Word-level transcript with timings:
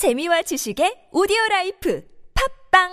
재미와 0.00 0.40
지식의 0.40 1.12
오디오 1.12 1.36
라이프 1.50 2.02
팝빵 2.72 2.88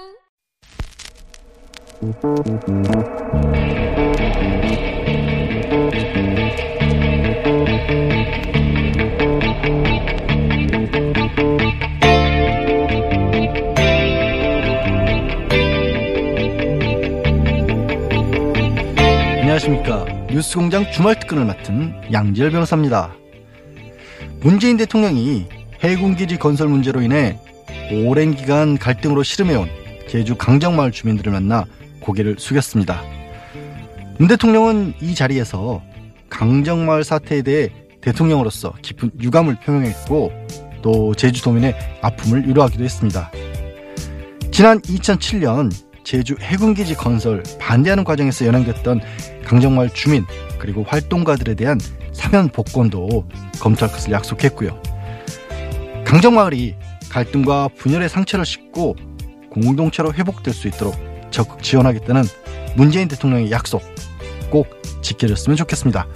안녕하십니까. 19.40 20.04
뉴스공장 20.30 20.92
주말 20.92 21.18
특근을 21.22 21.46
맡은 21.46 21.94
양지열 22.12 22.52
변호사입니다. 22.52 23.16
문재인 24.42 24.76
대통령이 24.76 25.48
해군기지 25.88 26.38
건설 26.38 26.68
문제로 26.68 27.02
인해 27.02 27.40
오랜 28.06 28.36
기간 28.36 28.78
갈등으로 28.78 29.24
씨름해온 29.24 29.70
제주 30.10 30.36
강정마을 30.36 30.92
주민들을 30.92 31.32
만나 31.32 31.66
고개를 32.02 32.36
숙였습니다. 32.40 33.02
문 34.18 34.28
대통령은 34.28 34.96
이 35.02 35.16
자리에서 35.16 35.82
강정마을 36.30 37.04
사태에 37.04 37.42
대해 37.42 37.70
대통령으로서 38.02 38.74
깊은 38.82 39.12
유감을 39.22 39.60
표명했고 39.64 40.32
또 40.82 41.14
제주도민의 41.16 41.76
아픔을 42.02 42.48
위로하기도 42.48 42.84
했습니다. 42.84 43.32
지난 44.52 44.82
2007년 44.82 45.72
제주 46.04 46.36
해군기지 46.40 46.96
건설 46.96 47.44
반대하는 47.60 48.04
과정에서 48.04 48.46
연행됐던 48.46 49.02
강정마을 49.46 49.90
주민 49.94 50.26
그리고 50.58 50.84
활동가들에 50.84 51.56
대한 51.56 51.80
사면 52.14 52.50
복권도 52.50 53.28
검토할 53.60 53.94
것을 53.94 54.12
약속했고요. 54.12 54.87
강정마을이 56.08 56.74
갈등과 57.10 57.68
분열의 57.76 58.08
상처를 58.08 58.46
씻고 58.46 58.96
공동체로 59.52 60.14
회복될 60.14 60.54
수 60.54 60.70
있도록 60.70 60.96
적극 61.32 61.62
지원하겠다는 61.62 62.24
문재인 62.78 63.10
대통령의 63.10 63.52
약속 63.52 63.84
꼭 64.50 64.68
지켜졌으면 65.02 65.58
좋겠습니다. 65.58 66.08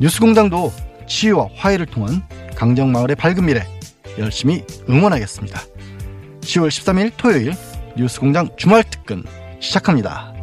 뉴스공장도 0.00 0.72
치유와 1.06 1.48
화해를 1.56 1.84
통한 1.84 2.22
강정마을의 2.56 3.16
밝은 3.16 3.44
미래 3.44 3.66
열심히 4.18 4.64
응원하겠습니다. 4.88 5.60
10월 6.40 6.68
13일 6.68 7.12
토요일 7.18 7.52
뉴스공장 7.98 8.48
주말 8.56 8.82
특근 8.82 9.24
시작합니다. 9.60 10.35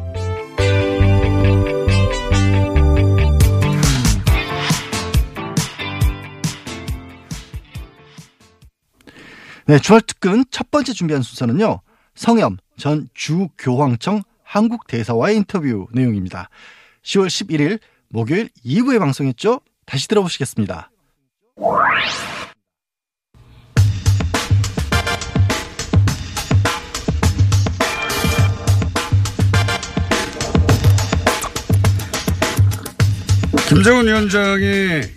네, 9.66 9.78
주말 9.78 10.02
특근 10.02 10.44
첫 10.50 10.70
번째 10.70 10.92
준비한 10.92 11.22
순서는요. 11.22 11.80
성염 12.14 12.58
전 12.76 13.08
주교황청 13.14 14.22
한국 14.42 14.86
대사와의 14.86 15.36
인터뷰 15.36 15.86
내용입니다. 15.92 16.50
10월 17.02 17.28
11일 17.28 17.80
목요일 18.08 18.50
2부에 18.64 18.98
방송했죠. 18.98 19.60
다시 19.86 20.06
들어보시겠습니다. 20.08 20.90
김정은 33.66 34.06
위원장의 34.06 35.14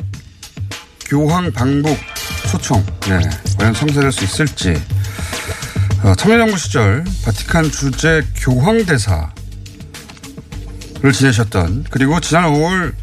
교황 1.10 1.52
방북 1.52 1.98
초청, 2.50 2.84
네, 3.02 3.20
과연 3.58 3.74
성사될 3.74 4.12
수 4.12 4.24
있을지. 4.24 4.82
어, 6.04 6.14
참여정부 6.16 6.58
시절 6.58 7.04
바티칸 7.26 7.72
주재 7.72 8.24
교황대사를 8.36 9.28
지내셨던 11.14 11.86
그리고 11.90 12.20
지난 12.20 12.46
5월 12.46 12.94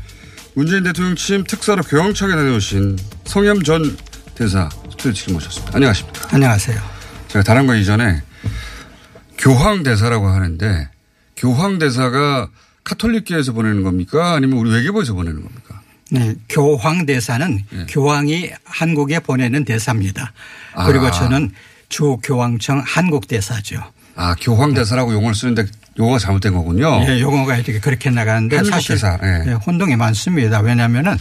문재인 0.55 0.85
대통령 0.85 1.17
취임 1.17 1.43
특사로 1.45 1.83
교황청에 1.83 2.35
다녀오신 2.35 2.97
성염 3.25 3.63
전 3.65 3.97
대사 4.37 4.69
스튜디오 4.91 5.13
지금 5.13 5.35
모셨습니다. 5.35 5.77
안녕하십니까. 5.77 6.29
안녕하세요. 6.33 6.81
제가 7.29 7.43
다른 7.43 7.67
거 7.67 7.75
이전에 7.75 8.23
교황대사라고 9.39 10.29
하는데 10.29 10.89
교황대사가 11.37 12.49
카톨릭계에서 12.85 13.53
보내는 13.53 13.83
겁니까? 13.83 14.35
아니면 14.35 14.59
우리 14.59 14.71
외교부에서 14.71 15.15
보내는 15.15 15.43
겁니까? 15.43 15.83
네, 16.15 16.35
교황 16.49 17.07
대사는 17.07 17.65
네. 17.71 17.87
교황이 17.89 18.51
한국에 18.65 19.19
보내는 19.19 19.65
대사입니다. 19.65 20.33
아. 20.75 20.87
그리고 20.87 21.11
저는 21.11 21.51
주 21.89 22.19
교황청 22.23 22.83
한국 22.87 23.27
대사죠. 23.27 23.83
아, 24.15 24.37
교황 24.41 24.75
대사라고 24.75 25.13
용어를 25.13 25.35
쓰는데 25.35 25.67
용어가 25.99 26.19
잘못된 26.19 26.55
거군요. 26.55 27.05
예, 27.09 27.21
용어가 27.21 27.57
이렇게 27.57 27.81
그렇게 27.81 28.11
나가는데 28.11 28.63
사실 28.63 28.95
대사, 28.95 29.19
예. 29.23 29.51
예, 29.51 29.53
혼동이 29.55 29.97
많습니다. 29.97 30.61
왜냐하면은 30.61 31.17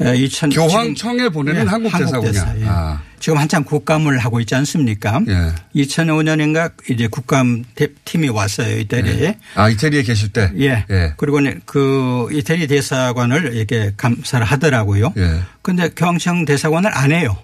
2000 0.00 0.50
교황청에 0.50 1.28
보내는 1.28 1.68
한국 1.68 1.96
대사군요. 1.96 2.40
예. 2.58 2.66
아. 2.66 3.00
지금 3.22 3.38
한참 3.38 3.62
국감을 3.62 4.18
하고 4.18 4.40
있지 4.40 4.52
않습니까? 4.56 5.20
예. 5.28 5.52
2005년인가 5.80 6.72
이제 6.90 7.06
국감 7.06 7.62
대- 7.76 7.86
팀이 8.04 8.28
왔어요 8.28 8.80
이태리에. 8.80 9.38
아, 9.54 9.68
이태리에 9.70 10.02
계실 10.02 10.30
때? 10.32 10.50
예. 10.58 10.84
예. 10.90 11.14
그리고 11.16 11.38
그 11.64 12.26
이태리 12.32 12.66
대사관을 12.66 13.54
이렇게 13.54 13.92
감사를 13.96 14.44
하더라고요. 14.44 15.14
예. 15.18 15.38
근데 15.62 15.88
교황청 15.90 16.44
대사관을 16.46 16.90
안 16.92 17.12
해요. 17.12 17.38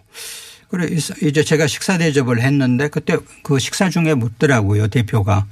그래 0.69 0.89
이제 1.23 1.45
제가 1.45 1.69
식사 1.69 1.97
대접을 1.97 2.43
했는데 2.43 2.89
그때 2.89 3.17
그 3.45 3.61
식사 3.61 3.89
중에 3.89 4.15
묻더라고요 4.15 4.89
대표가 4.89 5.47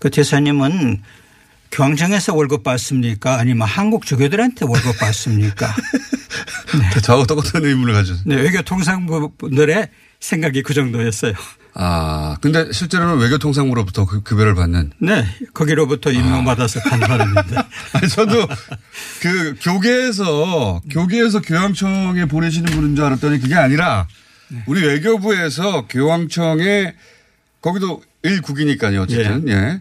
그 0.00 0.10
대사님은 0.10 1.00
교황청에서 1.72 2.34
월급 2.34 2.62
받습니까? 2.62 3.38
아니면 3.38 3.66
한국 3.66 4.04
주교들한테 4.04 4.66
월급 4.66 4.98
받습니까? 4.98 5.74
저하고 7.02 7.26
똑같은 7.26 7.64
의문을 7.64 7.94
가졌어요. 7.94 8.24
네, 8.26 8.36
외교통상부 8.36 9.32
분들의 9.36 9.88
생각이 10.20 10.62
그 10.62 10.74
정도였어요. 10.74 11.32
아, 11.74 12.36
근데 12.42 12.70
실제로는 12.70 13.18
외교통상부로부터 13.18 14.04
그 14.04 14.22
급여를 14.22 14.54
받는. 14.54 14.92
네, 14.98 15.24
거기로부터 15.54 16.12
임명받아서 16.12 16.80
간 16.80 17.00
사람인데. 17.00 17.56
아니, 17.94 18.08
저도 18.08 18.46
그 19.20 19.56
교계에서, 19.62 20.82
교계에서 20.90 21.40
교황청에 21.40 22.26
보내시는 22.26 22.72
분인 22.72 22.94
줄 22.94 23.06
알았더니 23.06 23.40
그게 23.40 23.54
아니라 23.54 24.06
우리 24.66 24.86
외교부에서 24.86 25.86
교황청에 25.88 26.94
거기도 27.62 28.02
일국이니까요. 28.22 29.02
어쨌든. 29.02 29.48
예. 29.48 29.80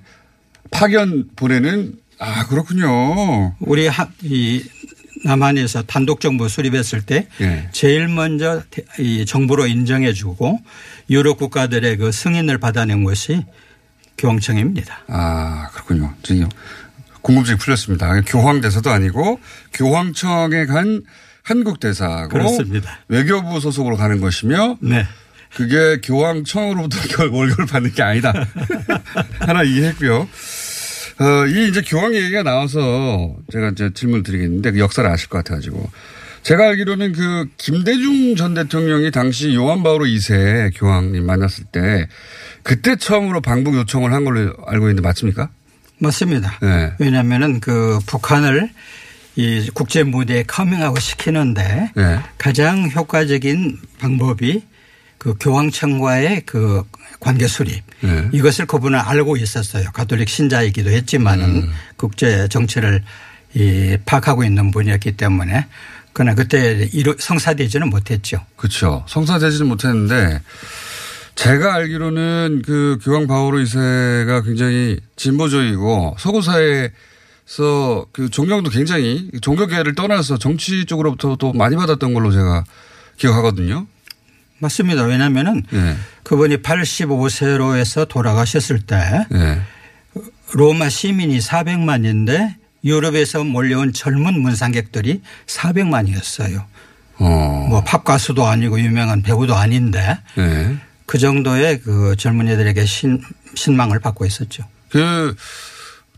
파견 0.72 1.26
보내는 1.36 1.94
아, 2.20 2.46
그렇군요. 2.48 3.56
우리 3.60 3.88
하, 3.88 4.08
이 4.24 4.64
남한에서 5.24 5.84
단독 5.84 6.20
정부 6.22 6.48
수립했을 6.50 7.02
때 7.02 7.28
예. 7.42 7.70
제일 7.72 8.08
먼저 8.08 8.64
대- 8.70 8.84
이 9.00 9.26
정부로 9.26 9.68
인정해 9.68 10.14
주고 10.14 10.60
유럽 11.10 11.38
국가들의 11.38 11.98
그 11.98 12.12
승인을 12.12 12.58
받아낸 12.60 13.04
것이 13.04 13.44
교황청입니다. 14.18 15.02
아, 15.08 15.70
그렇군요. 15.74 16.14
지금 16.24 16.48
궁금증이 17.22 17.58
풀렸습니다. 17.58 18.22
교황대사도 18.22 18.90
아니고 18.90 19.40
교황청에 19.74 20.66
간 20.66 21.02
한국 21.44 21.80
대사고 21.80 22.30
그렇습니다. 22.30 23.00
외교부 23.08 23.60
소속으로 23.60 23.98
가는 23.98 24.22
것이며 24.22 24.78
네. 24.80 25.06
그게 25.54 26.00
교황청으로부터 26.02 26.98
결- 27.10 27.30
월급을 27.30 27.66
받는 27.66 27.94
게 27.94 28.02
아니다. 28.04 28.32
하나 29.40 29.64
이해했고요. 29.64 30.28
어, 31.22 31.46
이 31.46 31.70
이제 31.70 31.82
교황 31.82 32.16
얘기가 32.16 32.44
나와서 32.44 33.36
제가 33.52 33.70
이제 33.70 33.92
질문을 33.94 34.24
드리겠는데 34.24 34.72
그 34.72 34.80
역사를 34.80 35.08
아실 35.10 35.30
것 35.30 35.38
같아가지고 35.40 35.90
제가 36.44 36.70
알기로는 36.70 37.14
그 37.14 37.46
김대중 37.58 38.36
전 38.36 38.56
대통령이 38.56 39.12
당시 39.12 39.54
요한 39.54 39.84
바오로 39.84 40.06
2세 40.06 40.72
교황님 40.76 41.24
만났을 41.26 41.66
때 41.66 42.08
그때 42.64 42.96
처음으로 42.96 43.42
방북 43.42 43.76
요청을 43.76 44.12
한 44.12 44.26
걸로 44.26 44.52
알고 44.66 44.88
있는데 44.88 45.02
맞습니까? 45.02 45.50
맞습니다. 46.00 46.58
네. 46.62 46.94
왜냐하면은 46.98 47.60
그 47.60 48.00
북한을 48.08 48.72
이 49.36 49.70
국제 49.74 50.02
무대에 50.04 50.44
커밍하고 50.44 51.00
시키는데 51.00 51.92
네. 51.96 52.20
가장 52.40 52.90
효과적인 52.90 53.78
방법이 54.00 54.64
그 55.22 55.36
교황청과의 55.40 56.42
그 56.48 56.82
관계 57.20 57.46
수립 57.46 57.84
네. 58.00 58.28
이것을 58.32 58.66
그분은 58.66 58.98
알고 58.98 59.38
있었어요. 59.38 59.92
가톨릭 59.94 60.28
신자이기도 60.28 60.90
했지만은 60.90 61.46
음. 61.46 61.72
국제 61.96 62.48
정치를 62.48 63.04
이 63.54 63.98
파악하고 64.04 64.44
있는 64.44 64.72
분이었기 64.72 65.18
때문에 65.18 65.68
그러나 66.12 66.34
그때 66.34 66.90
성사되지는 67.20 67.92
못했죠. 67.92 68.44
그렇죠. 68.56 69.06
성사되지는 69.08 69.68
못했는데 69.68 70.42
제가 71.36 71.76
알기로는 71.76 72.64
그 72.66 72.98
교황 73.04 73.28
바오로 73.28 73.60
2세가 73.60 74.44
굉장히 74.44 75.00
진보적이고 75.18 76.16
서구 76.18 76.42
사회에서 76.42 78.08
그 78.12 78.28
존경도 78.32 78.72
굉장히 78.72 79.30
종교계를 79.40 79.94
떠나서 79.94 80.40
정치 80.40 80.86
쪽으로부터 80.86 81.36
또 81.36 81.54
많이 81.54 81.76
받았던 81.76 82.16
걸로 82.16 82.32
제가 82.32 82.64
기억하거든요. 83.18 83.86
맞습니다. 84.62 85.04
왜냐하면은 85.04 85.64
예. 85.74 85.96
그분이 86.24 86.58
85세로 86.58 87.76
해서 87.76 88.06
돌아가셨을 88.06 88.82
때 88.82 88.96
예. 89.34 89.62
로마 90.54 90.90
시민이 90.90 91.40
400만인데 91.40 92.56
유럽에서 92.84 93.44
몰려온 93.44 93.94
젊은 93.94 94.40
문상객들이 94.40 95.22
400만이었어요. 95.48 96.64
어. 97.20 97.66
뭐 97.70 97.84
팝 97.84 98.04
가수도 98.04 98.46
아니고 98.46 98.80
유명한 98.80 99.22
배우도 99.22 99.56
아닌데 99.56 100.18
예. 100.38 100.78
그 101.06 101.18
정도의 101.18 101.82
그 101.82 102.16
젊은이들에게 102.18 102.86
신, 102.86 103.22
신망을 103.56 104.00
받고 104.00 104.26
있었죠. 104.26 104.64
그 104.90 105.36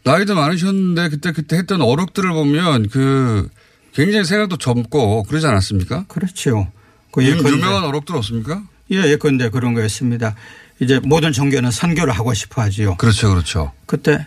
나이도 0.03 0.35
많으셨는데 0.35 1.09
그때 1.09 1.31
그때 1.31 1.57
했던 1.57 1.81
어록들을 1.81 2.29
보면 2.31 2.89
그 2.89 3.49
굉장히 3.93 4.25
생각도 4.25 4.57
젊고 4.57 5.23
그러지 5.23 5.47
않았습니까? 5.47 6.05
그렇죠. 6.07 6.67
그 7.13 7.23
유, 7.23 7.37
예컨대- 7.37 7.51
유명한 7.57 7.83
어록들 7.85 8.15
없습니까? 8.15 8.61
예, 8.91 8.97
예컨대 9.11 9.49
그런 9.49 9.73
거였습니다. 9.75 10.35
이제 10.79 10.99
모든 11.03 11.31
종교는 11.31 11.71
선교를 11.71 12.11
하고 12.13 12.33
싶어 12.33 12.61
하지요. 12.63 12.95
그렇죠, 12.97 13.29
그렇죠. 13.29 13.71
그때 13.85 14.25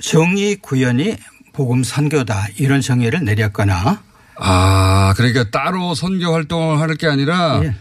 정의 0.00 0.56
구현이 0.56 1.16
복음 1.52 1.82
선교다 1.82 2.48
이런 2.58 2.80
정의를 2.80 3.24
내렸거나 3.24 4.02
아, 4.36 5.14
그러니까 5.16 5.50
따로 5.50 5.94
선교 5.94 6.32
활동을 6.32 6.78
할 6.80 6.94
게 6.96 7.06
아니라 7.06 7.60
예. 7.64 7.74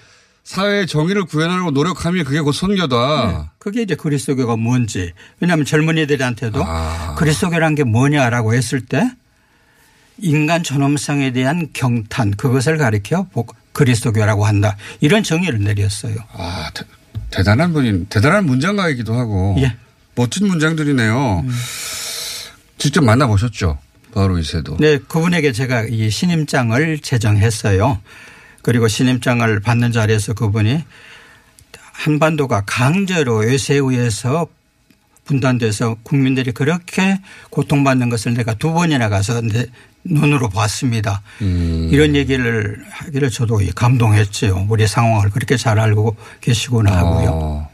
사회의 0.43 0.87
정의를 0.87 1.23
구현하려고 1.25 1.71
노력하면 1.71 2.23
그게 2.25 2.39
곧 2.41 2.51
선교다. 2.53 3.51
그게 3.59 3.81
이제 3.81 3.95
그리스도교가 3.95 4.55
뭔지 4.57 5.11
왜냐하면 5.39 5.65
젊은이들한테도 5.65 6.63
아. 6.65 7.15
그리스도교란 7.17 7.75
게 7.75 7.83
뭐냐라고 7.83 8.53
했을 8.53 8.81
때 8.85 9.09
인간 10.19 10.61
존엄성에 10.63 11.31
대한 11.33 11.69
경탄 11.73 12.31
그것을 12.31 12.77
가리켜 12.77 13.27
복- 13.33 13.55
그리스도교라고 13.73 14.45
한다 14.45 14.77
이런 15.01 15.23
정의를 15.23 15.59
내렸어요. 15.59 16.15
아, 16.33 16.69
대, 16.73 16.83
대단한 17.31 17.73
분이, 17.73 18.05
대단한 18.05 18.45
문장가이기도 18.45 19.13
하고. 19.13 19.55
예. 19.59 19.75
멋진 20.15 20.47
문장들이네요. 20.47 21.45
직접 22.77 23.03
만나보셨죠? 23.03 23.79
바로 24.13 24.37
이세도. 24.37 24.77
네, 24.79 24.99
그분에게 24.99 25.51
제가 25.51 25.85
이 25.89 26.09
신임장을 26.09 26.99
제정했어요. 26.99 27.99
그리고 28.61 28.87
신임장을 28.87 29.59
받는 29.61 29.91
자리에서 29.91 30.33
그분이 30.33 30.83
한반도가 31.93 32.63
강제로 32.65 33.37
외세에 33.37 33.77
의해서 33.77 34.47
분단돼서 35.25 35.95
국민들이 36.03 36.51
그렇게 36.51 37.19
고통받는 37.49 38.09
것을 38.09 38.33
내가 38.33 38.53
두 38.53 38.73
번이나 38.73 39.09
가서 39.09 39.41
내 39.41 39.67
눈으로 40.05 40.49
봤습니다. 40.49 41.21
음. 41.41 41.89
이런 41.91 42.15
얘기를 42.15 42.83
하기를 42.89 43.29
저도 43.29 43.61
감동했지요. 43.75 44.67
우리 44.69 44.87
상황을 44.87 45.29
그렇게 45.29 45.57
잘 45.57 45.79
알고 45.79 46.15
계시구나 46.41 46.95
하고요. 46.97 47.29
어, 47.31 47.69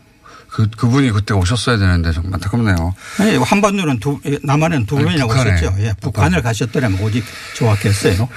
그, 0.50 0.70
그분이 0.70 1.12
그때 1.12 1.34
오셨어야 1.34 1.78
되는데 1.78 2.12
좀 2.12 2.32
안타깝네요. 2.34 2.96
아니, 3.20 3.38
한반도는 3.38 4.00
두, 4.00 4.20
남한은 4.44 4.86
두 4.86 4.98
아니, 4.98 5.18
북한에. 5.18 5.54
오셨죠. 5.54 5.76
예, 5.80 5.94
북한을 6.02 6.42
가셨더라면 6.42 7.00
오직 7.02 7.24
좋았겠어요. 7.56 8.30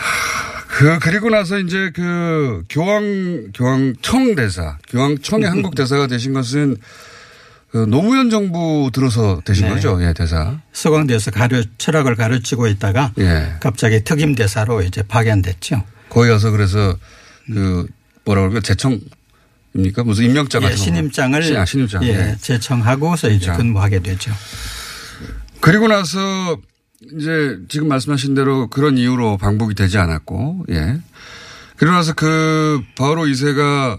그, 0.68 0.98
그리고 1.00 1.28
나서 1.28 1.58
이제 1.58 1.90
그 1.94 2.64
교황, 2.70 3.50
교황청 3.54 4.34
대사, 4.34 4.78
교황청의 4.88 5.48
한국 5.50 5.74
대사가 5.74 6.06
되신 6.06 6.32
것은 6.32 6.76
그 7.72 7.78
노무현 7.88 8.28
정부 8.28 8.90
들어서 8.92 9.40
되신 9.46 9.66
네. 9.66 9.72
거죠? 9.74 9.98
예, 10.02 10.12
대사. 10.12 10.58
서강대에서 10.74 11.30
가르, 11.30 11.64
철학을 11.78 12.16
가르치고 12.16 12.66
있다가 12.66 13.12
예. 13.18 13.54
갑자기 13.60 14.04
특임 14.04 14.34
대사로 14.34 14.82
이제 14.82 15.02
파견됐죠. 15.02 15.82
거기 16.10 16.28
가서 16.28 16.50
그래서 16.50 16.94
그 17.46 17.86
뭐라 18.26 18.42
그럴까 18.42 18.60
제청입니까? 18.60 20.04
무슨 20.04 20.26
임명장 20.26 20.60
예, 20.62 20.66
같은 20.66 20.76
거. 20.76 20.84
신임장을 20.84 21.42
신- 21.42 21.56
아, 21.56 21.64
신임장. 21.64 22.04
예, 22.04 22.08
예. 22.08 22.36
제청하고서 22.38 23.30
이제. 23.30 23.50
근무하게 23.52 24.00
되죠. 24.00 24.30
그리고 25.62 25.88
나서 25.88 26.58
이제 27.16 27.56
지금 27.68 27.88
말씀하신 27.88 28.34
대로 28.34 28.66
그런 28.68 28.98
이유로 28.98 29.38
방북이 29.38 29.74
되지 29.74 29.96
않았고, 29.96 30.66
예. 30.70 30.98
그러고 31.78 31.96
나서 31.96 32.12
그 32.12 32.82
바로 32.98 33.26
이세가 33.26 33.96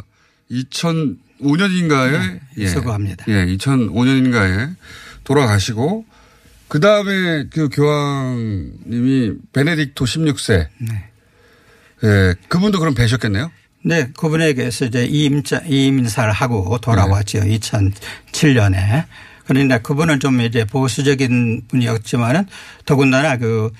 2005년인가에 1.44 2.40
네, 2.58 2.68
서거합니다. 2.68 3.26
예, 3.28 3.46
2005년인가에 3.46 4.76
돌아가시고 5.24 6.06
그 6.68 6.80
다음에 6.80 7.46
그 7.52 7.70
교황님이 7.70 9.34
베네딕토 9.54 9.96
16세. 9.96 10.68
네. 10.80 11.10
예, 12.04 12.36
그분도 12.48 12.80
그럼 12.80 12.96
뵈셨겠네요? 12.96 13.52
네, 13.86 14.10
그분에게서 14.18 14.86
이제 14.86 15.06
이임자, 15.06 15.64
이임사를 15.68 16.32
하고 16.32 16.78
돌아왔죠. 16.80 17.42
네. 17.42 17.60
2007년에. 17.60 19.06
그런데 19.46 19.80
그분은 19.80 20.20
좀 20.22 20.40
이제 20.42 20.64
보수적인 20.64 21.64
분이었지만은 21.68 22.46
더군다나 22.86 23.38
그 23.38 23.72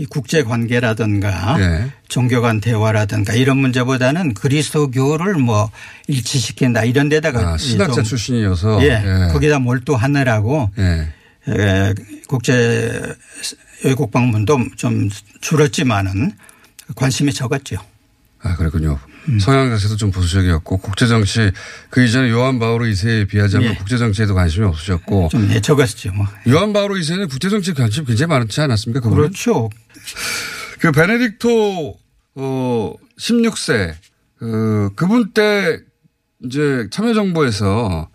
이 0.00 0.06
국제 0.06 0.42
관계라든가 0.42 1.58
네. 1.58 1.92
종교 2.08 2.40
간 2.40 2.58
대화라든가 2.58 3.34
이런 3.34 3.58
문제보다는 3.58 4.32
그리스도교를 4.32 5.34
뭐 5.34 5.70
일치시킨다 6.08 6.84
이런 6.84 7.10
데다가 7.10 7.52
아, 7.52 7.58
신학자 7.58 7.96
좀 7.96 8.04
출신이어서. 8.04 8.82
예, 8.82 9.28
거기다 9.30 9.58
몰두하느라고 9.58 10.70
예. 10.78 11.12
에, 11.48 11.94
국제 12.26 13.14
외국 13.84 14.10
방문도 14.10 14.68
좀 14.76 15.10
줄었지만은 15.42 16.32
관심이 16.96 17.34
적었죠. 17.34 17.76
아, 18.42 18.56
그랬군요. 18.56 18.98
음. 19.28 19.38
서양 19.38 19.68
자세도 19.68 19.96
좀 19.96 20.10
보수적이었고 20.10 20.78
국제 20.78 21.06
정치 21.06 21.50
그 21.90 22.02
이전에 22.02 22.30
요한 22.30 22.58
바오로 22.58 22.86
2세에 22.86 23.28
비하자면 23.28 23.70
예. 23.70 23.74
국제 23.74 23.98
정치에도 23.98 24.34
관심이 24.34 24.64
없으셨고 24.66 25.28
좀 25.30 25.50
예, 25.52 25.60
적었죠. 25.60 26.12
뭐. 26.12 26.26
요한 26.48 26.72
바오로 26.72 26.94
2세는 26.96 27.28
국제 27.28 27.48
정치 27.50 27.74
관심 27.74 28.04
굉장히 28.04 28.30
많지 28.30 28.60
않았습니까? 28.60 29.00
그분은? 29.00 29.22
그렇죠. 29.24 29.68
그 30.80 30.92
베네딕토 30.92 31.94
어 32.36 32.94
16세 33.18 33.94
그 34.36 34.90
그분 34.96 35.32
때 35.32 35.78
이제 36.44 36.86
참여정부에서 36.90 38.08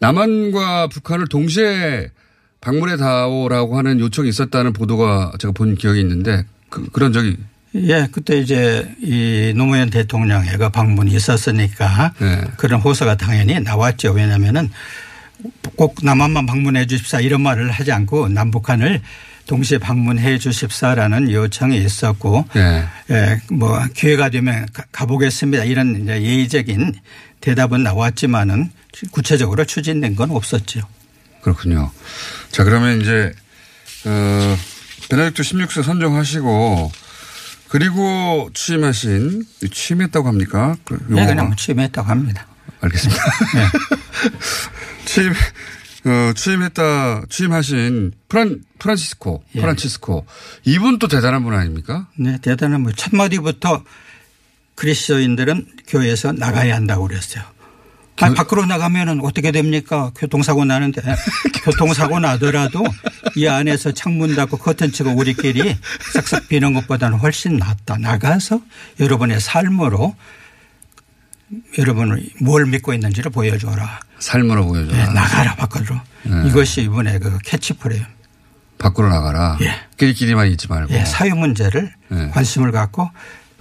남한과 0.00 0.88
북한을 0.88 1.28
동시에 1.28 2.10
방문해 2.60 2.96
다오라고 2.96 3.78
하는 3.78 4.00
요청이 4.00 4.28
있었다는 4.28 4.72
보도가 4.72 5.32
제가 5.38 5.52
본 5.52 5.76
기억이 5.76 6.00
있는데 6.00 6.44
그, 6.68 6.88
그런 6.90 7.12
적이 7.12 7.36
예, 7.74 8.08
그때 8.10 8.38
이제 8.38 8.92
이 9.00 9.52
노무현 9.56 9.90
대통령의 9.90 10.58
그 10.58 10.68
방문이 10.70 11.14
있었으니까 11.14 12.14
네. 12.18 12.42
그런 12.56 12.80
호소가 12.80 13.16
당연히 13.16 13.60
나왔죠. 13.60 14.12
왜냐하면은 14.12 14.70
꼭 15.76 15.96
남한만 16.02 16.46
방문해 16.46 16.86
주십사 16.86 17.20
이런 17.20 17.42
말을 17.42 17.70
하지 17.70 17.92
않고 17.92 18.28
남북한을 18.28 19.00
동시에 19.50 19.78
방문해 19.78 20.38
주십사라는 20.38 21.32
요청이 21.32 21.76
있었고 21.82 22.44
예. 22.54 22.84
예, 23.10 23.40
뭐 23.50 23.84
기회가 23.94 24.28
되면 24.28 24.64
가- 24.72 24.84
가보겠습니다. 24.92 25.64
이런 25.64 26.06
예의적인 26.08 26.94
대답은 27.40 27.82
나왔지만은 27.82 28.70
구체적으로 29.10 29.64
추진된 29.64 30.14
건 30.14 30.30
없었죠. 30.30 30.82
그렇군요. 31.42 31.90
자, 32.52 32.62
그러면 32.62 33.00
이제, 33.00 33.32
어, 34.04 34.56
베네딕토 35.08 35.40
16세 35.40 35.82
선정하시고, 35.82 36.92
그리고 37.70 38.50
취임하신, 38.54 39.42
취임했다고 39.72 40.28
합니까? 40.28 40.76
그 40.84 40.94
네? 41.08 41.26
그냥 41.26 41.56
취임했다고 41.56 42.08
합니다. 42.08 42.46
알겠습니다. 42.82 43.20
취임, 45.06 45.32
어, 46.04 46.32
취임했다, 46.34 47.26
취임하신 47.28 48.12
프란, 48.28 48.62
프란치스코, 48.78 49.44
예. 49.54 49.60
프란치스코. 49.60 50.26
이분 50.64 50.98
또 50.98 51.08
대단한 51.08 51.44
분 51.44 51.54
아닙니까? 51.54 52.08
네, 52.16 52.38
대단한 52.40 52.82
뭐 52.82 52.92
첫마디부터 52.92 53.84
그리스도인들은 54.76 55.66
교회에서 55.88 56.32
나가야 56.32 56.74
한다고 56.74 57.06
그랬어요. 57.06 57.44
아니, 58.20 58.34
밖으로 58.34 58.66
나가면은 58.66 59.20
어떻게 59.24 59.50
됩니까? 59.50 60.10
교통사고 60.16 60.64
나는데 60.64 61.00
교통사고 61.64 62.20
나더라도 62.20 62.84
이 63.34 63.46
안에서 63.46 63.92
창문 63.92 64.34
닫고 64.34 64.58
커튼 64.58 64.92
치고 64.92 65.10
우리끼리 65.10 65.76
싹싹 66.12 66.48
비는 66.48 66.74
것보다는 66.74 67.18
훨씬 67.18 67.56
낫다. 67.56 67.96
나가서 67.98 68.60
여러분의 68.98 69.40
삶으로 69.40 70.14
여러분을 71.78 72.28
뭘 72.40 72.66
믿고 72.66 72.92
있는지를 72.94 73.30
보여줘라. 73.30 74.00
삶으로 74.18 74.66
보여줘라. 74.66 75.06
네, 75.06 75.12
나가라 75.12 75.54
밖으로. 75.56 75.96
이것이 76.46 76.82
이번에 76.82 77.18
그 77.18 77.38
캐치프레이즈. 77.44 78.04
밖으로 78.78 79.08
나가라. 79.08 79.58
예. 79.60 79.74
끼리끼리만 79.98 80.48
있지 80.52 80.68
말고. 80.68 80.94
예, 80.94 81.04
사회 81.04 81.30
문제를 81.34 81.92
네. 82.08 82.28
관심을 82.30 82.72
갖고 82.72 83.10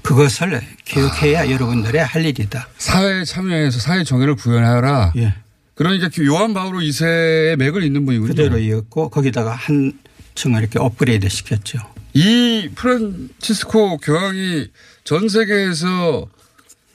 그것을 0.02 0.62
교육해야 0.86 1.50
여러분들의 1.52 2.06
할 2.06 2.26
일이다. 2.26 2.68
사회에 2.78 3.26
참여해서 3.26 3.80
사회 3.80 4.04
정의를 4.04 4.36
구현하라. 4.36 5.14
예. 5.18 5.36
그러니까 5.76 6.10
요한 6.24 6.54
바오로 6.54 6.80
2세의 6.80 7.56
맥을 7.58 7.84
잇는 7.84 8.06
분이군요. 8.06 8.30
그대로 8.30 8.58
이었고 8.58 9.10
거기다가 9.10 9.52
한 9.52 9.94
층을 10.36 10.62
이렇게 10.62 10.80
업그레이드 10.80 11.28
시켰죠. 11.28 11.80
이 12.14 12.70
프란치스코 12.76 13.98
교황이 13.98 14.68
전 15.04 15.28
세계에서 15.30 16.28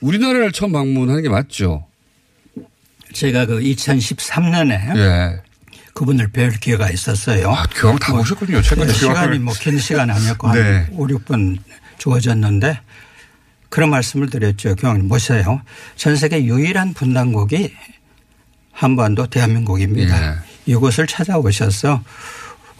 우리나라를 0.04 0.52
처음 0.52 0.72
방문하는 0.72 1.22
게 1.22 1.28
맞죠? 1.30 1.86
제가 3.14 3.46
그 3.46 3.60
2013년에 3.60 4.96
예. 4.96 5.42
그분을 5.94 6.28
뵐 6.28 6.50
기회가 6.60 6.90
있었어요. 6.90 7.50
아, 7.50 7.66
교황 7.74 7.98
다 7.98 8.12
보셨군요. 8.12 8.60
최근에 8.60 8.88
네, 8.88 8.92
시간이 8.92 9.14
교황을. 9.14 9.38
뭐긴 9.40 9.78
시간 9.78 10.10
아니었고 10.10 10.52
네. 10.52 10.60
한 10.60 10.88
5, 10.92 11.06
6분 11.06 11.58
주어졌는데 11.98 12.80
그런 13.70 13.90
말씀을 13.90 14.28
드렸죠. 14.28 14.74
교황님 14.76 15.08
보세요. 15.08 15.62
전 15.96 16.16
세계 16.16 16.44
유일한 16.44 16.92
분단국이 16.92 17.72
한반도 18.72 19.26
대한민국입니다. 19.28 20.32
예. 20.32 20.36
이곳을 20.66 21.06
찾아오셔서 21.06 22.02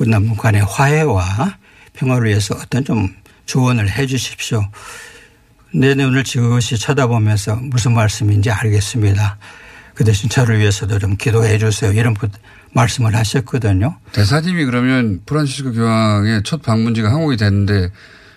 남북 0.00 0.38
간의 0.38 0.62
화해와 0.62 1.57
평화를 1.95 2.28
위해서 2.28 2.54
어떤 2.57 2.85
좀 2.85 3.14
조언을 3.47 3.88
해 3.90 4.07
주십시오. 4.07 4.69
내 5.75 5.95
눈을 5.95 6.25
지그시 6.25 6.78
쳐다보면서 6.78 7.57
무슨 7.57 7.95
말씀인지 7.95 8.50
알겠습니다. 8.50 9.38
그 9.95 10.04
대신 10.04 10.28
저를 10.28 10.59
위해서도 10.59 10.99
좀 10.99 11.16
기도해 11.16 11.59
주세요. 11.59 11.93
이런 11.93 12.14
부- 12.14 12.28
말씀을 12.73 13.14
하셨거든요. 13.14 13.97
대사님이 14.12 14.64
그러면 14.64 15.21
프란시스코 15.26 15.73
교황의 15.73 16.43
첫 16.45 16.62
방문지가 16.62 17.11
한국이 17.12 17.37
됐는데 17.37 17.90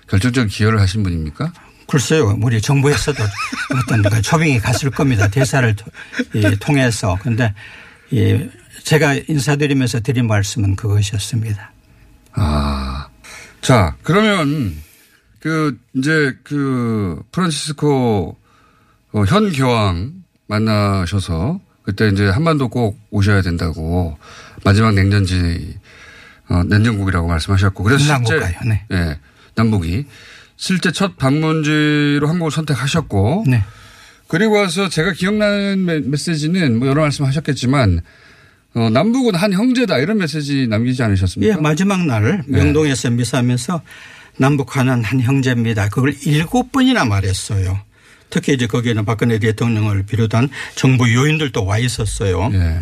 결정적 0.08 0.48
기여를 0.48 0.80
하신 0.80 1.02
분입니까? 1.04 1.52
글쎄요, 1.88 2.38
우리 2.42 2.62
정부에서도 2.62 3.24
어떤 3.76 4.04
그 4.04 4.22
초빙이 4.22 4.60
갔을 4.60 4.92
겁니다. 4.92 5.28
대사를 5.28 5.76
통해서. 6.60 7.18
근데 7.22 7.54
이 8.12 8.48
제가 8.84 9.16
인사드리면서 9.28 10.02
드린 10.02 10.28
말씀은 10.28 10.76
그것이었습니다. 10.76 11.72
아. 12.34 13.08
자, 13.62 13.96
그러면 14.04 14.76
그 15.40 15.78
이제 15.94 16.36
그 16.44 17.22
프란시스코 17.32 18.36
어, 19.14 19.24
현 19.26 19.52
교황 19.52 20.14
만나셔서 20.48 21.60
그때 21.84 22.10
이제 22.10 22.28
한반도 22.28 22.68
꼭 22.70 23.00
오셔야 23.12 23.42
된다고 23.42 24.18
마지막 24.64 24.94
냉전지 24.94 25.78
어, 26.50 26.64
냉전국이라고 26.64 27.28
말씀하셨고 27.28 27.84
그래서 27.84 28.00
실제 28.00 28.14
남북가요. 28.14 28.54
네. 28.68 28.86
예, 28.92 29.20
남북이 29.56 30.06
실제 30.56 30.92
첫 30.92 31.18
방문지로 31.18 32.28
한국을 32.28 32.52
선택하셨고 32.52 33.46
네. 33.48 33.64
그리고 34.28 34.56
와서 34.56 34.90
제가 34.90 35.14
기억나는 35.14 35.86
메- 35.86 36.00
메시지는 36.00 36.80
뭐 36.80 36.88
여러 36.90 37.02
말씀 37.02 37.26
하셨겠지만 37.26 38.02
어, 38.74 38.90
남북은 38.90 39.36
한 39.36 39.54
형제다 39.54 39.98
이런 40.00 40.18
메시지 40.18 40.68
남기지 40.68 41.02
않으셨습니까? 41.04 41.56
예, 41.56 41.62
마지막 41.62 42.06
날 42.06 42.44
네. 42.48 42.58
명동에서 42.64 43.10
미사하면서 43.12 43.82
남북한은 44.38 45.04
한 45.04 45.22
형제입니다. 45.22 45.90
그걸 45.90 46.16
일곱 46.26 46.72
번이나 46.72 47.06
말했어요. 47.06 47.80
특히 48.30 48.54
이제 48.54 48.68
거기에는 48.68 49.06
박근혜 49.06 49.40
대통령을 49.40 50.04
비롯한 50.04 50.50
정부 50.76 51.14
요인들도 51.14 51.66
와 51.66 51.78
있었어요. 51.78 52.52
예. 52.54 52.82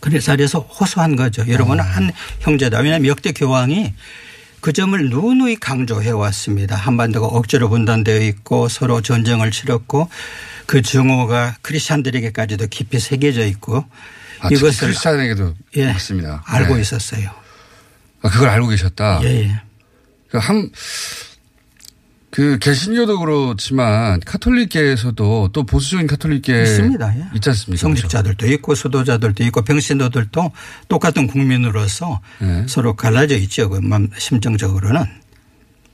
그래 0.00 0.20
자리에서 0.20 0.60
호소한 0.60 1.16
거죠. 1.16 1.44
여러분은 1.48 1.82
아. 1.82 1.86
한 1.86 2.12
형제다. 2.40 2.78
왜냐하면 2.80 3.06
역대 3.08 3.32
교황이 3.32 3.94
그 4.60 4.72
점을 4.72 4.98
누누이 5.10 5.56
강조해 5.56 6.10
왔습니다. 6.10 6.76
한반도가 6.76 7.26
억지로 7.26 7.68
분단되어 7.68 8.20
있고 8.22 8.68
서로 8.68 9.02
전쟁을 9.02 9.50
치렀고 9.50 10.08
그 10.66 10.82
증오가 10.82 11.56
크리스찬들에게까지도 11.62 12.68
깊이 12.68 12.98
새겨져 12.98 13.44
있고 13.46 13.84
아, 14.40 14.48
이것을 14.50 14.88
크리스찬에게도 14.88 15.54
예, 15.76 15.92
맞습니다. 15.92 16.42
알고 16.46 16.76
네. 16.76 16.80
있었어요. 16.80 17.30
아, 18.22 18.30
그걸 18.30 18.48
알고 18.48 18.68
계셨다. 18.68 19.20
예, 19.24 19.60
예. 20.34 20.38
그 20.38 20.38
한, 20.38 20.70
그 22.30 22.58
개신교도 22.58 23.20
그렇지만 23.20 24.18
카톨릭계에서도 24.20 25.50
또 25.52 25.64
보수적인 25.64 26.08
카톨릭계 26.08 26.62
있습니다. 26.62 27.14
예. 27.14 27.18
네. 27.20 27.26
있지 27.36 27.48
않습니까? 27.50 27.80
성직자들도 27.80 28.46
있고 28.54 28.74
수도자들도 28.74 29.44
있고 29.44 29.62
병신도들도 29.62 30.50
똑같은 30.88 31.28
국민으로서 31.28 32.20
네. 32.40 32.64
서로 32.68 32.96
갈라져 32.96 33.36
있죠. 33.36 33.70
그 33.70 33.80
심정적으로는. 34.18 35.04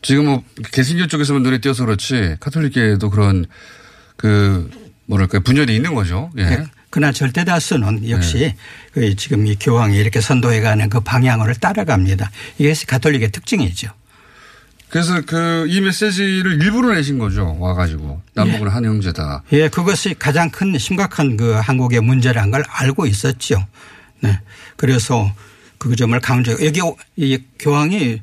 지금 0.02 0.24
뭐 0.24 0.42
개신교 0.72 1.08
쪽에서만 1.08 1.42
눈에 1.42 1.58
띄어서 1.58 1.84
그렇지 1.84 2.36
카톨릭계에도 2.40 3.10
그런 3.10 3.44
그 4.16 4.70
뭐랄까 5.04 5.40
분열이 5.40 5.76
있는 5.76 5.94
거죠. 5.94 6.30
예. 6.38 6.44
네. 6.44 6.66
그러나 6.88 7.12
절대 7.12 7.44
다수는 7.44 8.08
역시 8.08 8.38
네. 8.38 8.56
그 8.92 9.14
지금 9.14 9.46
이 9.46 9.56
교황이 9.56 9.98
이렇게 9.98 10.22
선도해가는 10.22 10.88
그 10.88 11.00
방향으로 11.00 11.52
따라갑니다. 11.52 12.30
이게 12.58 12.74
가톨릭의 12.86 13.30
특징이죠. 13.30 13.90
그래서 14.90 15.20
그 15.22 15.66
이 15.68 15.80
메시지를 15.80 16.60
일부러 16.62 16.94
내신 16.94 17.18
거죠. 17.18 17.56
와가지고 17.58 18.20
남북은 18.34 18.68
한 18.68 18.84
형제다. 18.84 19.42
예, 19.52 19.68
그것이 19.68 20.14
가장 20.18 20.50
큰 20.50 20.76
심각한 20.78 21.36
그 21.36 21.52
한국의 21.52 22.00
문제라는 22.00 22.50
걸 22.50 22.64
알고 22.68 23.06
있었죠. 23.06 23.64
네. 24.20 24.40
그래서 24.76 25.32
그 25.78 25.94
점을 25.96 26.18
강조, 26.20 26.52
여기 26.64 26.80
이 27.16 27.38
교황이 27.58 28.20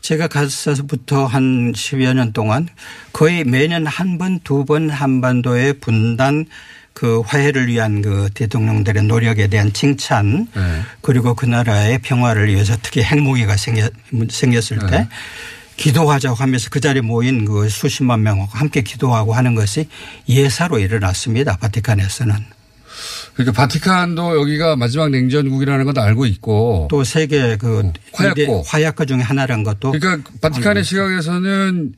제가 0.00 0.28
가서부터 0.28 1.26
한 1.26 1.72
10여 1.72 2.14
년 2.14 2.32
동안 2.32 2.68
거의 3.12 3.42
매년 3.44 3.86
한 3.86 4.18
번, 4.18 4.38
두 4.40 4.64
번 4.64 4.90
한반도의 4.90 5.74
분단 5.80 6.46
그 6.92 7.20
화해를 7.20 7.66
위한 7.66 8.02
그 8.02 8.28
대통령들의 8.34 9.02
노력에 9.04 9.48
대한 9.48 9.72
칭찬 9.72 10.46
네. 10.54 10.82
그리고 11.00 11.34
그 11.34 11.44
나라의 11.46 11.98
평화를 11.98 12.48
위해서 12.48 12.76
특히 12.82 13.02
핵무기가 13.02 13.56
생겼, 13.56 13.92
생겼을 14.30 14.78
때 14.78 14.98
네. 14.98 15.08
기도하자고 15.76 16.36
하면서 16.36 16.70
그 16.70 16.80
자리에 16.80 17.02
모인 17.02 17.44
그 17.44 17.68
수십만 17.68 18.22
명하고 18.22 18.50
함께 18.52 18.82
기도하고 18.82 19.34
하는 19.34 19.54
것이 19.54 19.88
예사로 20.28 20.78
일어났습니다. 20.78 21.56
바티칸에서는. 21.56 22.34
그러니까 23.34 23.60
바티칸도 23.60 24.40
여기가 24.40 24.76
마지막 24.76 25.10
냉전국이라는 25.10 25.84
건 25.84 25.98
알고 25.98 26.26
있고 26.26 26.86
또 26.90 27.02
세계 27.02 27.56
그 27.56 27.92
화약고. 28.12 28.40
이대 28.40 28.62
화약고 28.66 29.04
중에 29.06 29.18
하나라는 29.18 29.64
것도 29.64 29.90
그러니까 29.90 30.30
바티칸의 30.40 30.84
시각에서는 30.84 31.94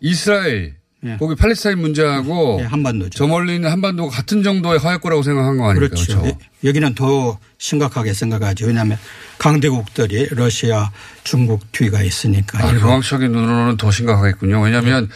이스라엘 0.00 0.79
예. 1.06 1.16
거기 1.18 1.34
팔레스타인 1.34 1.78
문제하고 1.78 2.58
예, 2.60 2.64
한반도죠. 2.64 3.10
저 3.16 3.26
멀리 3.26 3.54
있는 3.54 3.70
한반도가 3.70 4.14
같은 4.14 4.42
정도의 4.42 4.78
화약고라고 4.80 5.22
생각한 5.22 5.56
거 5.56 5.70
아닙니까? 5.70 5.94
그렇죠. 5.94 6.20
그렇죠. 6.20 6.28
여- 6.62 6.68
여기는 6.68 6.94
더 6.94 7.38
심각하게 7.58 8.12
생각하죠. 8.12 8.66
왜냐하면 8.66 8.98
강대국들이 9.38 10.28
러시아, 10.32 10.90
중국 11.24 11.72
뒤가 11.72 12.02
있으니까. 12.02 12.62
아, 12.66 12.78
교황적인 12.78 13.32
눈으로는 13.32 13.76
더 13.78 13.90
심각하겠군요. 13.90 14.60
왜냐하면 14.60 15.08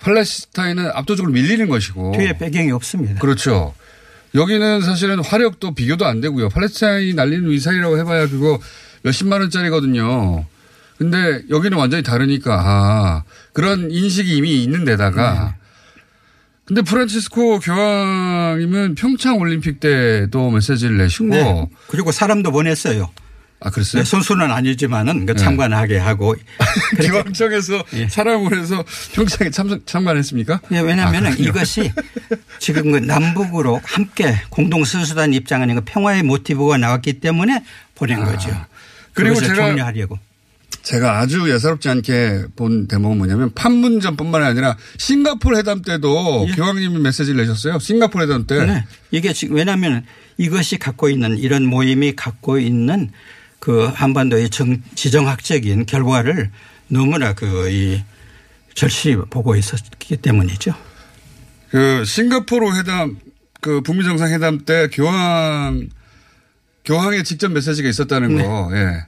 팔레스타인은 0.00 0.90
압도적으로 0.94 1.32
밀리는 1.32 1.68
것이고 1.68 2.12
뒤에 2.16 2.36
배경이 2.38 2.70
없습니다. 2.72 3.20
그렇죠. 3.20 3.74
여기는 4.34 4.82
사실은 4.82 5.24
화력도 5.24 5.74
비교도 5.74 6.06
안 6.06 6.20
되고요. 6.20 6.50
팔레스타인이 6.50 7.14
날리는 7.14 7.48
미사일이라고 7.48 7.98
해봐야 7.98 8.28
그거 8.28 8.60
몇십만 9.02 9.40
원짜리거든요. 9.40 10.44
근데 11.00 11.40
여기는 11.48 11.78
완전히 11.78 12.02
다르니까 12.02 12.60
아, 12.62 13.24
그런 13.54 13.90
인식이 13.90 14.36
이미 14.36 14.62
있는 14.62 14.84
데다가 14.84 15.32
네. 15.32 16.00
근데 16.66 16.82
프란치스코 16.82 17.60
교황님은 17.60 18.96
평창 18.96 19.38
올림픽 19.38 19.80
때도 19.80 20.50
메시지를 20.50 20.98
내시고 20.98 21.28
네. 21.28 21.66
그리고 21.86 22.12
사람도 22.12 22.52
보냈어요. 22.52 23.08
아 23.60 23.70
그랬어요? 23.70 24.02
네, 24.02 24.08
선수는 24.10 24.50
아니지만은 24.50 25.24
그 25.24 25.34
참관하게 25.34 25.96
하고. 25.96 26.34
기왕청에서 27.00 27.82
예. 27.94 28.08
사람을 28.08 28.58
해서 28.58 28.84
평창에 29.14 29.50
참석, 29.50 29.86
참관했습니까? 29.86 30.60
예, 30.72 30.80
왜냐하면 30.80 31.28
아? 31.28 31.30
이것이 31.30 31.92
지금 32.60 32.92
그 32.92 32.98
남북으로 32.98 33.80
함께 33.84 34.34
공동 34.50 34.84
선수단 34.84 35.32
입장 35.32 35.62
아닌가 35.62 35.80
평화의 35.82 36.24
모티브가 36.24 36.76
나왔기 36.76 37.20
때문에 37.20 37.64
보낸 37.94 38.22
거죠. 38.22 38.50
아. 38.50 38.66
그리고 39.14 39.36
그것을 39.36 39.54
제가 39.54 39.68
격려하려고. 39.68 40.18
제가 40.82 41.18
아주 41.18 41.50
예사롭지 41.52 41.88
않게 41.88 42.44
본 42.56 42.88
대목은 42.88 43.18
뭐냐면 43.18 43.52
판문점뿐만 43.54 44.42
아니라 44.42 44.76
싱가포르 44.98 45.58
회담 45.58 45.82
때도 45.82 46.46
예. 46.48 46.52
교황님이 46.52 46.98
메시지를 46.98 47.40
내셨어요. 47.42 47.78
싱가포르 47.78 48.24
회담 48.24 48.46
때. 48.46 48.64
네. 48.64 48.84
이게 49.10 49.32
지금 49.32 49.56
왜냐하면 49.56 50.04
이것이 50.38 50.78
갖고 50.78 51.08
있는 51.08 51.36
이런 51.38 51.66
모임이 51.66 52.16
갖고 52.16 52.58
있는 52.58 53.10
그 53.58 53.90
한반도의 53.94 54.48
정, 54.50 54.82
지정학적인 54.94 55.86
결과를 55.86 56.50
너무나 56.88 57.34
그 57.34 57.68
이 57.70 58.02
절실히 58.74 59.16
보고 59.28 59.56
있었기 59.56 60.16
때문이죠. 60.18 60.72
그 61.70 62.04
싱가포르 62.04 62.76
회담 62.78 63.18
그 63.60 63.82
북미 63.82 64.04
정상 64.04 64.32
회담 64.32 64.64
때 64.64 64.88
교황 64.92 65.88
교황의 66.84 67.24
직접 67.24 67.52
메시지가 67.52 67.88
있었다는 67.88 68.36
네. 68.36 68.42
거. 68.42 68.70
예. 68.72 69.04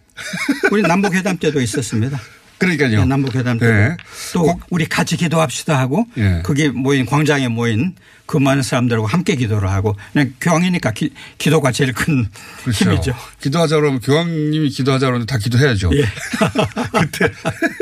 우리 0.71 0.83
남북회담 0.83 1.39
때도 1.39 1.61
있었습니다. 1.61 2.21
그러니까요. 2.59 3.01
네, 3.01 3.05
남북회담 3.07 3.59
때도 3.59 3.73
네. 3.73 3.97
또 4.33 4.43
꼭- 4.45 4.61
우리 4.71 4.87
같이 4.87 5.17
기도합시다 5.17 5.77
하고 5.79 6.07
예. 6.17 6.43
거기 6.45 6.69
모인 6.69 7.07
광장에 7.07 7.49
모인 7.49 7.97
그 8.25 8.37
많은 8.37 8.63
사람들하고 8.63 9.07
함께 9.09 9.35
기도를 9.35 9.69
하고 9.69 9.97
그냥 10.13 10.33
교황이니까 10.41 10.93
기, 10.93 11.13
도가 11.51 11.73
제일 11.73 11.93
큰 11.93 12.29
그렇죠. 12.63 12.85
힘이죠. 12.93 13.15
기도하자 13.41 13.77
그러면 13.77 14.01
교황님이 14.01 14.69
기도하자 14.71 15.07
그러면 15.07 15.27
다 15.27 15.39
기도해야죠. 15.39 15.91
예. 15.97 16.05
그때. 17.01 17.33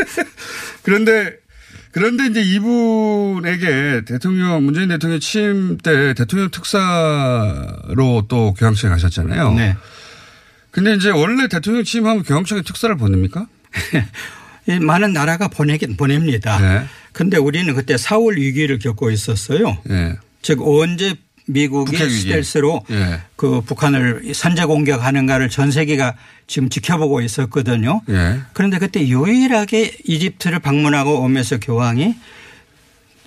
그런데 0.83 1.35
그런데 1.93 2.27
이제 2.27 2.41
이분에게 2.41 4.03
대통령, 4.07 4.65
문재인 4.65 4.89
대통령 4.89 5.19
취임 5.21 5.77
때 5.79 6.15
대통령 6.15 6.49
특사로 6.51 8.27
또 8.29 8.55
교황청에 8.55 8.93
가셨잖아요. 8.93 9.53
네. 9.55 9.77
근데 10.71 10.95
이제 10.95 11.11
원래 11.11 11.49
대통령 11.49 11.83
취임하면 11.85 12.23
교황청에 12.23 12.63
특사를 12.63 12.95
보냅니까? 12.97 13.47
이 14.69 14.79
많은 14.79 15.13
나라가 15.13 15.49
보내긴 15.49 15.97
보냅니다. 15.97 16.59
네. 16.61 16.87
근데 17.13 17.37
우리는 17.39 17.75
그때 17.75 17.97
4월 17.97 18.37
위기를 18.37 18.79
겪고 18.79 19.11
있었어요. 19.11 19.79
예. 19.91 20.17
즉 20.43 20.61
언제 20.63 21.15
미국이. 21.47 21.97
스텔스로 21.97 22.85
예. 22.91 23.21
그 23.35 23.61
북한을 23.63 24.33
선제 24.35 24.65
공격하는가를 24.67 25.49
전 25.51 25.73
세계가 25.73 26.15
지금 26.47 26.69
지켜보고 26.69 27.21
있었거든요. 27.23 28.03
예. 28.11 28.41
그런데 28.53 28.79
그때 28.79 29.01
유일하게 29.09 29.97
이집트를 30.05 30.61
방문하고 30.61 31.21
오면서 31.23 31.59
교황이 31.59 32.15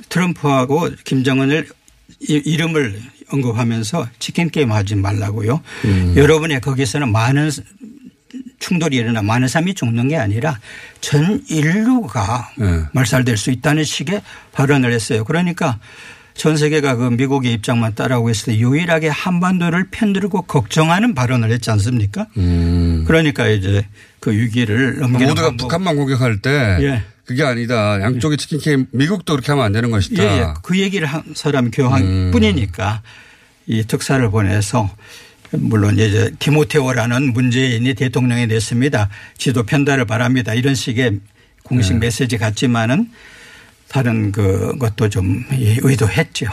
트럼프하고 0.10 0.90
김정은을 1.04 1.68
이- 2.30 2.42
이름을 2.46 3.02
언급하면서 3.30 4.08
치킨 4.20 4.50
게임 4.50 4.72
하지 4.72 4.96
말라고요. 4.96 5.62
음. 5.86 6.14
여러분의 6.16 6.62
거기서는 6.62 7.12
많은 7.12 7.50
충돌이 8.60 8.96
일어나 8.96 9.22
많은 9.22 9.48
사람이 9.48 9.74
죽는 9.74 10.08
게 10.08 10.18
아니라 10.18 10.60
전 11.02 11.44
인류가 11.50 12.50
네. 12.58 12.84
말살될 12.94 13.38
수 13.38 13.52
있다는 13.52 13.84
식의 13.84 14.22
발언을 14.54 14.92
했어요. 14.94 15.24
그러니까 15.26 15.80
전 16.34 16.58
세계가 16.58 16.96
그 16.96 17.10
미국의 17.10 17.54
입장만 17.54 17.94
따라오고 17.94 18.30
있을 18.32 18.54
때 18.54 18.60
유일하게 18.60 19.10
한반도를 19.10 19.90
편들고 19.92 20.44
걱정하는 20.44 21.14
발언을 21.14 21.52
했지 21.52 21.70
않습니까? 21.72 22.26
음. 22.38 23.04
그러니까 23.06 23.48
이제 23.48 23.86
그 24.20 24.32
위기를 24.32 25.00
넘기는 25.00 25.28
모두가 25.28 25.50
방법. 25.50 25.58
북한만 25.66 25.96
공격할 25.96 26.40
때 26.40 26.78
예. 26.82 27.04
그게 27.26 27.44
아니다. 27.44 28.02
양쪽이 28.02 28.38
치킨 28.38 28.60
게임 28.60 28.86
미국도 28.92 29.34
그렇게 29.34 29.52
하면 29.52 29.66
안 29.66 29.72
되는 29.72 29.92
것이다. 29.92 30.24
예, 30.24 30.42
예. 30.42 30.48
그 30.62 30.78
얘기를 30.80 31.08
한 31.08 31.24
사람이 31.36 31.72
교황뿐이니까 31.72 33.02
이 33.68 33.84
특사를 33.86 34.30
보내서 34.30 34.90
물론 35.52 35.94
이제 35.98 36.32
디모테오라는 36.40 37.34
문재인이 37.34 37.94
대통령이 37.94 38.48
됐습니다. 38.48 39.10
지도 39.38 39.64
편달을 39.64 40.06
바랍니다. 40.06 40.54
이런 40.54 40.76
식의 40.76 41.20
공식 41.64 41.98
메시지 41.98 42.38
같지만은 42.38 43.10
다른 43.88 44.32
그 44.32 44.76
것도 44.80 45.10
좀 45.10 45.46
의도했죠. 45.50 46.48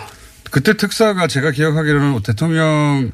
그때 0.50 0.76
특사가 0.76 1.26
제가 1.26 1.50
기억하기로는 1.50 2.22
대통령 2.22 3.10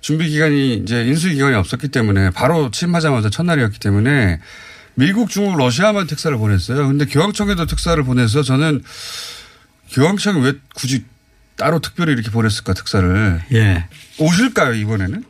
준비 0.00 0.28
기간이 0.28 0.74
이제 0.74 1.04
인수 1.04 1.30
기간이 1.30 1.54
없었기 1.54 1.88
때문에 1.88 2.30
바로 2.30 2.70
취임하자마자 2.70 3.30
첫날이었기 3.30 3.78
때문에 3.78 4.40
미국, 4.98 5.30
중국, 5.30 5.56
러시아만 5.56 6.08
특사를 6.08 6.36
보냈어요. 6.36 6.88
근데 6.88 7.04
교황청에도 7.04 7.66
특사를 7.66 8.02
보내서 8.02 8.42
저는 8.42 8.82
교황청이 9.92 10.44
왜 10.44 10.54
굳이 10.74 11.04
따로 11.56 11.78
특별히 11.78 12.14
이렇게 12.14 12.32
보냈을까 12.32 12.74
특사를 12.74 13.40
예. 13.52 13.86
오실까요 14.18 14.74
이번에는? 14.74 15.22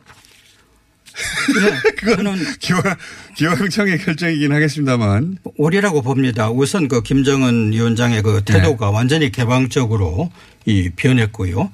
네, 1.53 2.15
저는 2.15 2.35
교황 2.63 2.95
교황청의 3.37 3.99
결정이긴 3.99 4.51
하겠습니다만 4.51 5.37
오리라고 5.57 6.01
봅니다. 6.01 6.49
우선 6.49 6.87
그 6.87 7.03
김정은 7.03 7.71
위원장의 7.71 8.23
그 8.23 8.41
태도가 8.43 8.89
완전히 8.89 9.31
개방적으로 9.31 10.31
이 10.65 10.89
변했고요. 10.95 11.71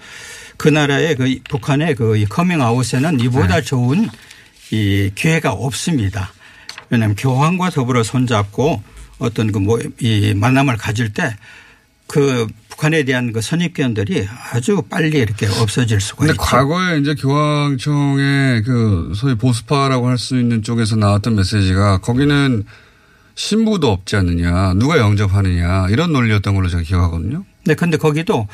그 0.58 0.68
나라의 0.68 1.16
그 1.16 1.34
북한의 1.50 1.96
그이 1.96 2.26
커밍아웃에는 2.26 3.22
이보다 3.22 3.62
좋은 3.62 4.10
이 4.72 5.12
기회가 5.16 5.54
없습니다. 5.54 6.34
왜냐하면 6.90 7.16
교황과 7.16 7.70
더불어 7.72 8.04
손잡고 8.04 8.82
어떤 9.20 9.52
그 9.52 9.60
뭐 9.60 9.80
이 10.02 10.34
만남을 10.36 10.78
가질 10.78 11.14
때 11.14 11.36
그 12.08 12.46
북한에 12.70 13.02
대한 13.04 13.34
그 13.34 13.42
선입견들이 13.42 14.28
아주 14.54 14.84
빨리 14.92 15.18
이렇게 15.18 15.48
없어질 15.48 16.00
수가 16.00 16.28
있죠. 16.28 16.38
과거에 16.38 17.00
이제 17.00 17.16
교황청의 17.16 18.62
그 18.64 19.12
소위 19.16 19.34
보수파라고 19.36 20.08
할 20.08 20.18
수 20.20 20.38
있는 20.40 20.62
쪽에서 20.62 20.96
나왔던 20.96 21.36
메시지가 21.36 21.98
거기는 22.00 22.64
신부도 23.34 23.92
없지 23.92 24.16
않느냐, 24.18 24.74
누가 24.76 24.98
영접하느냐 25.00 25.88
이런 25.90 26.14
논리였던 26.14 26.54
걸로 26.56 26.70
제가 26.70 26.84
기억하거든요. 26.84 27.44
네, 27.66 27.74
근데 27.74 27.98
거기도 27.98 28.48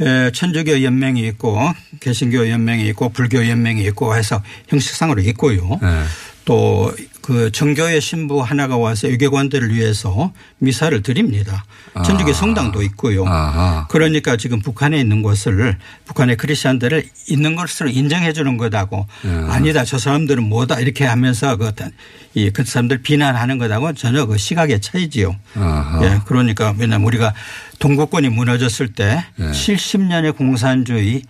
에, 0.00 0.30
천주교 0.32 0.82
연맹이 0.82 1.26
있고 1.28 1.58
개신교 2.00 2.50
연맹이 2.50 2.86
있고 2.88 3.08
불교 3.10 3.48
연맹이 3.48 3.82
있고 3.86 4.16
해서 4.16 4.42
형식상으로 4.68 5.22
있고요. 5.22 5.78
네. 5.80 6.04
또 6.48 6.90
그 7.28 7.52
정교회 7.52 8.00
신부 8.00 8.40
하나가 8.40 8.78
와서 8.78 9.06
유교관들을 9.06 9.74
위해서 9.74 10.32
미사를 10.60 11.02
드립니다. 11.02 11.66
천주교 12.06 12.30
아. 12.30 12.32
성당도 12.32 12.80
있고요. 12.84 13.26
아하. 13.26 13.86
그러니까 13.90 14.38
지금 14.38 14.60
북한에 14.60 14.98
있는 14.98 15.20
것을 15.20 15.76
북한의 16.06 16.38
크리스천들을 16.38 17.04
있는 17.28 17.54
것으로 17.54 17.90
인정해 17.90 18.32
주는 18.32 18.56
거다고 18.56 19.06
예. 19.26 19.28
아니다 19.52 19.84
저 19.84 19.98
사람들은 19.98 20.42
뭐다 20.44 20.80
이렇게 20.80 21.04
하면서 21.04 21.56
그, 21.56 21.66
어떤 21.66 21.92
이그 22.32 22.64
사람들 22.64 23.02
비난하는 23.02 23.58
거다고 23.58 23.92
전혀 23.92 24.24
그 24.24 24.38
시각의 24.38 24.80
차이지요. 24.80 25.36
아하. 25.54 26.00
예, 26.04 26.20
그러니까 26.24 26.74
왜냐하면 26.78 27.06
우리가 27.08 27.34
동구권이 27.78 28.30
무너졌을 28.30 28.94
때 28.94 29.22
네. 29.36 29.50
70년의 29.50 30.34
공산주의 30.34 31.24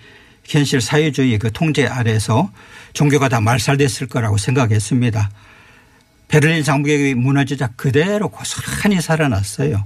현실 0.48 0.80
사회주의 0.80 1.38
그 1.38 1.52
통제 1.52 1.86
아래서 1.86 2.50
종교가 2.94 3.28
다 3.28 3.40
말살됐을 3.40 4.08
거라고 4.08 4.38
생각했습니다. 4.38 5.30
베를린 6.28 6.64
장벽이 6.64 7.14
무너지자 7.14 7.68
그대로 7.76 8.30
고스란히 8.30 9.00
살아났어요. 9.00 9.84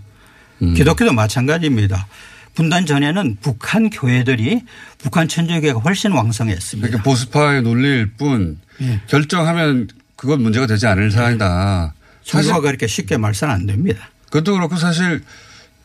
음. 0.62 0.75
기독교도 0.75 1.12
마찬가지입니다. 1.12 2.07
분단 2.55 2.87
전에는 2.87 3.38
북한 3.40 3.90
교회들이 3.90 4.62
북한 4.98 5.27
천주교가 5.27 5.81
훨씬 5.81 6.12
왕성했습니다. 6.12 6.87
그러니까 6.87 7.03
보수파의 7.11 7.62
논리일 7.62 8.12
뿐 8.12 8.59
예. 8.81 9.01
결정하면 9.09 9.88
그건 10.16 10.42
문제가 10.42 10.66
되지 10.66 10.87
않을 10.87 11.11
사안이다. 11.11 11.94
사실 12.25 12.53
그렇게 12.53 12.87
쉽게 12.87 13.16
말살 13.16 13.51
안 13.51 13.66
됩니다. 13.66 14.11
그것도 14.27 14.53
그렇고 14.53 14.77
사실 14.77 15.22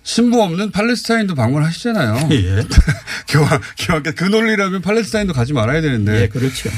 신부 0.08 0.42
없는 0.42 0.72
팔레스타인도 0.72 1.36
방문하시잖아요. 1.36 2.30
예. 2.32 2.64
교황, 3.28 3.60
교황께 3.78 4.12
그 4.12 4.24
논리라면 4.24 4.82
팔레스타인도 4.82 5.34
가지 5.34 5.52
말아야 5.52 5.82
되는데. 5.82 6.22
예, 6.22 6.28
그렇죠. 6.28 6.70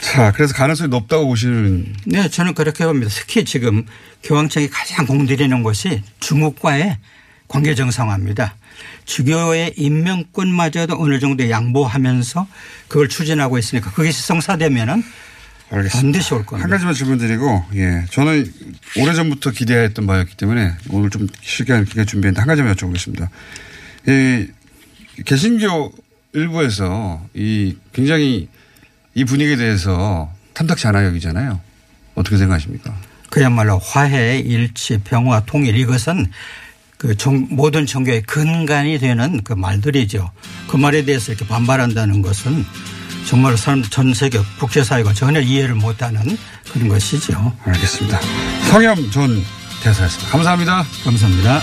자, 0.00 0.32
그래서 0.32 0.54
가능성이 0.54 0.88
높다고 0.88 1.28
보시는. 1.28 1.94
네, 2.04 2.28
저는 2.28 2.54
그렇게 2.54 2.84
봅니다. 2.84 3.12
특히 3.14 3.44
지금 3.44 3.86
교황청이 4.24 4.68
가장 4.70 5.06
공들이는 5.06 5.62
것이 5.62 6.02
중국과의 6.18 6.98
관계 7.46 7.76
정상화입니다. 7.76 8.56
주교의 9.04 9.74
임명권마저도 9.76 11.00
어느 11.00 11.20
정도 11.20 11.48
양보하면서 11.48 12.48
그걸 12.88 13.08
추진하고 13.08 13.56
있으니까 13.56 13.92
그것이 13.92 14.20
성사되면은 14.20 15.04
알겠습니다. 15.76 16.00
반드시 16.02 16.32
올한 16.34 16.46
겁니다. 16.46 16.68
가지만 16.68 16.94
질문 16.94 17.18
드리고, 17.18 17.64
예. 17.74 18.04
저는 18.10 18.52
오래전부터 18.98 19.50
기대했던 19.50 20.06
바였기 20.06 20.36
때문에 20.36 20.72
오늘 20.90 21.10
좀 21.10 21.26
시간 21.42 21.84
길게 21.84 22.04
준비했는데 22.04 22.40
한 22.40 22.46
가지만 22.48 22.74
여쭤보겠습니다. 22.74 23.28
이 24.08 24.46
개신교 25.24 25.92
일부에서 26.32 27.24
이 27.34 27.76
굉장히 27.92 28.48
이 29.14 29.24
분위기에 29.24 29.56
대해서 29.56 30.32
탐탁치 30.54 30.86
않아 30.88 31.04
여기잖아요. 31.06 31.60
어떻게 32.14 32.36
생각하십니까? 32.36 32.94
그야말로 33.30 33.78
화해, 33.78 34.38
일치, 34.38 34.98
평화, 34.98 35.40
통일 35.44 35.76
이것은 35.76 36.26
그 36.98 37.16
종- 37.16 37.48
모든 37.50 37.86
종교의 37.86 38.22
근간이 38.22 38.98
되는 38.98 39.42
그 39.42 39.52
말들이죠. 39.52 40.30
그 40.68 40.76
말에 40.76 41.04
대해서 41.04 41.32
이렇게 41.32 41.46
반발한다는 41.46 42.22
것은 42.22 42.64
정말 43.26 43.56
사람들 43.56 43.90
전 43.90 44.12
세계 44.12 44.38
국제 44.58 44.84
사회가 44.84 45.12
전혀 45.14 45.40
이해를 45.40 45.74
못하는 45.74 46.20
그런 46.70 46.88
것이죠. 46.88 47.56
알겠습니다. 47.64 48.20
성염 48.70 49.10
전 49.10 49.30
대사였습니다. 49.82 50.30
감사합니다. 50.30 50.84
감사합니다. 51.04 51.60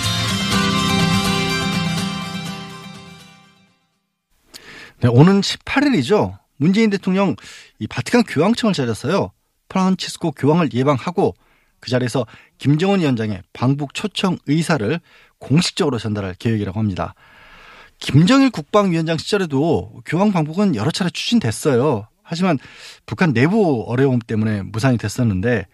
네, 5.01 5.07
오는 5.07 5.41
18일이죠. 5.41 6.37
문재인 6.57 6.89
대통령 6.89 7.35
이 7.79 7.87
바티칸 7.87 8.23
교황청을 8.23 8.73
차렸어요. 8.73 9.31
프란치스코 9.69 10.31
교황을 10.31 10.73
예방하고 10.73 11.35
그 11.79 11.89
자리에서 11.89 12.25
김정은 12.57 12.99
위원장의 12.99 13.41
방북 13.53 13.93
초청 13.93 14.37
의사를 14.45 14.99
공식적으로 15.39 15.97
전달할 15.97 16.35
계획이라고 16.35 16.79
합니다. 16.79 17.15
김정일 18.01 18.49
국방위원장 18.49 19.17
시절에도 19.17 20.01
교황 20.05 20.31
방북은 20.31 20.75
여러 20.75 20.91
차례 20.91 21.09
추진됐어요. 21.11 22.07
하지만 22.23 22.57
북한 23.05 23.31
내부 23.31 23.85
어려움 23.87 24.19
때문에 24.19 24.63
무산이 24.63 24.97
됐었는데 24.97 25.67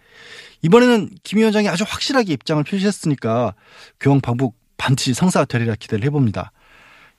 이번에는 0.62 1.10
김 1.24 1.38
위원장이 1.38 1.68
아주 1.68 1.84
확실하게 1.88 2.34
입장을 2.34 2.62
표시했으니까 2.62 3.54
교황 3.98 4.20
방북 4.20 4.54
반드시 4.76 5.14
성사가 5.14 5.46
되리라 5.46 5.74
기대를 5.74 6.04
해봅니다. 6.04 6.52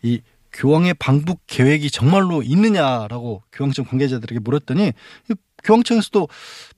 이 0.04 0.22
교황의 0.54 0.94
방북 0.96 1.42
계획이 1.48 1.90
정말로 1.90 2.44
있느냐라고 2.44 3.42
교황청 3.52 3.86
관계자들에게 3.86 4.40
물었더니 4.40 4.94
이 5.30 5.34
교황청에서도 5.64 6.28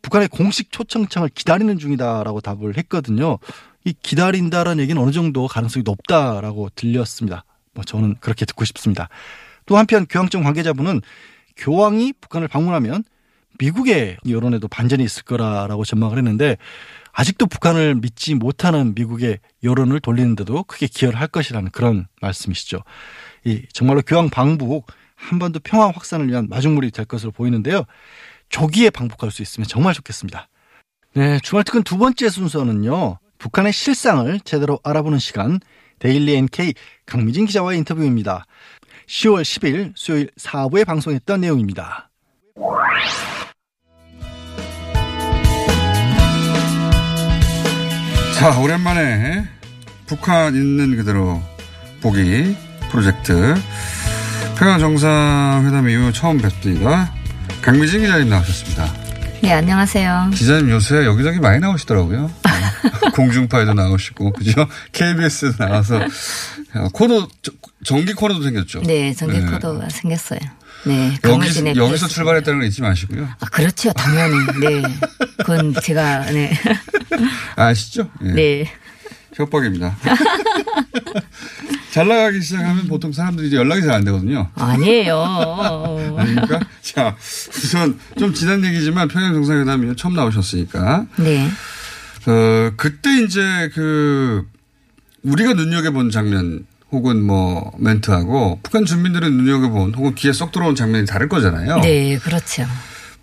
북한의 0.01 0.29
공식 0.29 0.71
초청장을 0.71 1.27
기다리는 1.29 1.77
중이다라고 1.77 2.39
답을 2.39 2.77
했거든요. 2.77 3.39
이 3.83 3.93
기다린다라는 4.01 4.81
얘기는 4.81 5.01
어느 5.01 5.11
정도 5.11 5.47
가능성이 5.47 5.83
높다라고 5.83 6.69
들렸습니다. 6.75 7.43
뭐 7.73 7.83
저는 7.83 8.15
그렇게 8.19 8.45
듣고 8.45 8.65
싶습니다. 8.65 9.09
또 9.65 9.77
한편 9.77 10.05
교황청 10.05 10.43
관계자분은 10.43 11.01
교황이 11.55 12.13
북한을 12.19 12.47
방문하면 12.47 13.03
미국의 13.59 14.17
여론에도 14.27 14.67
반전이 14.67 15.03
있을 15.03 15.23
거라라고 15.23 15.85
전망을 15.85 16.17
했는데 16.17 16.57
아직도 17.11 17.47
북한을 17.47 17.95
믿지 17.95 18.33
못하는 18.35 18.95
미국의 18.95 19.39
여론을 19.63 19.99
돌리는데도 19.99 20.63
크게 20.63 20.87
기여를 20.87 21.19
할 21.19 21.27
것이라는 21.27 21.69
그런 21.71 22.07
말씀이시죠. 22.21 22.79
이 23.43 23.63
정말로 23.73 24.01
교황 24.01 24.29
방북 24.29 24.87
한반도 25.15 25.59
평화 25.59 25.87
확산을 25.87 26.29
위한 26.29 26.47
마중물이 26.49 26.91
될 26.91 27.05
것으로 27.05 27.31
보이는데요. 27.31 27.83
조기에 28.49 28.89
방북할 28.89 29.31
수 29.31 29.41
있으면 29.41 29.67
정말 29.67 29.93
좋겠습니다. 29.93 30.47
네, 31.13 31.39
주말 31.43 31.63
특근 31.63 31.83
두 31.83 31.97
번째 31.97 32.29
순서는요. 32.29 33.19
북한의 33.37 33.73
실상을 33.73 34.39
제대로 34.41 34.79
알아보는 34.83 35.19
시간 35.19 35.59
데일리 36.01 36.35
NK 36.35 36.73
강미진 37.05 37.45
기자와의 37.45 37.77
인터뷰입니다. 37.77 38.45
10월 39.07 39.43
10일 39.43 39.93
수요일 39.95 40.29
4부에 40.37 40.85
방송했던 40.85 41.41
내용입니다. 41.41 42.09
자, 48.37 48.59
오랜만에 48.59 49.45
북한 50.07 50.55
있는 50.55 50.95
그대로 50.97 51.39
보기 52.01 52.57
프로젝트 52.89 53.53
평양 54.57 54.79
정상회담 54.79 55.87
이후 55.87 56.11
처음 56.11 56.39
뵙습니다. 56.39 57.13
강미진 57.61 58.01
기자님 58.01 58.29
나오셨습니다. 58.29 58.91
네, 59.43 59.53
안녕하세요. 59.53 60.31
기자님 60.33 60.71
요새 60.71 61.05
여기저기 61.05 61.39
많이 61.39 61.59
나오시더라고요. 61.59 62.40
공중파에도 63.15 63.73
나오시고, 63.73 64.33
그죠? 64.33 64.67
KBS에도 64.91 65.57
나와서 65.65 65.99
코너, 66.93 67.27
정기 67.83 68.13
코너도 68.13 68.43
생겼죠. 68.43 68.81
네, 68.83 69.13
정기 69.13 69.39
네. 69.39 69.45
코너가 69.45 69.89
생겼어요. 69.89 70.39
네, 70.85 71.15
여기서, 71.23 71.75
여기서. 71.75 72.07
출발했다는 72.07 72.59
걸 72.59 72.67
잊지 72.67 72.81
마시고요. 72.81 73.27
아, 73.39 73.45
그렇죠. 73.47 73.93
당연히. 73.93 74.35
네. 74.59 74.81
그건 75.37 75.73
제가, 75.83 76.25
네. 76.31 76.51
아시죠? 77.55 78.09
예. 78.23 78.31
네. 78.31 78.71
협박입니다. 79.35 79.95
잘 81.91 82.07
나가기 82.07 82.41
시작하면 82.41 82.87
보통 82.87 83.11
사람들이 83.11 83.47
이제 83.47 83.57
연락이 83.57 83.81
잘 83.81 83.91
안 83.91 84.03
되거든요. 84.05 84.49
아니에요. 84.55 86.15
아닙니까? 86.17 86.59
자, 86.81 87.15
우선 87.49 87.99
좀 88.17 88.33
지난 88.33 88.63
얘기지만 88.63 89.07
평양 89.09 89.33
정상회담이 89.33 89.95
처음 89.97 90.13
나오셨으니까, 90.15 91.05
네. 91.17 91.49
어, 92.27 92.71
그때 92.77 93.09
이제 93.23 93.69
그, 93.73 94.45
우리가 95.23 95.53
눈여겨본 95.53 96.11
장면 96.11 96.65
혹은 96.91 97.23
뭐 97.23 97.71
멘트하고 97.79 98.59
북한 98.63 98.85
주민들은 98.85 99.37
눈여겨본 99.37 99.95
혹은 99.95 100.15
귀에 100.15 100.33
쏙 100.33 100.51
들어온 100.51 100.75
장면이 100.75 101.05
다를 101.05 101.29
거잖아요. 101.29 101.79
네, 101.79 102.17
그렇죠. 102.17 102.65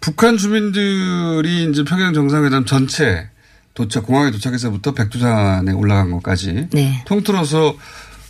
북한 0.00 0.36
주민들이 0.38 1.68
이제 1.70 1.84
평양 1.84 2.14
정상회담 2.14 2.64
전체 2.64 3.28
도착, 3.74 4.06
공항에 4.06 4.30
도착해서부터 4.30 4.92
백두산에 4.92 5.72
올라간 5.72 6.10
것까지 6.10 6.68
네. 6.72 7.02
통틀어서 7.06 7.76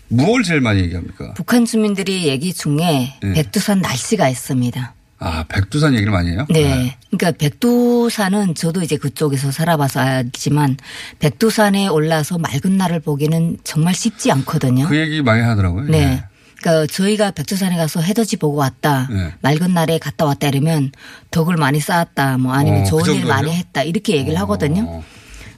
무엇을 0.08 0.42
제일 0.42 0.60
많이 0.60 0.80
얘기합니까? 0.80 1.34
북한 1.34 1.64
주민들이 1.64 2.26
얘기 2.26 2.52
중에 2.52 3.14
네. 3.22 3.32
백두산 3.34 3.80
날씨가 3.80 4.28
있습니다. 4.28 4.94
아, 5.20 5.44
백두산 5.48 5.94
얘기를 5.94 6.12
많이 6.12 6.30
해요? 6.30 6.46
네. 6.48 6.96
그러니까 7.10 7.32
백두산은 7.38 8.54
저도 8.54 8.82
이제 8.82 8.96
그쪽에서 8.96 9.50
살아봐서 9.50 10.00
알지만 10.00 10.76
백두산에 11.18 11.88
올라서 11.88 12.38
맑은 12.38 12.76
날을 12.76 13.00
보기는 13.00 13.58
정말 13.64 13.94
쉽지 13.94 14.30
않거든요. 14.30 14.86
그 14.86 14.96
얘기 14.96 15.20
많이 15.22 15.42
하더라고요. 15.42 15.84
네. 15.88 15.98
예. 15.98 16.24
그러니까 16.60 16.92
저희가 16.92 17.30
백두산에 17.32 17.76
가서 17.76 18.00
해돋이 18.00 18.36
보고 18.40 18.56
왔다. 18.56 19.08
네. 19.10 19.32
맑은 19.42 19.74
날에 19.74 19.98
갔다 19.98 20.24
왔다 20.24 20.48
이러면 20.48 20.92
덕을 21.30 21.56
많이 21.56 21.80
쌓았다. 21.80 22.38
뭐 22.38 22.52
아니면 22.52 22.80
어, 22.80 22.84
그 22.84 22.90
좋은 22.90 23.00
일 23.02 23.06
정도예요? 23.06 23.28
많이 23.28 23.54
했다. 23.54 23.82
이렇게 23.82 24.16
얘기를 24.16 24.38
하거든요. 24.40 25.02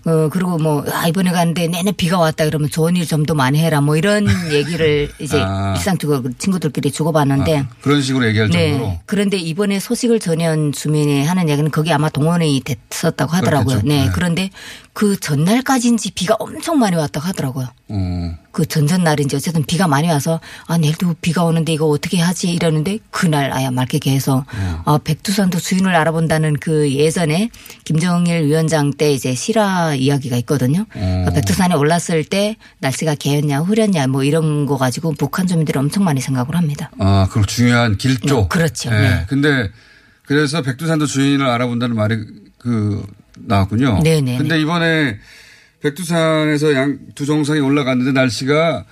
어. 0.04 0.10
어, 0.10 0.28
그리고 0.30 0.56
뭐, 0.58 0.84
아, 0.92 1.06
이번에 1.06 1.30
갔는데 1.30 1.68
내내 1.68 1.92
비가 1.92 2.18
왔다 2.18 2.44
그러면 2.44 2.70
좋은 2.70 2.96
일 2.96 3.06
좀 3.06 3.24
더 3.26 3.34
많이 3.34 3.58
해라. 3.58 3.80
뭐 3.80 3.96
이런 3.96 4.26
얘기를 4.52 5.10
이제 5.18 5.40
아. 5.40 5.74
일상적으로 5.76 6.22
친구들끼리 6.38 6.90
주고받는데. 6.90 7.58
아, 7.58 7.68
그런 7.82 8.00
식으로 8.02 8.26
얘기할 8.28 8.50
정도로. 8.50 8.86
네. 8.86 9.00
그런데 9.06 9.36
이번에 9.36 9.78
소식을 9.78 10.20
전한 10.20 10.72
주민이 10.72 11.24
하는 11.24 11.48
얘기는 11.48 11.70
거기 11.70 11.92
아마 11.92 12.08
동원이 12.08 12.62
됐었다고 12.90 13.32
하더라고요. 13.32 13.80
그렇겠죠. 13.80 13.88
네. 13.88 14.04
네. 14.06 14.10
그런데 14.14 14.50
그 14.92 15.18
전날까지인지 15.18 16.12
비가 16.12 16.35
엄청 16.38 16.79
많이 16.79 16.96
왔다고 16.96 17.26
하더라고요. 17.26 17.68
어. 17.88 18.38
그 18.50 18.66
전전날인지 18.66 19.37
어쨌든 19.37 19.62
비가 19.64 19.87
많이 19.87 20.09
와서 20.09 20.40
아 20.66 20.76
내일도 20.76 21.14
비가 21.20 21.44
오는데 21.44 21.72
이거 21.72 21.87
어떻게 21.87 22.18
하지 22.20 22.53
이러는데 22.53 22.98
그날 23.11 23.53
아야 23.53 23.70
맑게 23.70 24.00
개서 24.00 24.44
아 24.85 24.98
백두산도 25.03 25.61
주인을 25.61 25.94
알아본다는 25.94 26.57
그 26.59 26.92
예전에 26.92 27.50
김정일 27.85 28.44
위원장 28.44 28.92
때 28.92 29.12
이제 29.12 29.35
실화 29.35 29.94
이야기가 29.94 30.37
있거든요. 30.38 30.85
그러니까 30.90 31.31
백두산에 31.33 31.74
올랐을 31.76 32.24
때 32.24 32.57
날씨가 32.81 33.14
개였냐 33.14 33.61
흐렸냐 33.61 34.09
뭐 34.09 34.24
이런 34.24 34.66
거 34.66 34.76
가지고 34.76 35.12
북한 35.12 35.46
주민들이 35.46 35.79
엄청 35.79 36.03
많이 36.05 36.20
생각을 36.20 36.57
합니다. 36.57 36.90
아, 36.98 37.29
그럼 37.31 37.46
중요한 37.46 37.96
길조. 37.96 38.37
네, 38.37 38.46
그렇죠. 38.48 38.90
네. 38.90 39.00
네. 39.00 39.26
근데 39.29 39.70
그래서 40.24 40.62
백두산도 40.62 41.07
주인을 41.07 41.46
알아본다는 41.46 41.94
말이 41.94 42.16
그 42.59 43.07
나왔군요. 43.46 44.00
네네. 44.03 44.38
근데 44.38 44.61
이번에 44.61 45.18
백두산에서 45.83 46.74
양 46.74 46.98
두 47.14 47.26
정상이 47.26 47.61
올라갔는데 47.61 48.12
날씨가 48.12 48.85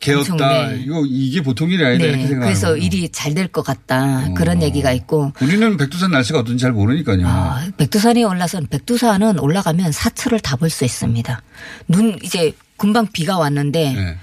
개었다. 0.00 0.68
네. 0.68 0.82
이거 0.84 1.02
이게 1.06 1.40
보통 1.40 1.70
일이 1.70 1.84
아니다 1.84 2.04
이렇게 2.04 2.22
네. 2.22 2.26
생각하는 2.28 2.46
그래서 2.48 2.68
거예요. 2.68 2.82
일이 2.84 3.08
잘 3.10 3.32
될 3.34 3.48
것 3.48 3.62
같다 3.62 4.32
그런 4.34 4.60
얘기가 4.62 4.92
있고 4.92 5.32
우리는 5.40 5.76
백두산 5.76 6.10
날씨가 6.10 6.40
어떤지 6.40 6.60
잘 6.62 6.72
모르니까요. 6.72 7.26
아, 7.26 7.66
백두산에 7.78 8.22
올라선 8.24 8.66
백두산은 8.68 9.38
올라가면 9.38 9.92
사철을 9.92 10.40
다 10.40 10.56
볼 10.56 10.68
수 10.70 10.84
있습니다. 10.84 11.42
눈 11.88 12.18
이제 12.22 12.52
금방 12.76 13.06
비가 13.12 13.38
왔는데 13.38 13.92
네. 13.94 14.16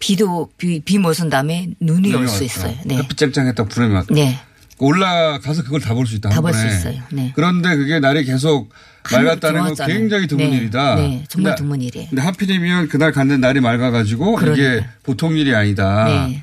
비도 0.00 0.50
비, 0.58 0.80
비 0.80 0.98
모순 0.98 1.28
다음에 1.30 1.68
눈이 1.80 2.14
올 2.14 2.26
수. 2.28 2.42
있어요. 2.44 2.74
네. 2.84 2.96
햇빛 2.96 3.16
쨍쨍했다 3.16 3.64
구름이 3.64 3.94
왔다. 3.94 4.14
네. 4.14 4.38
올라가서 4.86 5.62
그걸 5.64 5.80
다 5.80 5.94
볼 5.94 6.06
수 6.06 6.16
있다. 6.16 6.28
다한볼 6.30 6.52
수. 6.54 6.66
있어요. 6.66 7.00
네. 7.12 7.32
그런데 7.34 7.76
그게 7.76 7.98
날이 8.00 8.24
계속 8.24 8.70
맑았다는 9.12 9.74
건. 9.74 9.86
굉장히 9.86 10.26
드문 10.26 10.50
네. 10.50 10.56
일이다. 10.56 10.94
네, 10.96 11.24
정말 11.28 11.52
근데- 11.52 11.62
드문 11.62 11.80
일이에요. 11.82 12.08
근데 12.10 12.22
하필이면 12.22 12.88
그날 12.88 13.12
갔는데 13.12 13.46
날이 13.46 13.60
맑아가지고 13.60 14.36
이게 14.38 14.44
그러니까요. 14.54 14.90
보통 15.02 15.36
일이 15.36 15.54
아니다. 15.54 16.04
네. 16.06 16.42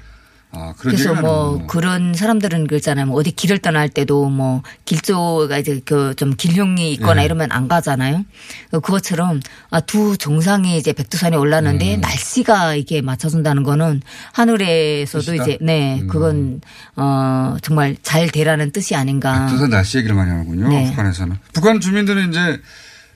아, 0.52 0.74
그래서 0.78 1.14
뭐 1.14 1.46
하는군요. 1.50 1.68
그런 1.68 2.14
사람들은 2.14 2.68
그러잖아요. 2.68 3.06
뭐 3.08 3.20
어디 3.20 3.32
길을 3.32 3.60
떠날 3.60 3.90
때도 3.90 4.30
뭐 4.30 4.64
길조가 4.86 5.58
이제 5.58 5.82
그 5.86 6.14
좀 6.16 6.36
길흉이 6.36 6.94
있거나 6.94 7.16
네. 7.22 7.26
이러면 7.26 7.52
안 7.52 7.68
가잖아요. 7.68 8.24
그것처럼 8.72 9.40
아, 9.70 9.80
두 9.82 10.18
정상이 10.18 10.78
이제 10.78 10.94
백두산에 10.94 11.36
올랐는데 11.38 11.98
날씨가 11.98 12.76
이게 12.76 13.02
맞춰준다는 13.02 13.64
거는 13.64 14.02
하늘에서도 14.34 15.26
뜻이다? 15.26 15.44
이제 15.44 15.58
네 15.62 16.02
그건 16.10 16.62
어 16.96 17.58
정말 17.62 17.96
잘 18.02 18.30
되라는 18.30 18.72
뜻이 18.72 18.96
아닌가. 18.96 19.46
백두산 19.48 19.70
날씨 19.70 19.98
얘기를 19.98 20.16
많이 20.16 20.30
하는군요. 20.32 20.70
네. 20.70 20.86
북한에서는. 20.90 21.36
북한 21.54 21.80
주민들은 21.80 22.30
이제 22.30 22.62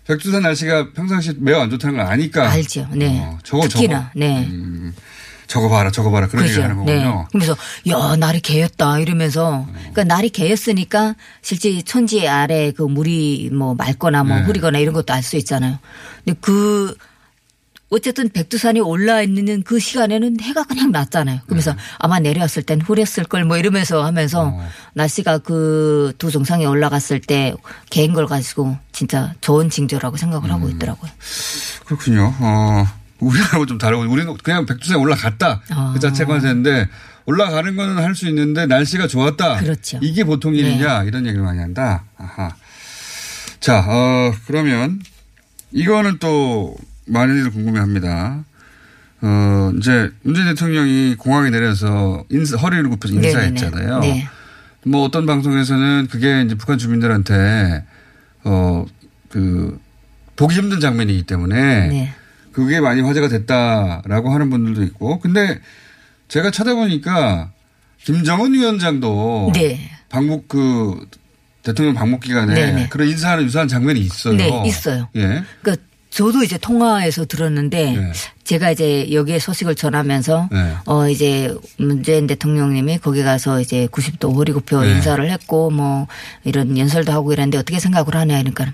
백두산 0.05 0.41
날씨가 0.43 0.91
평상시 0.93 1.33
매우 1.37 1.59
안 1.59 1.69
좋다는 1.69 1.97
걸 1.97 2.05
아니까. 2.05 2.49
알죠. 2.51 2.87
네. 2.91 3.19
어, 3.23 3.37
저거 3.43 3.67
특히나 3.67 3.97
저거. 3.99 4.09
네. 4.15 4.45
음, 4.49 4.93
저거 5.51 5.67
봐라 5.67 5.91
저거 5.91 6.09
봐라 6.11 6.27
그런 6.27 6.45
얘기를 6.45 6.63
하는 6.63 6.85
네. 6.85 6.95
거군요. 7.03 7.27
그러면서 7.27 7.57
야 7.89 8.15
날이 8.15 8.39
개였다 8.39 8.99
이러면서 8.99 9.67
그러니까 9.73 10.05
날이 10.05 10.29
개였으니까 10.29 11.15
실제 11.41 11.81
천지 11.81 12.25
아래 12.25 12.71
그 12.71 12.83
물이 12.83 13.49
뭐 13.51 13.75
맑거나 13.75 14.23
뭐 14.23 14.37
네. 14.37 14.43
흐리거나 14.43 14.79
이런 14.79 14.93
것도 14.93 15.11
알 15.13 15.21
수 15.23 15.35
있잖아요. 15.35 15.77
근데 16.23 16.37
그 16.41 16.95
어쨌든 17.89 18.29
백두산이 18.29 18.79
올라 18.79 19.21
있는 19.21 19.63
그 19.63 19.77
시간에는 19.77 20.39
해가 20.39 20.63
그냥 20.63 20.91
났잖아요. 20.91 21.41
그러면서 21.43 21.75
아마 21.99 22.19
내려왔을 22.19 22.63
땐 22.63 22.79
흐렸을 22.79 23.25
걸 23.25 23.43
뭐 23.43 23.57
이러면서 23.57 24.05
하면서 24.05 24.45
어. 24.47 24.67
날씨가 24.93 25.39
그 25.39 26.13
두 26.17 26.31
정상에 26.31 26.65
올라갔을 26.65 27.19
때 27.19 27.53
개인 27.89 28.13
걸 28.13 28.25
가지고 28.27 28.77
진짜 28.93 29.33
좋은 29.41 29.69
징조라고 29.69 30.15
생각을 30.15 30.49
하고 30.49 30.67
음. 30.67 30.71
있더라고요. 30.71 31.11
그렇군요. 31.85 32.33
어, 32.39 32.85
우리하고 33.21 33.65
좀 33.65 33.77
다르고 33.77 34.03
우리는 34.03 34.35
그냥 34.43 34.65
백두산에 34.65 34.99
올라갔다. 34.99 35.61
아. 35.69 35.91
그 35.93 35.99
자체가 35.99 36.39
되는데 36.39 36.89
올라가는 37.25 37.75
거는 37.75 37.97
할 37.97 38.15
수 38.15 38.27
있는데 38.27 38.65
날씨가 38.65 39.07
좋았다. 39.07 39.59
그렇죠. 39.59 39.99
이게 40.01 40.23
보통 40.23 40.53
일이냐 40.55 41.03
이런 41.03 41.25
얘기를 41.25 41.43
많이 41.45 41.59
한다. 41.59 42.03
아하. 42.17 42.53
자, 43.59 43.85
어, 43.87 44.33
그러면 44.47 44.99
이거는 45.71 46.17
또 46.19 46.75
많이들 47.05 47.51
궁금해합니다. 47.51 48.43
어, 49.21 49.71
이제 49.77 50.11
문재인 50.23 50.47
대통령이 50.47 51.15
공항에 51.15 51.51
내려서 51.51 52.25
인사, 52.29 52.57
허리를 52.57 52.89
굽혀서. 52.89 53.13
인사했잖아요. 53.13 53.99
네. 53.99 54.27
뭐 54.83 55.03
어떤 55.03 55.27
방송에서는 55.27 56.07
그게 56.09 56.41
이제 56.41 56.55
북한 56.55 56.79
주민들한테 56.79 57.85
어, 58.43 58.85
그 59.29 59.79
보기 60.35 60.55
힘든 60.55 60.79
장면이기 60.79 61.23
때문에 61.23 61.87
네. 61.87 62.13
그게 62.51 62.79
많이 62.79 63.01
화제가 63.01 63.27
됐다라고 63.27 64.29
하는 64.29 64.49
분들도 64.49 64.83
있고. 64.83 65.19
근데 65.19 65.59
제가 66.27 66.51
찾아보니까 66.51 67.51
김정은 68.03 68.53
위원장도 68.53 69.51
네. 69.53 69.79
방북 70.09 70.47
그 70.47 71.07
대통령 71.63 71.93
방북 71.93 72.21
기간에 72.21 72.53
네네. 72.53 72.89
그런 72.89 73.07
인사하는 73.07 73.43
유사한 73.43 73.67
장면이 73.67 73.99
있어요. 73.99 74.35
네, 74.35 74.63
있어요. 74.65 75.07
예. 75.15 75.43
그러니까 75.61 75.75
저도 76.09 76.43
이제 76.43 76.57
통화에서 76.57 77.25
들었는데 77.25 77.91
네. 77.91 78.11
제가 78.43 78.71
이제 78.71 79.11
여기에 79.13 79.39
소식을 79.39 79.75
전하면서 79.75 80.49
네. 80.51 80.75
어 80.85 81.07
이제 81.07 81.55
문재인 81.77 82.27
대통령님이 82.27 82.97
거기 82.97 83.23
가서 83.23 83.61
이제 83.61 83.87
90도 83.91 84.35
허리굽혀 84.35 84.81
네. 84.81 84.91
인사를 84.91 85.31
했고 85.31 85.69
뭐 85.69 86.07
이런 86.43 86.77
연설도 86.77 87.13
하고 87.13 87.31
이랬는데 87.31 87.57
어떻게 87.59 87.79
생각을 87.79 88.15
하냐 88.15 88.39
그러니까 88.39 88.73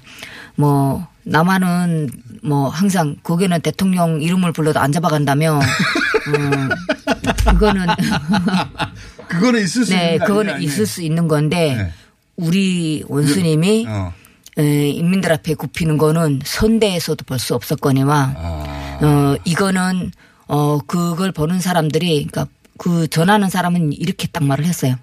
뭐 0.55 1.07
나만은 1.29 2.09
뭐 2.43 2.69
항상 2.69 3.15
거기는 3.23 3.59
대통령 3.61 4.21
이름을 4.21 4.51
불러도 4.53 4.79
안 4.79 4.91
잡아간다며 4.91 5.59
어, 5.59 7.49
그거는 7.49 7.87
그거는 9.27 9.61
있을 9.63 9.85
수 9.85 9.93
네 9.93 10.13
있는 10.13 10.19
거 10.19 10.25
그거는 10.25 10.53
아니냐, 10.55 10.65
있을 10.71 10.85
수 10.85 11.01
있는 11.01 11.27
건데 11.27 11.75
네. 11.75 11.91
우리 12.37 13.03
원수님이 13.07 13.85
어. 13.89 14.13
에, 14.57 14.89
인민들 14.89 15.31
앞에 15.33 15.53
굽히는 15.55 15.97
거는 15.97 16.41
선대에서도 16.43 17.25
볼 17.25 17.39
수 17.39 17.55
없었거니와 17.55 18.33
아. 18.37 18.99
어 19.01 19.35
이거는 19.45 20.11
어 20.47 20.79
그걸 20.87 21.31
보는 21.31 21.59
사람들이 21.59 22.25
그러니까 22.29 22.47
그 22.77 23.07
전하는 23.07 23.49
사람은 23.49 23.93
이렇게 23.93 24.27
딱 24.27 24.43
말을 24.43 24.65
했어요. 24.65 24.95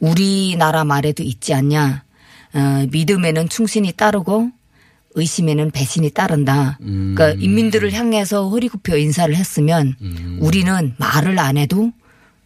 우리나라 0.00 0.84
말에도 0.84 1.22
있지 1.22 1.54
않냐. 1.54 2.04
어 2.54 2.86
믿음에는 2.90 3.48
충신이 3.48 3.92
따르고 3.92 4.50
의심에는 5.14 5.70
배신이 5.70 6.10
따른다. 6.10 6.78
음. 6.82 7.14
그러니까 7.16 7.40
인민들을 7.42 7.92
향해서 7.92 8.48
허리 8.48 8.68
굽혀 8.68 8.96
인사를 8.96 9.34
했으면 9.34 9.94
음. 10.00 10.38
우리는 10.40 10.94
말을 10.98 11.38
안 11.38 11.56
해도 11.56 11.92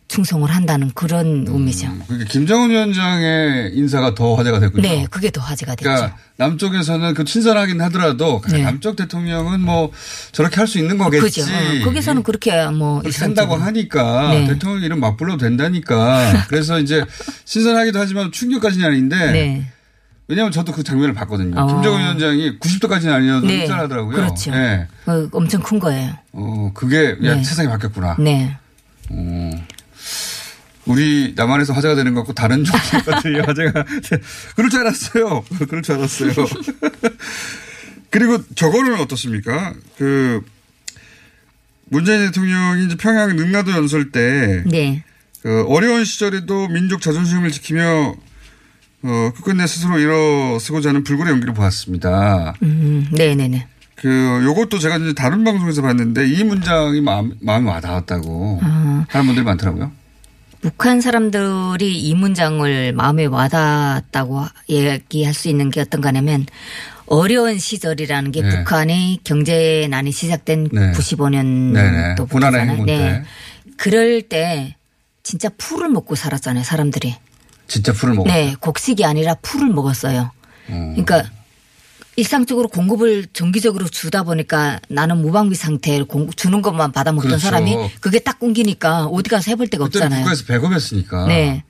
충성을 0.09 0.48
한다는 0.48 0.92
그런 0.94 1.46
의미죠. 1.48 1.88
그러니까 2.07 2.31
김정은 2.31 2.70
위원장의 2.70 3.72
인사가 3.74 4.14
더 4.14 4.35
화제가 4.37 4.61
됐군요. 4.61 4.83
네, 4.83 5.05
그게 5.11 5.31
더 5.33 5.40
화제가 5.40 5.74
됐죠. 5.74 5.90
그러니까 5.90 6.16
남쪽에서는 6.37 7.14
그 7.14 7.24
친선하긴 7.24 7.81
하더라도 7.83 8.40
네. 8.48 8.62
남쪽 8.62 8.94
대통령은 8.94 9.61
뭐 9.61 9.90
저렇게 10.31 10.57
할 10.57 10.68
수 10.68 10.79
있는 10.79 10.96
거겠지. 10.96 11.22
그죠. 11.22 11.42
어, 11.42 11.85
거기서는 11.85 12.22
그렇게 12.22 12.66
뭐 12.68 13.00
그렇게 13.00 13.18
한다고. 13.18 13.57
하니까 13.57 14.31
네. 14.33 14.46
대통령 14.46 14.85
이름 14.85 15.00
막 15.00 15.16
불러도 15.16 15.38
된다니까. 15.38 16.46
그래서 16.48 16.79
이제 16.79 17.05
신선하기도 17.44 17.98
하지만 17.98 18.31
충격까지는 18.31 18.87
아닌데 18.87 19.16
네. 19.33 19.72
왜냐하면 20.28 20.50
저도 20.50 20.72
그 20.72 20.82
장면을 20.82 21.14
봤거든요. 21.14 21.58
어. 21.58 21.66
김정은 21.66 22.00
위원장이 22.00 22.58
90도까지는 22.58 23.12
아니어도 23.12 23.46
네. 23.46 23.62
인사하더라고요. 23.62 24.16
그렇죠. 24.16 24.50
네. 24.50 24.88
어, 25.06 25.28
엄청 25.32 25.62
큰 25.62 25.78
거예요. 25.78 26.14
어, 26.32 26.70
그게 26.74 27.16
야, 27.24 27.34
네. 27.36 27.44
세상이 27.44 27.68
바뀌었구나. 27.68 28.16
네. 28.18 28.56
어. 29.10 29.50
우리 30.86 31.32
남한에서 31.36 31.72
화제가 31.72 31.94
되는 31.94 32.14
것 32.14 32.20
같고 32.20 32.32
다른 32.32 32.64
종류까지 32.64 33.34
화제가 33.46 33.84
그럴 34.56 34.70
줄 34.70 34.80
알았어요. 34.80 35.44
그럴 35.68 35.82
줄 35.82 35.96
알았어요. 35.96 36.32
그리고 38.10 38.38
저거는 38.54 39.00
어떻습니까? 39.00 39.74
그 39.96 40.44
문재인 41.84 42.26
대통령이 42.26 42.86
이제 42.86 42.96
평양 42.96 43.34
능라도 43.36 43.72
연설 43.72 44.10
때 44.10 44.64
네. 44.66 45.04
그 45.42 45.64
어려운 45.68 46.04
시절에도 46.04 46.68
민족 46.68 47.00
자존심을 47.00 47.52
지키며 47.52 48.16
어, 49.07 49.33
끝끝내 49.35 49.66
스스로 49.66 49.99
일어서고자 49.99 50.90
하는 50.90 51.05
불굴의 51.05 51.33
용기를 51.33 51.55
보았습니다. 51.55 52.55
음, 52.62 53.09
네네네. 53.12 53.66
그 53.95 54.42
요것도 54.45 54.79
제가 54.79 54.99
이제 54.99 55.14
다른 55.14 55.42
방송에서 55.45 55.81
봤는데 55.83 56.29
이 56.29 56.45
문장이 56.45 57.01
마음, 57.01 57.33
마음이 57.40 57.66
와닿았다고 57.66 58.61
아. 58.62 59.07
하는 59.09 59.27
분들이 59.27 59.45
많더라고요. 59.45 59.90
북한 60.61 61.01
사람들이 61.01 61.97
이 61.99 62.14
문장을 62.14 62.92
마음에 62.92 63.27
와닿았다고 63.27 64.45
얘기할 64.69 65.33
수 65.33 65.49
있는 65.49 65.71
게 65.71 65.81
어떤 65.81 66.01
거냐면 66.01 66.47
어려운 67.07 67.59
시절이라는 67.59 68.33
게 68.33 68.42
네. 68.42 68.49
북한의 68.51 69.21
경제난이 69.23 70.11
시작된 70.11 70.69
네. 70.73 70.92
95년도 70.92 71.73
네네. 71.73 72.14
고난의 72.31 72.61
행군 72.69 72.87
때. 72.87 73.23
그럴 73.77 74.23
때 74.23 74.77
진짜 75.23 75.49
풀을 75.57 75.88
먹고 75.88 76.14
살았잖아요, 76.14 76.64
사람들이. 76.64 77.14
진짜 77.68 77.92
풀을 77.92 78.14
먹어. 78.14 78.29
네, 78.29 78.55
곡식이 78.61 79.05
아니라 79.05 79.35
풀을 79.42 79.68
먹었어요. 79.68 80.31
그러니까 80.66 81.24
일상적으로 82.16 82.68
공급을 82.68 83.26
정기적으로 83.33 83.87
주다 83.88 84.22
보니까 84.22 84.81
나는 84.88 85.18
무방비 85.20 85.55
상태를 85.55 86.07
공- 86.07 86.31
주는 86.31 86.62
것만 86.62 86.92
받아 86.92 87.12
먹던 87.12 87.29
그렇죠. 87.31 87.42
사람이 87.44 87.76
그게 88.00 88.18
딱 88.20 88.38
끊기니까 88.38 89.05
어디 89.07 89.29
가서 89.29 89.50
해볼 89.50 89.68
데가 89.68 89.85
없잖아요. 89.85 90.20
국가에서 90.20 90.44
배급했으니까. 90.46 91.26
네. 91.26 91.62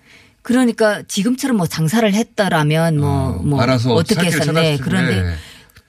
그러니까 0.43 1.03
지금처럼 1.09 1.57
뭐 1.57 1.67
장사를 1.67 2.15
했더라면 2.15 2.99
뭐, 2.99 3.11
어, 3.11 3.43
뭐 3.43 3.61
어떻게 3.97 4.27
했었네. 4.27 4.79
그런데 4.79 5.15
텐데. 5.17 5.37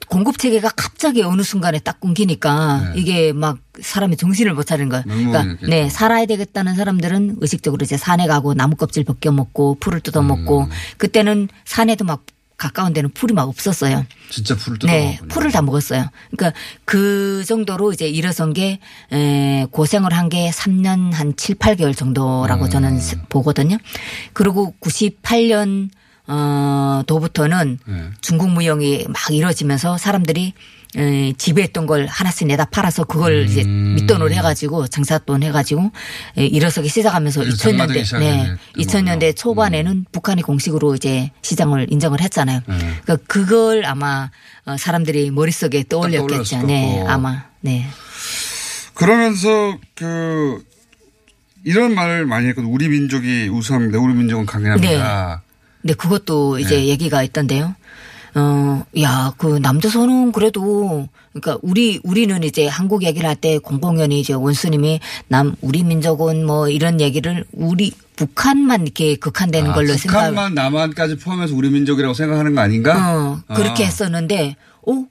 공급 0.09 0.37
체계가 0.37 0.69
갑자기 0.75 1.21
어느 1.21 1.41
순간에 1.41 1.79
딱 1.79 1.99
끊기니까 1.99 2.93
이게 2.95 3.33
막 3.33 3.57
사람이 3.81 4.17
정신을 4.17 4.53
못 4.53 4.63
차리는 4.65 4.89
거예요. 4.89 5.03
그러니까 5.05 5.39
멘붕이겠죠. 5.43 5.67
네, 5.69 5.89
살아야 5.89 6.25
되겠다는 6.25 6.75
사람들은 6.75 7.37
의식적으로 7.41 7.83
이제 7.83 7.97
산에 7.97 8.25
가고 8.27 8.53
나무 8.53 8.75
껍질 8.75 9.03
벗겨 9.03 9.31
먹고 9.31 9.77
풀을 9.79 9.99
뜯어 9.99 10.21
먹고 10.21 10.61
음. 10.61 10.69
그때는 10.97 11.49
산에도 11.65 12.05
막 12.05 12.23
가까운 12.55 12.91
데는 12.91 13.11
풀이 13.11 13.35
막 13.35 13.47
없었어요. 13.47 14.03
진짜 14.31 14.55
풀을 14.55 14.79
뜯어 14.79 14.91
네, 14.91 15.03
먹었군요. 15.05 15.27
풀을 15.29 15.51
다 15.51 15.61
먹었어요. 15.61 16.09
그러니까 16.35 16.59
그 16.85 17.43
정도로 17.45 17.93
이제 17.93 18.07
일어선 18.07 18.53
게 18.53 18.79
에, 19.11 19.65
고생을 19.69 20.11
한 20.13 20.29
게 20.29 20.49
3년 20.49 21.13
한 21.13 21.35
7, 21.37 21.55
8개월 21.55 21.95
정도라고 21.95 22.65
음. 22.65 22.69
저는 22.71 22.99
스- 22.99 23.17
보거든요. 23.29 23.77
그리고 24.33 24.73
98년 24.81 25.89
어 26.27 27.03
도부터는 27.07 27.79
네. 27.85 28.03
중국 28.21 28.49
무역이 28.51 29.07
막 29.07 29.31
이루어지면서 29.31 29.97
사람들이 29.97 30.53
에, 30.95 31.33
지배했던 31.37 31.85
걸 31.85 32.05
하나씩 32.07 32.47
내다 32.47 32.65
팔아서 32.65 33.03
그걸 33.03 33.45
이제 33.45 33.63
음. 33.63 33.95
밑돈을 33.95 34.31
해가지고 34.33 34.87
장사돈 34.87 35.43
해가지고 35.43 35.91
에, 36.37 36.45
일어서기 36.45 36.89
시작하면서 36.89 37.41
그래서 37.41 37.57
2000년대 37.57 37.61
장마등이 37.71 38.03
시작이 38.05 38.25
네 38.25 38.37
됐던 38.37 38.57
2000년대 38.77 39.19
거군요. 39.19 39.33
초반에는 39.33 40.05
북한이 40.11 40.41
공식으로 40.41 40.95
이제 40.95 41.31
시장을 41.41 41.87
인정을 41.91 42.21
했잖아요. 42.21 42.61
네. 42.67 42.77
그러니까 43.03 43.17
그걸 43.27 43.85
아마 43.85 44.29
어, 44.65 44.77
사람들이 44.77 45.31
머릿속에 45.31 45.83
떠올렸겠죠. 45.87 46.63
네. 46.63 47.03
아마. 47.07 47.45
네. 47.61 47.85
그러면서 48.93 49.77
그 49.93 50.63
이런 51.63 51.93
말을 51.93 52.25
많이 52.25 52.47
했거든요. 52.47 52.71
우리 52.71 52.87
민족이 52.87 53.49
우수합니다. 53.49 53.99
우리 53.99 54.13
민족은 54.13 54.45
강인합니다. 54.45 55.43
근데 55.87 55.93
그것도 55.95 56.59
이제 56.59 56.75
네. 56.75 56.87
얘기가 56.87 57.23
있던데요. 57.23 57.73
어, 58.35 58.83
야, 59.01 59.33
그 59.37 59.57
남조선은 59.57 60.33
그래도 60.33 61.07
그러니까 61.31 61.57
우리 61.63 62.01
우리는 62.03 62.43
이제 62.43 62.67
한국 62.67 63.03
얘기를 63.03 63.25
할 63.27 63.37
때 63.37 63.57
공공연히 63.57 64.19
이제 64.19 64.33
원수님이 64.33 64.99
남 65.29 65.55
우리 65.61 65.85
민족은 65.85 66.45
뭐 66.45 66.67
이런 66.67 66.99
얘기를 66.99 67.45
우리 67.53 67.93
북한만 68.17 68.81
이렇게 68.81 69.15
극한되는 69.15 69.71
아, 69.71 69.73
걸로 69.73 69.93
생각. 69.95 70.17
북한만 70.17 70.55
남한까지 70.55 71.15
포함해서 71.19 71.55
우리 71.55 71.69
민족이라고 71.69 72.13
생각하는 72.13 72.53
거 72.53 72.59
아닌가? 72.59 73.41
어, 73.47 73.55
그렇게 73.55 73.83
아. 73.83 73.87
했었는데, 73.87 74.57
어? 74.85 75.05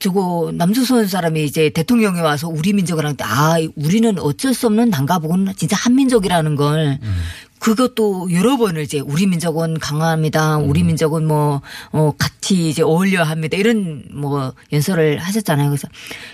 저거 0.00 0.50
남조선 0.52 1.06
사람이 1.06 1.44
이제 1.44 1.70
대통령이 1.70 2.20
와서 2.20 2.48
우리 2.48 2.74
민족을 2.74 3.04
하는데 3.04 3.24
아 3.24 3.56
우리는 3.74 4.18
어쩔 4.18 4.52
수 4.52 4.66
없는 4.66 4.90
난가보고는 4.90 5.54
진짜 5.56 5.76
한민족이라는 5.78 6.56
걸 6.56 6.98
음. 7.02 7.22
그것도 7.64 8.28
여러 8.32 8.58
번을 8.58 8.82
이제 8.82 9.00
우리 9.00 9.26
민족은 9.26 9.78
강합니다. 9.78 10.58
우리 10.58 10.82
음. 10.82 10.88
민족은 10.88 11.26
뭐, 11.26 11.62
어, 11.92 12.12
같이 12.18 12.68
이제 12.68 12.82
어울려야 12.82 13.24
합니다. 13.24 13.56
이런 13.56 14.04
뭐 14.12 14.52
연설을 14.70 15.16
하셨잖아요. 15.16 15.70
그래서 15.70 15.88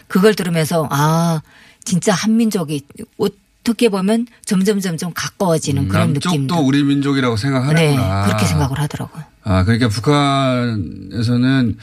그걸 0.08 0.34
들으면서 0.34 0.88
아, 0.90 1.40
진짜 1.84 2.14
한민족이 2.14 2.84
어떻게 3.16 3.88
보면 3.90 4.26
점점 4.44 4.80
점점 4.80 5.12
가까워지는 5.14 5.86
그런 5.86 6.14
남쪽도 6.14 6.30
느낌도. 6.30 6.66
우리 6.66 6.82
민족이라고 6.82 7.36
네. 7.36 7.42
생각하는구나. 7.42 8.26
그렇게 8.26 8.46
생각을 8.46 8.80
하더라고요. 8.80 9.22
아, 9.44 9.62
그러니까 9.62 9.86
북한에서는 9.86 11.76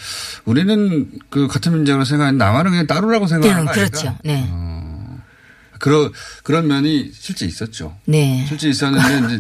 우리는 0.43 1.09
그 1.29 1.47
같은 1.47 1.71
민족으로 1.73 2.03
생각하는데 2.03 2.43
남한은 2.43 2.71
그냥 2.71 2.85
따로라고 2.85 3.27
생각하는 3.27 3.65
거 3.65 3.71
네? 3.71 3.79
그렇죠. 3.79 4.17
네. 4.25 4.45
그런 5.79 6.11
그런 6.43 6.67
면이 6.67 7.11
실제 7.13 7.45
있었죠. 7.45 7.97
네. 8.05 8.45
실제 8.47 8.69
있었는데 8.69 9.35
이제 9.35 9.39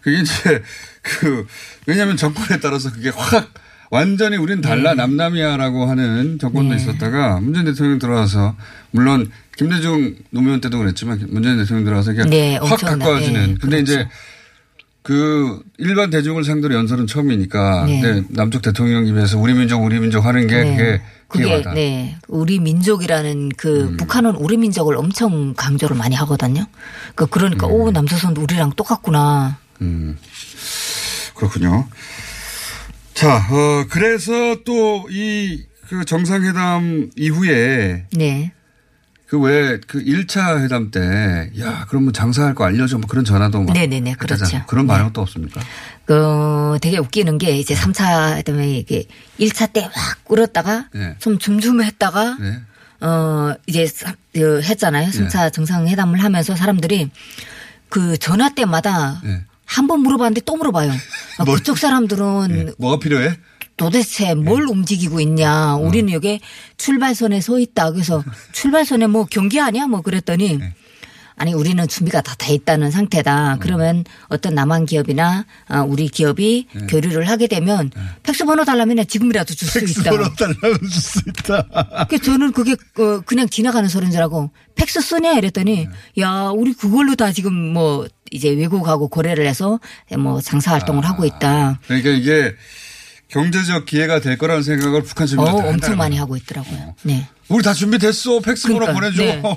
그게 0.00 0.20
이제 0.20 0.62
그 1.02 1.46
왜냐하면 1.86 2.16
정권에 2.16 2.60
따라서 2.60 2.92
그게 2.92 3.10
확 3.10 3.52
완전히 3.90 4.36
우리는 4.36 4.60
달라 4.62 4.94
남남이야라고 4.94 5.86
하는 5.90 6.38
정권도 6.38 6.74
네. 6.74 6.80
있었다가 6.80 7.40
문재인 7.40 7.66
대통령 7.66 7.98
들어와서 7.98 8.56
물론 8.92 9.30
김대중 9.56 10.14
노무현 10.30 10.60
때도 10.60 10.78
그랬지만 10.78 11.26
문재인 11.28 11.58
대통령 11.58 11.84
들어와서 11.84 12.12
이게 12.12 12.24
네, 12.24 12.56
확 12.56 12.78
엄청나- 12.78 12.98
가까워지는. 12.98 13.46
네, 13.46 13.54
근데 13.60 13.80
이제 13.80 14.08
그 15.02 15.62
일반 15.78 16.10
대중을 16.10 16.44
상대로 16.44 16.74
연설은 16.74 17.06
처음이니까 17.06 17.84
네. 17.86 18.00
네, 18.02 18.22
남쪽 18.28 18.62
대통령 18.62 19.06
입에서 19.06 19.38
우리 19.38 19.54
민족 19.54 19.82
우리 19.82 19.98
민족 19.98 20.24
하는 20.26 20.46
게 20.46 20.62
네. 20.62 20.76
그게 20.76 21.02
그게 21.28 21.44
기회다. 21.44 21.72
네 21.72 22.16
우리 22.28 22.58
민족이라는 22.58 23.50
그 23.56 23.84
음. 23.84 23.96
북한은 23.96 24.36
우리 24.36 24.56
민족을 24.56 24.96
엄청 24.96 25.54
강조를 25.54 25.96
많이 25.96 26.14
하거든요. 26.16 26.66
그 27.14 27.26
그러니까 27.26 27.66
음. 27.66 27.72
오 27.72 27.90
남조선도 27.90 28.42
우리랑 28.42 28.72
똑같구나. 28.76 29.58
그렇군요. 31.34 31.88
자, 33.14 33.36
어, 33.36 33.86
그래서 33.88 34.56
또 34.64 35.06
이 35.10 35.70
그 35.90 36.04
정상회담 36.04 37.10
이후에 37.16 38.04
네. 38.12 38.52
그왜그 39.30 40.04
1차 40.04 40.60
회담 40.60 40.90
때 40.90 41.52
야, 41.60 41.86
그러면 41.88 42.12
장사할 42.12 42.52
거 42.56 42.64
알려줘 42.64 42.98
뭐 42.98 43.06
그런 43.08 43.24
전화도 43.24 43.62
막 43.62 43.72
네네네. 43.72 44.14
그렇죠. 44.14 44.44
그런 44.66 44.86
네. 44.86 44.92
반응은 44.92 45.12
또 45.12 45.20
없습니까? 45.20 45.60
그 46.04 46.76
되게 46.82 46.98
웃기는 46.98 47.38
게 47.38 47.52
이제 47.56 47.72
3차 47.76 48.44
때문에 48.44 48.68
이게 48.78 49.04
1차 49.38 49.72
때 49.72 49.82
확 49.92 50.24
꿇었다가 50.24 50.88
네. 50.92 51.14
좀 51.20 51.38
줌줌했다가 51.38 52.38
네. 52.40 52.60
어 53.06 53.54
이제 53.68 53.86
삼- 53.86 54.16
그 54.34 54.60
했잖아요. 54.62 55.10
3차 55.10 55.52
정상회담을 55.52 56.22
하면서 56.24 56.56
사람들이 56.56 57.08
그 57.88 58.18
전화 58.18 58.48
때마다 58.52 59.20
네. 59.22 59.44
한번 59.64 60.00
물어봤는데 60.00 60.40
또 60.44 60.56
물어봐요. 60.56 60.90
아, 61.38 61.44
뭘- 61.44 61.58
그쪽 61.58 61.78
사람들은 61.78 62.48
네. 62.48 62.72
뭐가 62.78 62.98
필요해? 62.98 63.36
도대체 63.80 64.34
뭘 64.34 64.64
움직이고 64.68 65.20
있냐. 65.20 65.76
우리는 65.76 66.12
여기 66.12 66.38
출발선에 66.76 67.40
서 67.40 67.58
있다. 67.58 67.92
그래서 67.92 68.22
출발선에 68.52 69.06
뭐 69.06 69.24
경기 69.24 69.58
아니야? 69.58 69.86
뭐 69.86 70.02
그랬더니 70.02 70.58
아니 71.36 71.54
우리는 71.54 71.88
준비가 71.88 72.20
다 72.20 72.34
돼 72.34 72.52
있다는 72.52 72.90
상태다. 72.90 73.56
그러면 73.60 74.04
어떤 74.28 74.54
남한 74.54 74.84
기업이나 74.84 75.46
아, 75.66 75.80
우리 75.80 76.08
기업이 76.08 76.66
교류를 76.90 77.26
하게 77.30 77.46
되면 77.46 77.90
팩스 78.22 78.44
번호 78.44 78.66
달라면 78.66 79.06
지금이라도 79.06 79.54
줄 79.54 79.66
수 79.66 79.78
있다. 79.78 80.10
번호 80.10 80.24
달라면 80.34 80.78
줄 80.80 80.90
수 81.00 81.20
있다. 81.26 82.06
그 82.10 82.18
저는 82.20 82.52
그게 82.52 82.72
어, 82.98 83.20
그냥 83.24 83.48
지나가는 83.48 83.88
소리인 83.88 84.12
줄 84.12 84.20
알고 84.20 84.50
팩스 84.74 85.00
쓰냐 85.00 85.32
이랬더니 85.32 85.88
야 86.18 86.50
우리 86.54 86.74
그걸로 86.74 87.14
다 87.16 87.32
지금 87.32 87.54
뭐 87.54 88.06
이제 88.30 88.50
외국하고 88.50 89.08
거래를 89.08 89.46
해서 89.46 89.80
뭐 90.18 90.42
장사 90.42 90.72
활동을 90.72 91.06
하고 91.06 91.24
있다. 91.24 91.80
그러니까 91.86 92.10
이게 92.10 92.54
경제적 93.30 93.86
기회가 93.86 94.20
될 94.20 94.36
거라는 94.36 94.62
생각을 94.62 95.02
북한 95.02 95.24
어 95.24 95.26
주민한테 95.26 95.68
엄청 95.68 95.96
많이. 95.96 96.18
하고 96.18 96.36
있더라고요. 96.36 96.94
네. 97.02 97.26
우리 97.48 97.62
다 97.62 97.72
준비됐어. 97.72 98.40
팩스 98.40 98.68
번호 98.68 98.80
그러니까, 98.86 99.00
보내줘. 99.00 99.22
네. 99.22 99.42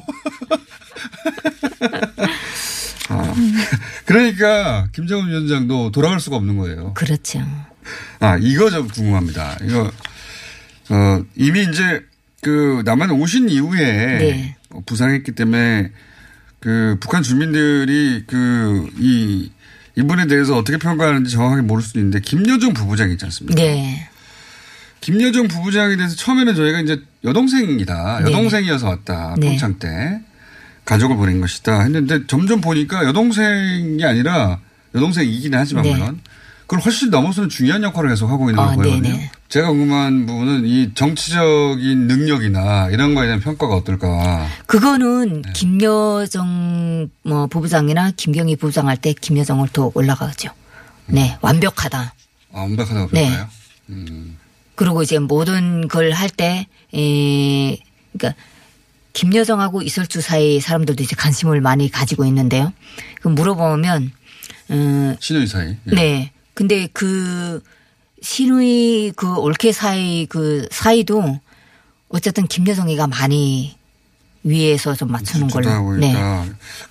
어. 3.10 3.34
그러니까 4.06 4.88
김정은 4.94 5.28
위원장도 5.30 5.92
돌아갈 5.92 6.20
수가 6.20 6.36
없는 6.38 6.58
거예요. 6.58 6.94
그렇죠. 6.94 7.42
아, 8.20 8.38
이거 8.40 8.70
좀 8.70 8.88
궁금합니다. 8.88 9.58
이거, 9.64 9.92
어, 10.90 11.24
이미 11.36 11.64
이제 11.64 12.04
그 12.42 12.82
남한 12.86 13.10
오신 13.12 13.50
이후에 13.50 13.80
네. 13.80 14.56
부상했기 14.86 15.32
때문에 15.34 15.92
그 16.60 16.98
북한 17.00 17.24
주민들이 17.24 18.24
그이 18.28 19.52
이분에 19.96 20.28
대해서 20.28 20.58
어떻게 20.58 20.78
평가하는지 20.78 21.32
정확하게 21.32 21.62
모를 21.62 21.84
수도 21.84 22.00
있는데 22.00 22.20
김여정 22.20 22.74
부부장 22.74 23.12
있지 23.12 23.26
않습니까? 23.26 23.62
네. 23.62 24.10
김여정 25.02 25.48
부부장에 25.48 25.98
대해서 25.98 26.16
처음에는 26.16 26.56
저희가 26.56 26.80
이제 26.80 27.02
여동생이다. 27.24 28.20
네. 28.20 28.32
여동생이어서 28.32 28.88
왔다. 28.88 29.36
네. 29.38 29.50
평창 29.50 29.78
때. 29.78 30.22
가족을 30.86 31.16
보낸 31.16 31.40
것이다. 31.40 31.82
했는데 31.82 32.26
점점 32.28 32.60
보니까 32.62 33.06
여동생이 33.06 34.04
아니라 34.04 34.60
여동생이긴 34.96 35.54
하지만 35.56 35.84
네. 35.84 35.94
물론 35.94 36.20
그걸 36.64 36.80
훨씬 36.80 37.10
넘어서는 37.10 37.50
중요한 37.50 37.84
역할을 37.84 38.10
계속 38.10 38.30
하고 38.30 38.50
있는 38.50 38.64
걸 38.64 38.74
아, 38.74 38.76
보이거든요. 38.76 39.02
네네. 39.02 39.32
제가 39.50 39.68
궁금한 39.70 40.26
부분은 40.26 40.66
이 40.66 40.94
정치적인 40.96 42.08
능력이나 42.08 42.90
이런 42.90 43.14
거에 43.14 43.26
대한 43.28 43.40
평가가 43.40 43.76
어떨까. 43.76 44.48
그거는 44.66 45.42
네. 45.44 45.52
김여정 45.54 47.10
뭐 47.24 47.48
부부장이나 47.48 48.12
김경희 48.12 48.56
부부장 48.56 48.88
할 48.88 48.98
때 48.98 49.14
김여정을 49.14 49.68
더 49.74 49.92
올라가죠. 49.94 50.50
네. 51.08 51.38
완벽하다. 51.42 52.14
아, 52.54 52.60
완벽하다고 52.60 53.10
네. 53.12 53.26
평가요? 53.28 53.48
그리고 54.76 55.04
이제 55.04 55.20
모든 55.20 55.88
걸 55.88 56.12
할 56.14 56.30
때, 56.30 56.68
에, 56.96 57.78
그러니까 58.14 58.42
김여정하고 59.14 59.82
이설주 59.84 60.22
사이 60.22 60.60
사람들도 60.60 61.04
이제 61.04 61.16
관심을 61.16 61.62
많이 61.62 61.92
가지고 61.92 62.26
있는데요. 62.26 62.74
그 63.22 63.28
물어보면, 63.28 64.12
어, 64.70 65.16
신우이 65.20 65.46
사이. 65.46 65.76
예. 65.92 65.96
네. 65.96 66.32
근데 66.54 66.88
그 66.94 67.62
신우이 68.22 69.14
그 69.16 69.36
올케 69.38 69.72
사이 69.72 70.26
그 70.28 70.68
사이도 70.72 71.40
어쨌든 72.10 72.48
김여정이가 72.48 73.08
많이 73.08 73.76
위에서 74.44 74.96
좀 74.96 75.12
맞추는 75.12 75.48
걸로. 75.48 75.96
네. 75.98 76.14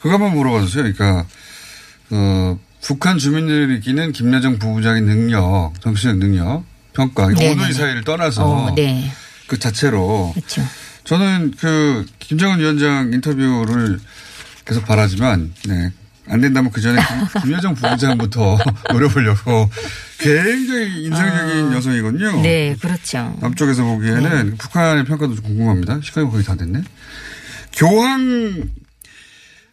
그거 0.00 0.14
한번 0.14 0.34
물어봐 0.34 0.62
주세요. 0.62 0.82
그러니까 0.82 1.26
어, 2.10 2.58
북한 2.82 3.18
주민들이 3.18 3.66
느끼는 3.68 4.12
김여정 4.12 4.58
부부장의 4.58 5.02
능력, 5.02 5.72
정치적 5.80 6.16
능력, 6.16 6.64
평가, 6.92 7.30
이 7.30 7.34
네네네. 7.34 7.54
모두의 7.54 7.72
사이를 7.72 8.04
떠나서 8.04 8.44
어, 8.44 8.74
네. 8.74 9.10
그 9.46 9.58
자체로 9.58 10.32
그렇죠. 10.34 10.62
저는 11.04 11.52
그 11.58 12.06
김정은 12.18 12.58
위원장 12.58 13.12
인터뷰를 13.12 14.00
계속 14.64 14.84
바라지만 14.84 15.54
네. 15.66 15.92
안 16.28 16.40
된다면 16.40 16.70
그 16.72 16.80
전에 16.80 17.00
김, 17.00 17.42
김여정 17.42 17.74
부부장부터 17.74 18.58
노려보려고 18.92 19.68
굉장히 20.18 21.04
인상적인 21.04 21.72
여성이거든요. 21.72 22.28
아. 22.38 22.42
네, 22.42 22.76
그렇죠. 22.80 23.36
남쪽에서 23.40 23.82
보기에는 23.82 24.56
북한의 24.56 25.04
평가도 25.04 25.34
좀 25.34 25.44
궁금합니다. 25.44 26.00
시간이 26.02 26.30
거의 26.30 26.44
다 26.44 26.54
됐네. 26.54 26.82
교황 27.72 28.70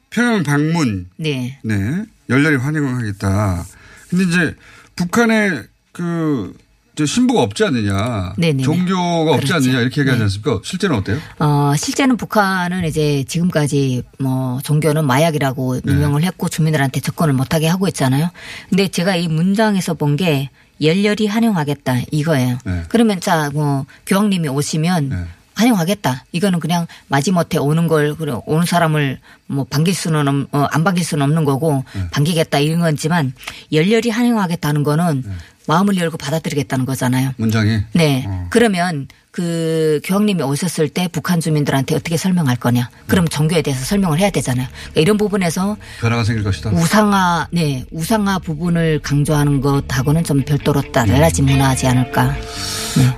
평양 0.10 0.44
방문, 0.44 1.08
네. 1.18 1.60
네, 1.64 2.04
열렬히 2.30 2.58
환영을 2.58 2.96
하겠다. 2.96 3.64
근데 4.10 4.24
이제 4.24 4.56
북한에 4.96 5.64
그, 5.92 6.54
저 6.54 6.69
신부가 7.06 7.42
없지 7.42 7.64
않느냐. 7.66 8.34
네네네. 8.38 8.64
종교가 8.64 9.32
없지 9.34 9.48
그렇죠. 9.48 9.56
않느냐. 9.56 9.82
이렇게 9.82 10.02
얘기하지 10.02 10.20
네. 10.20 10.24
않습니까? 10.24 10.60
실제는 10.64 10.96
어때요? 10.98 11.18
어, 11.40 11.74
실제는 11.78 12.18
북한은 12.18 12.86
이제 12.86 13.24
지금까지 13.28 14.04
뭐 14.20 14.60
종교는 14.64 15.06
마약이라고 15.06 15.82
네. 15.82 15.92
유명을 15.94 16.24
했고 16.24 16.50
주민들한테 16.50 17.00
접근을 17.00 17.34
못하게 17.34 17.68
하고 17.68 17.88
있잖아요. 17.88 18.30
근데 18.70 18.88
제가 18.88 19.16
이 19.16 19.28
문장에서 19.28 19.94
본 19.94 20.16
게 20.20 20.50
열렬히 20.82 21.28
환영하겠다 21.28 22.02
이거예요. 22.12 22.58
네. 22.66 22.84
그러면 22.90 23.20
자, 23.20 23.50
뭐 23.54 23.86
교황님이 24.06 24.48
오시면 24.48 25.10
네. 25.10 25.16
환영하겠다. 25.56 26.26
이거는 26.32 26.60
그냥 26.62 26.88
마지못해 27.10 27.58
오는 27.58 27.88
걸 27.88 28.16
그래 28.16 28.34
오는 28.46 28.66
사람을 28.66 29.20
뭐 29.48 29.66
반길 29.70 29.94
수는 29.94 30.28
없, 30.28 30.56
어, 30.56 30.68
안 30.72 30.84
반길 30.86 31.04
수는 31.04 31.24
없는 31.24 31.44
거고 31.44 31.84
네. 31.94 32.08
반기겠다 32.12 32.60
이런 32.60 32.80
거지만 32.80 33.34
열렬히 33.74 34.10
환영하겠다는 34.10 34.84
거는 34.84 35.24
네. 35.26 35.32
마음을 35.70 35.98
열고 35.98 36.18
받아들이겠다는 36.18 36.86
거잖아요. 36.86 37.34
문장이. 37.38 37.82
네. 37.94 38.26
어. 38.28 38.48
그러면 38.50 39.08
그 39.30 40.02
교황님이 40.04 40.42
오셨을 40.42 40.90
때 40.90 41.08
북한 41.12 41.40
주민들한테 41.40 41.96
어떻게 41.96 42.18
설명할 42.18 42.56
거냐. 42.56 42.90
그럼 43.06 43.28
종교에 43.28 43.62
대해서 43.62 43.86
설명을 43.86 44.18
해야 44.20 44.32
되잖아요. 44.32 44.68
그러니까 44.72 45.02
이런 45.02 45.18
부분에서 45.18 45.78
변화가 46.02 46.24
생길 46.24 46.44
것이다. 46.44 46.72
우상화, 46.72 47.50
네. 47.52 47.86
우상화 47.92 48.40
부분을 48.40 49.00
강조하는 49.04 49.62
것하고는 49.62 50.24
좀 50.24 50.44
별도로 50.44 50.82
달라진 50.92 51.46
문화하지 51.46 51.86
않을까. 51.86 52.36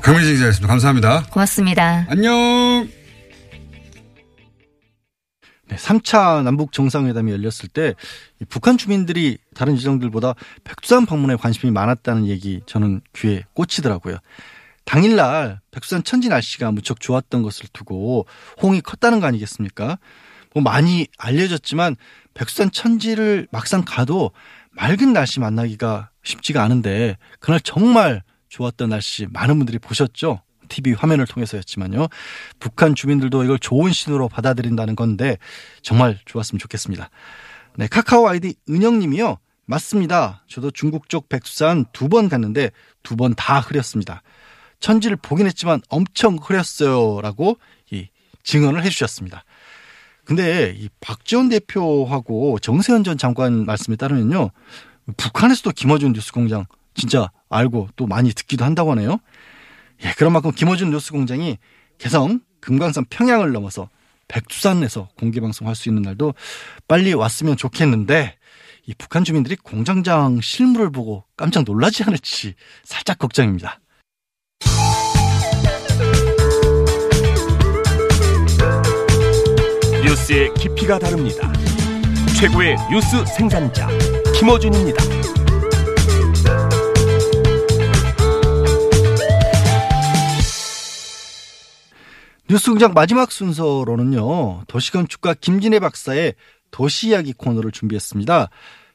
강민진 0.02 0.34
기자였습니다. 0.34 0.68
감사합니다. 0.68 1.26
고맙습니다. 1.30 2.06
안녕. 2.10 3.01
네, 5.71 5.77
3차 5.77 6.43
남북 6.43 6.73
정상회담이 6.73 7.31
열렸을 7.31 7.69
때이 7.71 7.93
북한 8.49 8.77
주민들이 8.77 9.38
다른 9.55 9.77
지정들보다 9.77 10.36
백두산 10.65 11.05
방문에 11.05 11.38
관심이 11.38 11.71
많았다는 11.71 12.27
얘기 12.27 12.60
저는 12.65 12.99
귀에 13.15 13.45
꽂히더라고요. 13.53 14.17
당일날 14.84 15.62
백두산 15.71 16.03
천지 16.03 16.27
날씨가 16.27 16.73
무척 16.73 16.99
좋았던 16.99 17.41
것을 17.41 17.67
두고 17.71 18.27
호응이 18.62 18.81
컸다는 18.81 19.21
거 19.21 19.27
아니겠습니까? 19.27 19.97
뭐 20.53 20.62
많이 20.62 21.07
알려졌지만 21.17 21.95
백두산 22.34 22.69
천지를 22.72 23.47
막상 23.49 23.84
가도 23.86 24.32
맑은 24.72 25.13
날씨 25.13 25.39
만나기가 25.39 26.09
쉽지가 26.24 26.61
않은데 26.61 27.15
그날 27.39 27.61
정말 27.61 28.24
좋았던 28.49 28.89
날씨 28.89 29.26
많은 29.32 29.55
분들이 29.55 29.80
보셨죠? 29.80 30.41
TV 30.72 30.93
화면을 30.93 31.28
통해서였지만요. 31.28 32.07
북한 32.59 32.95
주민들도 32.95 33.43
이걸 33.43 33.59
좋은 33.59 33.91
신호로 33.91 34.30
받아들인다는 34.30 34.95
건데 34.95 35.38
정말 35.84 36.17
좋았으면 36.26 36.59
좋겠습니다. 36.59 37.09
네, 37.78 37.88
카카오 37.88 38.28
아이디 38.28 38.55
은영님이요. 38.69 39.38
맞습니다. 39.65 40.43
저도 40.47 40.72
중국 40.72 41.07
쪽 41.09 41.30
백두산 41.30 41.86
두 41.93 42.09
번 42.09 42.28
갔는데 42.30 42.72
두 43.03 43.15
번 43.15 43.34
다 43.36 43.59
흐렸습니다. 43.59 44.24
천지를 44.80 45.15
보긴 45.15 45.45
했지만 45.45 45.82
엄청 45.89 46.38
흐렸어요라고 46.41 47.57
이 47.91 48.07
증언을 48.43 48.84
해주셨습니다. 48.84 49.43
근데 50.26 50.74
이 50.78 50.89
박지원 50.99 51.49
대표하고 51.49 52.57
정세현 52.59 53.03
전 53.03 53.17
장관 53.17 53.65
말씀에 53.65 53.95
따르면요, 53.95 54.49
북한에서도 55.17 55.72
김어준 55.72 56.13
뉴스공장 56.13 56.65
진짜 56.93 57.30
알고 57.49 57.89
또 57.95 58.07
많이 58.07 58.34
듣기도 58.34 58.65
한다고 58.65 58.91
하네요. 58.91 59.17
예, 60.04 60.14
그런 60.18 60.34
만큼 60.34 60.52
김어준 60.52 60.91
뉴스 60.91 61.12
공장이 61.12 61.58
개성 61.97 62.41
금강산 62.60 63.06
평양을 63.10 63.52
넘어서 63.52 63.89
백두산에서 64.28 65.10
공개 65.18 65.39
방송할 65.41 65.76
수 65.76 65.89
있는 65.89 66.04
날도 66.04 66.34
빨리 66.88 67.14
왔으면 67.14 67.58
좋겠는데 67.58 68.38
이 68.88 68.93
북한 68.97 69.24
주민들이 69.24 69.56
공장장 69.56 70.41
실물을 70.41 70.91
보고 70.91 71.26
깜짝 71.38 71.64
놀라지 71.66 72.04
않을지 72.04 72.56
살짝 72.84 73.20
걱정입니다. 73.20 73.80
뉴스의 80.04 80.54
깊이가 80.56 80.97
다릅니다. 80.97 81.52
최고의 82.39 82.76
뉴스 82.91 83.24
생산자 83.26 83.88
김어준입니다. 84.38 85.20
뉴스공장 92.52 92.91
마지막 92.93 93.32
순서로는요 93.32 94.66
도시건축가 94.68 95.36
김진애 95.36 95.80
박사의 95.80 96.34
도시 96.70 97.08
이야기 97.08 97.32
코너를 97.32 97.72
준비했습니다. 97.72 98.49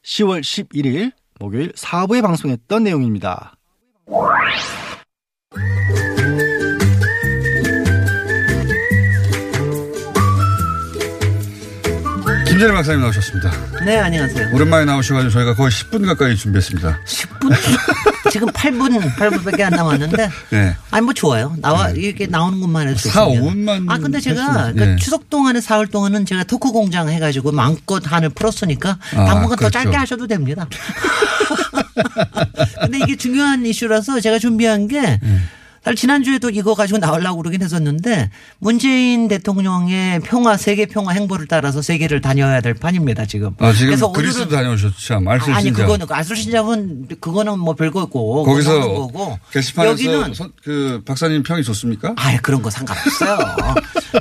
10월 0.04 0.40
11일 0.42 1.12
목요일 1.40 1.72
4부에 1.72 2.20
방송했던 2.20 2.84
내용입니다. 2.84 3.54
김재래 12.56 12.72
박사님 12.72 13.02
나오셨습니다. 13.02 13.52
네, 13.84 13.98
안녕하세요. 13.98 14.48
오랜만에 14.54 14.86
나오셔가지고 14.86 15.30
저희가 15.30 15.54
거의 15.56 15.70
10분 15.70 16.06
가까이 16.06 16.34
준비했습니다. 16.34 17.00
10분? 17.04 17.52
지금 18.32 18.48
8분, 18.48 18.98
8분밖에 19.14 19.60
안 19.60 19.72
남았는데. 19.72 20.30
네. 20.48 20.74
아니, 20.90 21.04
뭐 21.04 21.12
좋아요. 21.12 21.54
나와, 21.58 21.90
이렇게 21.90 22.26
나오는 22.26 22.58
것만 22.58 22.88
해도 22.88 22.98
4, 22.98 23.26
좋습니다. 23.26 23.44
5분만. 23.46 23.90
아, 23.90 23.98
근데 23.98 24.20
제가 24.20 24.40
했으면, 24.40 24.72
그러니까 24.72 24.92
예. 24.94 24.96
추석 24.96 25.28
동안에 25.28 25.60
사흘 25.60 25.88
동안은 25.88 26.24
제가 26.24 26.44
토크 26.44 26.72
공장 26.72 27.10
해가지고 27.10 27.52
마음껏 27.52 28.00
한을 28.10 28.30
풀었으니까 28.30 28.98
아, 29.12 29.24
당분간 29.26 29.50
더 29.50 29.56
그렇죠. 29.56 29.70
짧게 29.72 29.94
하셔도 29.94 30.26
됩니다. 30.26 30.66
근데 32.80 33.00
이게 33.00 33.16
중요한 33.16 33.66
이슈라서 33.66 34.20
제가 34.20 34.38
준비한 34.38 34.88
게 34.88 35.20
예. 35.22 35.40
지난주에도 35.94 36.50
이거 36.50 36.74
가지고 36.74 36.98
나오려고 36.98 37.38
그러긴 37.42 37.62
했었는데 37.62 38.30
문재인 38.58 39.28
대통령의 39.28 40.20
평화 40.20 40.56
세계 40.56 40.86
평화 40.86 41.12
행보를 41.12 41.46
따라서 41.46 41.82
세계를 41.82 42.20
다녀야 42.20 42.60
될 42.60 42.74
판입니다 42.74 43.26
지금. 43.26 43.50
아, 43.58 43.72
지금 43.72 43.86
그래서 43.88 44.10
그리스도 44.12 44.46
오늘은- 44.46 44.50
다녀오셨죠. 44.50 44.94
참. 45.06 45.28
알쓸 45.28 45.52
아니. 45.54 45.70
그거는 45.70 46.06
알쓸 46.10 46.36
신잡은 46.36 47.06
그거는 47.20 47.58
뭐 47.58 47.74
별거고 47.74 48.44
거기서 48.44 48.80
거고 48.80 49.38
게시판에서 49.52 49.92
여기는 49.92 50.34
선- 50.34 50.52
그 50.64 51.02
박사님 51.04 51.42
평이 51.42 51.62
좋습니까? 51.62 52.14
아예 52.16 52.38
그런 52.38 52.62
거 52.62 52.70
상관없어요. 52.70 53.38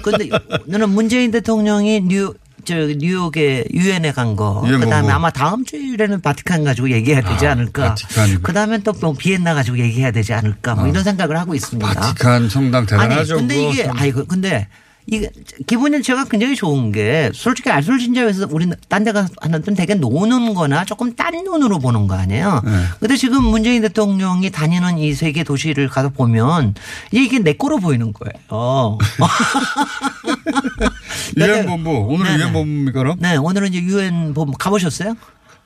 근데 0.04 0.30
저는 0.72 0.90
문재인 0.90 1.32
대통령이 1.32 2.02
뉴 2.02 2.34
저 2.66 2.76
뉴욕에 2.76 3.66
유엔에 3.74 4.12
간 4.12 4.36
거, 4.36 4.62
그다음에. 4.62 5.12
아마 5.12 5.30
다음 5.30 5.64
주일에는 5.66 6.22
바티칸 6.22 6.64
가지고 6.64 6.90
얘기해야 6.92 7.22
되지 7.22 7.46
아, 7.48 7.52
않을까. 7.52 7.96
그다음에 8.44 8.80
또 8.80 8.94
뭐 9.02 9.14
비엔나 9.14 9.54
가지고 9.54 9.78
얘기해야 9.80 10.12
되지 10.12 10.34
않을까. 10.34 10.76
뭐 10.76 10.88
이런 10.88 11.04
생각을 11.04 11.38
하고 11.38 11.54
있습니다. 11.56 11.94
바티칸 11.94 12.50
성당 12.50 12.80
아니 12.82 12.88
대단하죠. 12.88 13.36
근데 13.38 13.56
그거 13.56 13.70
이게 13.72 13.84
참. 13.86 13.98
아이고 13.98 14.26
근데 14.26 14.68
이게 15.08 15.30
기본적으로 15.68 16.02
제가 16.02 16.26
굉장히 16.26 16.56
좋은 16.56 16.92
게 16.92 17.30
솔직히 17.34 17.70
알술신자에서 17.70 18.48
우리 18.50 18.68
딴 18.90 19.04
데 19.04 19.12
가서 19.12 19.30
하는 19.40 19.62
건 19.62 19.76
되게 19.76 19.94
노는 19.94 20.56
거나 20.56 20.84
조금 20.84 21.16
딴 21.16 21.32
눈으로 21.44 21.78
보는 21.78 22.08
거 22.08 22.16
아니에요. 22.16 22.62
네. 22.66 22.72
근데 23.00 23.16
지금 23.16 23.44
문재인 23.44 23.84
대통령이 23.84 24.50
다니는 24.50 24.98
이 24.98 25.14
세계 25.14 25.44
도시를 25.44 25.90
가서 25.90 26.10
보면 26.10 26.74
이게 27.12 27.38
내 27.40 27.54
거로 27.54 27.78
보이는 27.78 28.14
거예요. 28.14 28.34
유엔 31.38 31.66
본부. 31.66 31.92
오늘은 31.92 32.32
네네. 32.32 32.44
유엔 32.44 32.54
본부입니까, 32.54 33.00
그럼? 33.00 33.18
네, 33.20 33.36
오늘은 33.36 33.70
이제 33.74 33.82
유엔 33.82 34.34
본부 34.34 34.54
가보셨어요? 34.58 35.16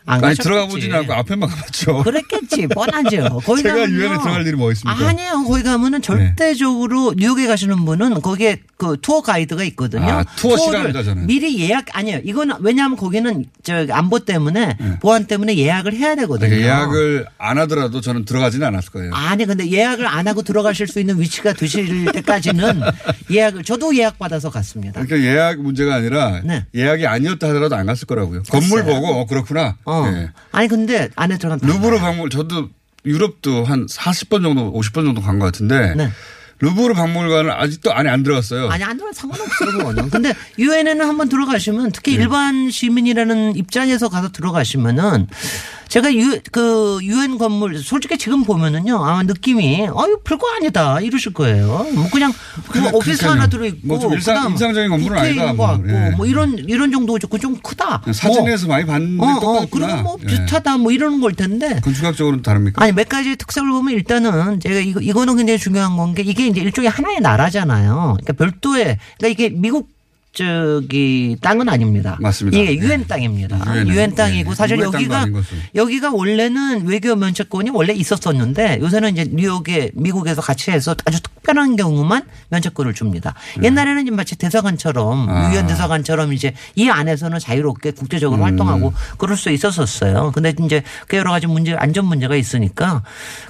안 0.05 0.13
아니, 0.15 0.21
가셨겠지. 0.21 0.43
들어가 0.43 0.67
보진 0.67 0.93
않고 0.93 1.13
앞에만 1.13 1.49
가봤죠. 1.49 2.03
그랬겠지 2.03 2.67
뻔하죠. 2.67 3.39
거기 3.45 3.63
제가. 3.63 3.89
유엔에 3.89 4.17
들어갈 4.17 4.45
일이 4.45 4.55
뭐 4.55 4.71
있습니까? 4.71 4.99
네. 4.99 5.07
아니에요. 5.07 5.43
거기 5.47 5.63
가면은 5.63 6.01
절대적으로 6.01 7.13
뉴욕에 7.15 7.47
가시는 7.47 7.85
분은 7.85 8.21
거기에 8.21 8.61
그 8.79 8.95
투어 9.01 9.21
가이드가 9.21 9.61
있거든요. 9.65 10.09
아, 10.09 10.23
투어 10.37 10.55
싫어합니다, 10.55 11.03
저는. 11.03 11.27
미리 11.27 11.59
예약 11.59 11.85
아니에요. 11.91 12.21
이거는 12.23 12.55
왜냐하면 12.61 12.95
거기는 12.97 13.43
저 13.61 13.85
안보 13.91 14.19
때문에 14.19 14.77
보안 15.01 15.25
때문에 15.25 15.57
예약을 15.57 15.93
해야 15.93 16.15
되거든요. 16.15 16.49
네. 16.49 16.61
예약을 16.61 17.25
안 17.37 17.57
하더라도 17.57 17.99
저는 17.99 18.23
들어가지는 18.23 18.65
않았을 18.65 18.91
거예요. 18.93 19.13
아니 19.13 19.45
근데 19.45 19.69
예약을 19.69 20.07
안 20.07 20.29
하고 20.29 20.43
들어가실 20.43 20.87
수 20.87 21.01
있는 21.01 21.19
위치가 21.19 21.51
되실 21.51 22.05
때까지는 22.13 22.79
예약을 23.29 23.65
저도 23.65 23.93
예약 23.97 24.17
받아서 24.17 24.49
갔습니다. 24.49 25.03
그러니까 25.03 25.29
예약 25.29 25.59
문제가 25.59 25.95
아니라 25.95 26.39
네. 26.45 26.65
예약이 26.73 27.05
아니었다 27.05 27.49
하더라도 27.49 27.75
안 27.75 27.85
갔을 27.85 28.07
거라고요. 28.07 28.43
건물 28.43 28.85
보고 28.85 29.07
어, 29.07 29.25
그렇구나. 29.25 29.75
어. 29.83 30.05
예. 30.07 30.29
아니 30.53 30.69
근데 30.69 31.09
안에 31.17 31.37
들어가면 31.37 31.59
루브르 31.75 31.99
박물 31.99 32.29
저도 32.29 32.69
유럽도 33.05 33.65
한 33.65 33.87
40번 33.87 34.41
정도 34.41 34.71
50번 34.73 35.03
정도 35.05 35.21
간 35.21 35.37
것 35.37 35.45
같은데 35.47 35.95
네. 35.95 36.09
루브르 36.61 36.93
박물관을 36.93 37.51
아직도 37.51 37.93
안에 37.93 38.09
안 38.09 38.23
들어갔어요. 38.23 38.69
아니 38.69 38.83
안 38.83 38.97
들어도 38.97 39.13
상관없어요 39.13 39.71
그거는. 39.77 40.09
근데 40.09 40.33
유엔에는 40.57 41.05
한번 41.05 41.29
들어가시면 41.29 41.91
특히 41.91 42.17
네. 42.17 42.23
일반 42.23 42.69
시민이라는 42.69 43.55
입장에서 43.55 44.09
가서 44.09 44.31
들어가시면은 44.31 45.27
제가 45.89 46.13
유 46.13 46.39
그 46.51 46.99
유엔 47.01 47.37
건물 47.37 47.77
솔직히 47.79 48.17
지금 48.17 48.43
보면은요 48.43 49.03
아 49.03 49.23
느낌이 49.23 49.87
아유 49.87 50.19
별거 50.23 50.47
아니다 50.55 50.99
이러실 51.01 51.33
거예요. 51.33 51.85
뭐 51.93 52.07
그냥 52.11 52.31
그래, 52.69 52.81
뭐 52.81 52.91
오피스 52.93 53.17
그러니까요. 53.19 53.31
하나 53.31 53.47
들어 53.47 53.65
있고 53.65 53.79
뭐좀 53.87 54.13
일상- 54.13 54.51
일상적인 54.51 54.89
건물은 54.89 55.17
아니다, 55.17 55.45
것 55.47 55.53
뭐. 55.55 55.67
같고 55.67 55.89
예. 55.89 56.09
뭐 56.11 56.25
이런 56.27 56.57
이런 56.59 56.91
정도죠. 56.91 57.27
그좀 57.27 57.57
크다. 57.61 58.01
사진에서 58.11 58.67
많이 58.67 58.85
봤는데 58.85 59.23
어, 59.23 59.27
어, 59.27 59.39
똑같구나. 59.39 59.87
그리고 59.87 60.01
뭐 60.03 60.17
예. 60.21 60.27
비슷하다 60.27 60.77
뭐 60.77 60.91
이러는 60.91 61.21
걸 61.21 61.33
텐데 61.33 61.79
건축학적으로는 61.83 62.43
다릅니까? 62.43 62.83
아니 62.83 62.91
몇 62.93 63.09
가지 63.09 63.35
특색을 63.35 63.69
보면 63.69 63.93
일단은 63.95 64.59
제가 64.59 64.79
이거 64.79 64.99
이거는 65.01 65.37
굉장히 65.37 65.57
중요한 65.59 65.97
건 65.97 66.13
게 66.13 66.23
이게 66.23 66.47
이제 66.47 66.61
일종의 66.61 66.89
하나의 66.89 67.19
나라잖아요. 67.21 68.17
그러니까 68.19 68.33
별도의 68.33 68.97
그러니까 69.17 69.27
이게 69.27 69.49
미국 69.55 69.89
저기 70.31 71.35
땅은 71.41 71.67
아닙니다. 71.69 72.17
맞습니다. 72.21 72.57
이게 72.57 72.75
유엔 72.77 73.01
네. 73.01 73.07
땅입니다. 73.07 73.59
유엔은, 73.65 73.87
유엔 73.87 74.15
땅이고 74.15 74.51
예. 74.51 74.55
사실 74.55 74.79
여기가. 74.79 75.25
여기가 75.75 76.11
원래는 76.11 76.85
외교 76.85 77.15
면책권이 77.15 77.71
원래 77.71 77.93
있었었는데 77.93 78.79
요새는 78.79 79.13
이제 79.13 79.25
뉴욕에 79.31 79.91
미국에서 79.95 80.41
같이 80.41 80.69
해서 80.71 80.95
아주 81.05 81.19
특별한 81.21 81.75
경우만 81.75 82.23
면책권을 82.49 82.93
줍니다. 82.93 83.33
옛날에는 83.63 84.03
이제 84.03 84.11
마치 84.11 84.35
대사관처럼 84.35 85.25
네. 85.25 85.33
아. 85.33 85.51
유엔 85.51 85.67
대사관처럼 85.67 86.31
이제 86.33 86.53
이 86.75 86.89
안에서는 86.89 87.39
자유롭게 87.39 87.91
국제적으로 87.91 88.39
음. 88.41 88.43
활동하고 88.45 88.93
그럴 89.17 89.35
수 89.35 89.49
있었었어요. 89.49 90.31
근데 90.33 90.53
이제 90.63 90.83
그 91.07 91.17
여러 91.17 91.31
가지 91.31 91.47
문제 91.47 91.73
안전 91.73 92.05
문제가 92.05 92.35
있으니까 92.35 93.01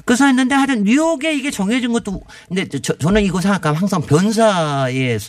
그래서 0.06 0.26
했는데 0.26 0.56
하여튼 0.56 0.84
뉴욕에 0.84 1.34
이게 1.36 1.52
정해진 1.52 1.92
것도 1.92 2.22
근데 2.48 2.68
저, 2.82 2.98
저는 2.98 3.24
이거 3.24 3.42
생각하면 3.42 3.76
항상 3.80 4.02
변사의 4.02 5.20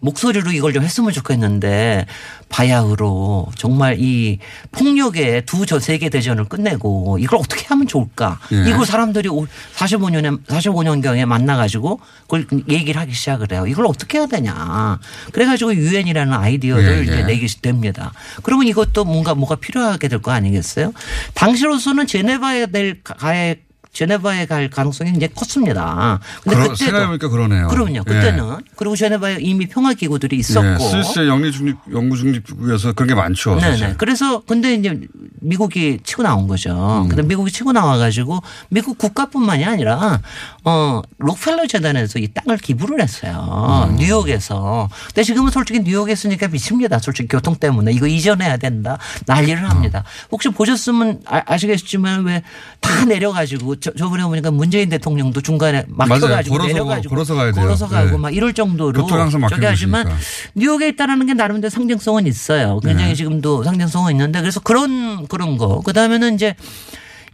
목소리로 0.00 0.52
이걸 0.52 0.72
좀 0.72 0.84
했으면 0.84 1.10
좋겠는데 1.12 2.06
바야흐로 2.48 3.48
정말 3.56 3.96
이 3.98 4.38
폭력의 4.72 5.46
두저 5.46 5.80
세계 5.80 6.08
대전을 6.10 6.44
끝내고 6.44 7.18
이걸 7.18 7.38
어떻게 7.38 7.66
하면 7.66 7.86
좋을까? 7.86 8.38
예. 8.52 8.68
이걸 8.70 8.86
사람들이 8.86 9.28
45년에 9.28 10.44
45년 10.44 11.02
경에 11.02 11.24
만나 11.24 11.56
가지고 11.56 12.00
그걸 12.22 12.46
얘기를 12.68 13.00
하기 13.00 13.12
시작을 13.14 13.48
해요. 13.52 13.66
이걸 13.66 13.86
어떻게 13.86 14.18
해야 14.18 14.26
되냐? 14.26 15.00
그래 15.32 15.46
가지고 15.46 15.74
유엔이라는 15.74 16.32
아이디어를 16.32 16.84
예, 16.84 16.98
예. 16.98 17.02
이제 17.02 17.22
내게 17.24 17.46
됩니다. 17.62 18.12
그러면 18.42 18.66
이것도 18.68 19.04
뭔가 19.04 19.34
뭐가 19.34 19.56
필요하게 19.56 20.08
될 20.08 20.16
거 20.16 20.30
아니겠어요? 20.32 20.92
당시로서는 21.34 22.06
제네바에 22.06 22.66
될 22.66 23.00
가에 23.04 23.56
제네바에 23.96 24.44
갈 24.44 24.68
가능성이 24.68 25.12
굉장히 25.12 25.32
컸습니다. 25.32 26.20
근데 26.44 26.56
그러, 26.58 26.74
생각해보니까 26.74 27.28
그러네요. 27.30 27.68
그럼요. 27.68 28.04
그때는 28.04 28.58
그리고 28.76 28.94
제네바에 28.94 29.38
이미 29.40 29.66
평화 29.66 29.94
기구들이 29.94 30.36
있었고 30.36 30.68
예. 30.68 30.78
스위스의 30.78 31.28
영리 31.28 31.50
중립 31.50 31.76
연구 31.90 32.14
중립국에서 32.14 32.92
그런 32.92 33.08
게 33.08 33.14
많죠. 33.14 33.56
네네. 33.58 33.94
그래서 33.96 34.42
근데 34.46 34.74
이제 34.74 35.00
미국이 35.40 36.00
치고 36.04 36.22
나온 36.24 36.46
거죠. 36.46 37.04
음. 37.04 37.08
근데 37.08 37.22
미국이 37.22 37.50
치고 37.50 37.72
나와 37.72 37.96
가지고 37.96 38.42
미국 38.68 38.98
국가뿐만이 38.98 39.64
아니라 39.64 40.20
어 40.68 41.00
록펠러 41.18 41.66
재단에서 41.68 42.18
이 42.18 42.28
땅을 42.28 42.58
기부를 42.58 43.00
했어요. 43.00 43.86
음. 43.88 43.96
뉴욕에서. 43.96 44.88
근데 45.06 45.22
지금은 45.22 45.50
솔직히 45.52 45.80
뉴욕에 45.80 46.12
있으니까 46.12 46.48
미칩니다. 46.48 46.98
솔직히 46.98 47.28
교통 47.28 47.54
때문에 47.54 47.92
이거 47.92 48.06
이전해야 48.06 48.56
된다 48.56 48.98
난리를 49.26 49.70
합니다. 49.70 50.02
혹시 50.32 50.48
보셨으면 50.48 51.20
아, 51.26 51.42
아시겠지만 51.46 52.24
왜 52.24 52.42
다 52.86 53.04
내려가지고 53.04 53.76
저, 53.80 53.92
저번에 53.92 54.22
보니까 54.24 54.50
문재인 54.50 54.88
대통령도 54.88 55.40
중간에. 55.40 55.84
막혀가지고 55.88 56.56
걸어서 56.56 56.72
내려가지고 56.72 57.14
걸어서 57.14 57.34
가야 57.34 57.52
돼요. 57.52 57.64
걸어서 57.64 57.88
가고 57.88 58.10
네. 58.12 58.16
막 58.16 58.34
이럴 58.34 58.52
정도로 58.52 59.06
저기 59.48 59.64
하지만. 59.66 60.08
뉴욕에 60.54 60.88
있다라는 60.88 61.26
게 61.26 61.34
나름대로 61.34 61.70
상징성은 61.70 62.26
있어요. 62.26 62.80
굉장히 62.80 63.10
네. 63.10 63.14
지금도 63.14 63.64
상징성은 63.64 64.12
있는데 64.12 64.40
그래서 64.40 64.60
그런 64.60 65.26
그런 65.26 65.58
거. 65.58 65.80
그 65.84 65.92
다음에는 65.92 66.34
이제 66.34 66.54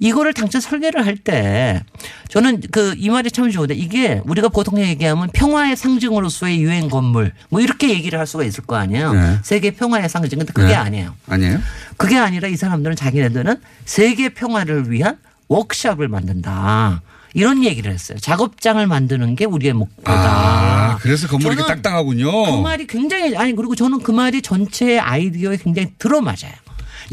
이거를 0.02 0.34
당초 0.34 0.58
설계를 0.60 1.06
할 1.06 1.16
때 1.16 1.82
저는 2.28 2.60
그 2.72 2.94
이 2.98 3.08
말이 3.08 3.30
참 3.30 3.50
좋은데 3.50 3.74
이게 3.74 4.20
우리가 4.24 4.48
보통 4.48 4.80
얘기하면 4.80 5.28
평화의 5.32 5.76
상징으로서의 5.76 6.60
유엔 6.62 6.88
건물 6.88 7.32
뭐 7.48 7.60
이렇게 7.60 7.90
얘기를 7.90 8.18
할 8.18 8.26
수가 8.26 8.44
있을 8.44 8.64
거 8.64 8.76
아니에요. 8.76 9.12
네. 9.12 9.38
세계 9.42 9.70
평화의 9.70 10.08
상징. 10.08 10.38
근데 10.38 10.52
그게 10.52 10.68
네. 10.68 10.74
아니에요. 10.74 11.14
아니에요? 11.28 11.58
그게 11.96 12.18
아니라 12.18 12.48
이 12.48 12.56
사람들은 12.56 12.96
자기네들은 12.96 13.56
세계 13.84 14.30
평화를 14.30 14.90
위한 14.90 15.18
워크샵을 15.48 16.08
만든다. 16.08 17.02
이런 17.34 17.64
얘기를 17.64 17.90
했어요. 17.92 18.18
작업장을 18.18 18.84
만드는 18.86 19.36
게 19.36 19.44
우리의 19.46 19.72
목표다. 19.72 20.12
아, 20.12 20.98
그래서 21.00 21.26
건물이 21.28 21.56
딱딱하군요. 21.56 22.30
그 22.44 22.60
말이 22.60 22.86
굉장히 22.86 23.34
아니 23.36 23.54
그리고 23.54 23.74
저는 23.74 24.00
그 24.00 24.10
말이 24.10 24.42
전체 24.42 24.98
아이디어에 24.98 25.56
굉장히 25.56 25.92
들어맞아요. 25.98 26.52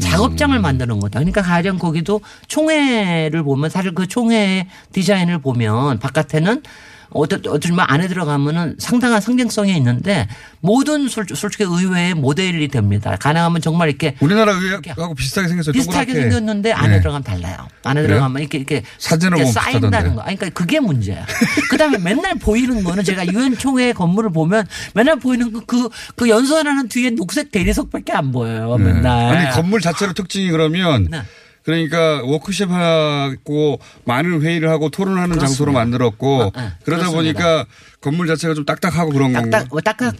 작업장을 0.00 0.56
음. 0.56 0.62
만드는 0.62 1.00
거다. 1.00 1.20
그러니까 1.20 1.42
가령 1.42 1.78
거기도 1.78 2.20
총회를 2.48 3.42
보면 3.42 3.70
사실 3.70 3.94
그 3.94 4.06
총회 4.06 4.68
디자인을 4.92 5.38
보면 5.38 5.98
바깥에는 5.98 6.62
어떤 7.10 7.42
어쩌면 7.48 7.84
안에 7.88 8.08
들어가면은 8.08 8.76
상당한 8.78 9.20
상징성이 9.20 9.76
있는데 9.76 10.28
모든 10.60 11.08
솔- 11.08 11.26
솔직히 11.34 11.64
의회의 11.64 12.14
모델이 12.14 12.68
됩니다. 12.68 13.16
가능하면 13.20 13.60
정말 13.60 13.88
이렇게 13.88 14.14
우리나라 14.20 14.52
의회하고 14.52 15.14
비슷하게 15.14 15.48
생겼어요. 15.48 15.72
비슷하게 15.72 16.06
동그랗게. 16.06 16.20
생겼는데 16.30 16.72
안에 16.72 16.96
네. 16.96 17.00
들어가면 17.00 17.24
달라요. 17.24 17.56
안에 17.84 18.02
그래요? 18.02 18.16
들어가면 18.16 18.40
이렇게 18.42 18.58
이렇게 18.58 18.82
사진으로 18.98 19.38
이렇게 19.38 19.52
쌓인다는 19.52 19.90
비슷하던데. 19.90 20.14
거. 20.16 20.20
아니, 20.22 20.36
그러니까 20.36 20.58
그게 20.60 20.80
문제야. 20.80 21.26
그다음에 21.70 21.98
맨날 21.98 22.34
보이는 22.36 22.84
거는 22.84 23.02
제가 23.04 23.26
유엔 23.32 23.56
총회 23.58 23.92
건물을 23.92 24.30
보면 24.30 24.66
맨날 24.94 25.16
보이는 25.18 25.52
그그그 25.52 26.28
연설하는 26.28 26.88
뒤에 26.88 27.10
녹색 27.10 27.50
대리석밖에 27.50 28.12
안 28.12 28.30
보여요. 28.32 28.76
네. 28.78 28.84
맨날. 28.84 29.36
아니 29.36 29.50
건물 29.50 29.80
자체로 29.80 30.12
특징이 30.12 30.50
그러면 30.50 31.08
네. 31.10 31.22
그러니까 31.64 32.22
워크숍 32.24 32.70
하고 32.70 33.78
많은 34.04 34.42
회의를 34.42 34.68
하고 34.70 34.88
토론하는 34.88 35.38
장소로 35.38 35.72
만들었고 35.72 36.52
아, 36.54 36.60
네. 36.60 36.68
그러다 36.84 37.08
그렇습니다. 37.10 37.10
보니까 37.42 37.66
건물 38.00 38.26
자체가 38.26 38.54
좀 38.54 38.64
딱딱하고 38.64 39.10
그런 39.12 39.32
건가? 39.32 39.64
딱딱 39.84 40.10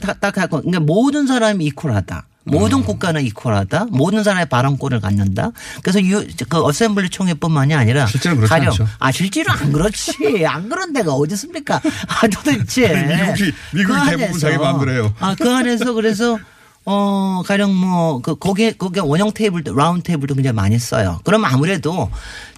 뭐 0.51 0.61
그러니까 0.61 0.81
모든 0.81 1.27
사람이 1.27 1.65
이퀄하다. 1.67 2.27
모든 2.45 2.83
국가는 2.83 3.23
이퀄하다. 3.23 3.87
모든 3.91 4.25
사람의 4.25 4.47
발언권을 4.49 5.01
갖는다. 5.01 5.51
그래서 5.83 6.03
유, 6.03 6.27
그 6.49 6.65
assembly 6.65 7.11
총회뿐만이 7.11 7.75
아니라 7.75 8.07
실제는 8.07 8.37
그렇지 8.37 8.51
가령 8.51 8.69
않죠. 8.69 8.89
아 8.99 9.13
실제로 9.13 9.53
안 9.53 9.71
그렇지. 9.73 10.45
안 10.47 10.69
그런 10.69 10.93
데가 10.93 11.13
어디 11.13 11.35
있습니까? 11.35 11.77
아 12.09 12.27
도대체 12.29 12.89
미국이- 13.07 13.53
미국이 13.75 13.99
그 14.01 14.11
대부분 14.17 14.39
자기 14.41 14.57
마음대로 14.57 14.91
해요. 14.93 15.15
아그 15.21 15.49
안에서 15.55 15.93
그래서 15.93 16.39
어 16.91 17.43
가령 17.47 17.75
뭐 17.75 18.21
그 18.23 18.35
거기에 18.35 18.73
거기에 18.73 19.03
원형 19.03 19.33
테이블도 19.33 19.75
round 19.75 20.03
table도 20.03 20.35
굉장히 20.35 20.55
많이 20.55 20.79
써요. 20.79 21.21
그럼 21.25 21.45
아무래도 21.45 22.11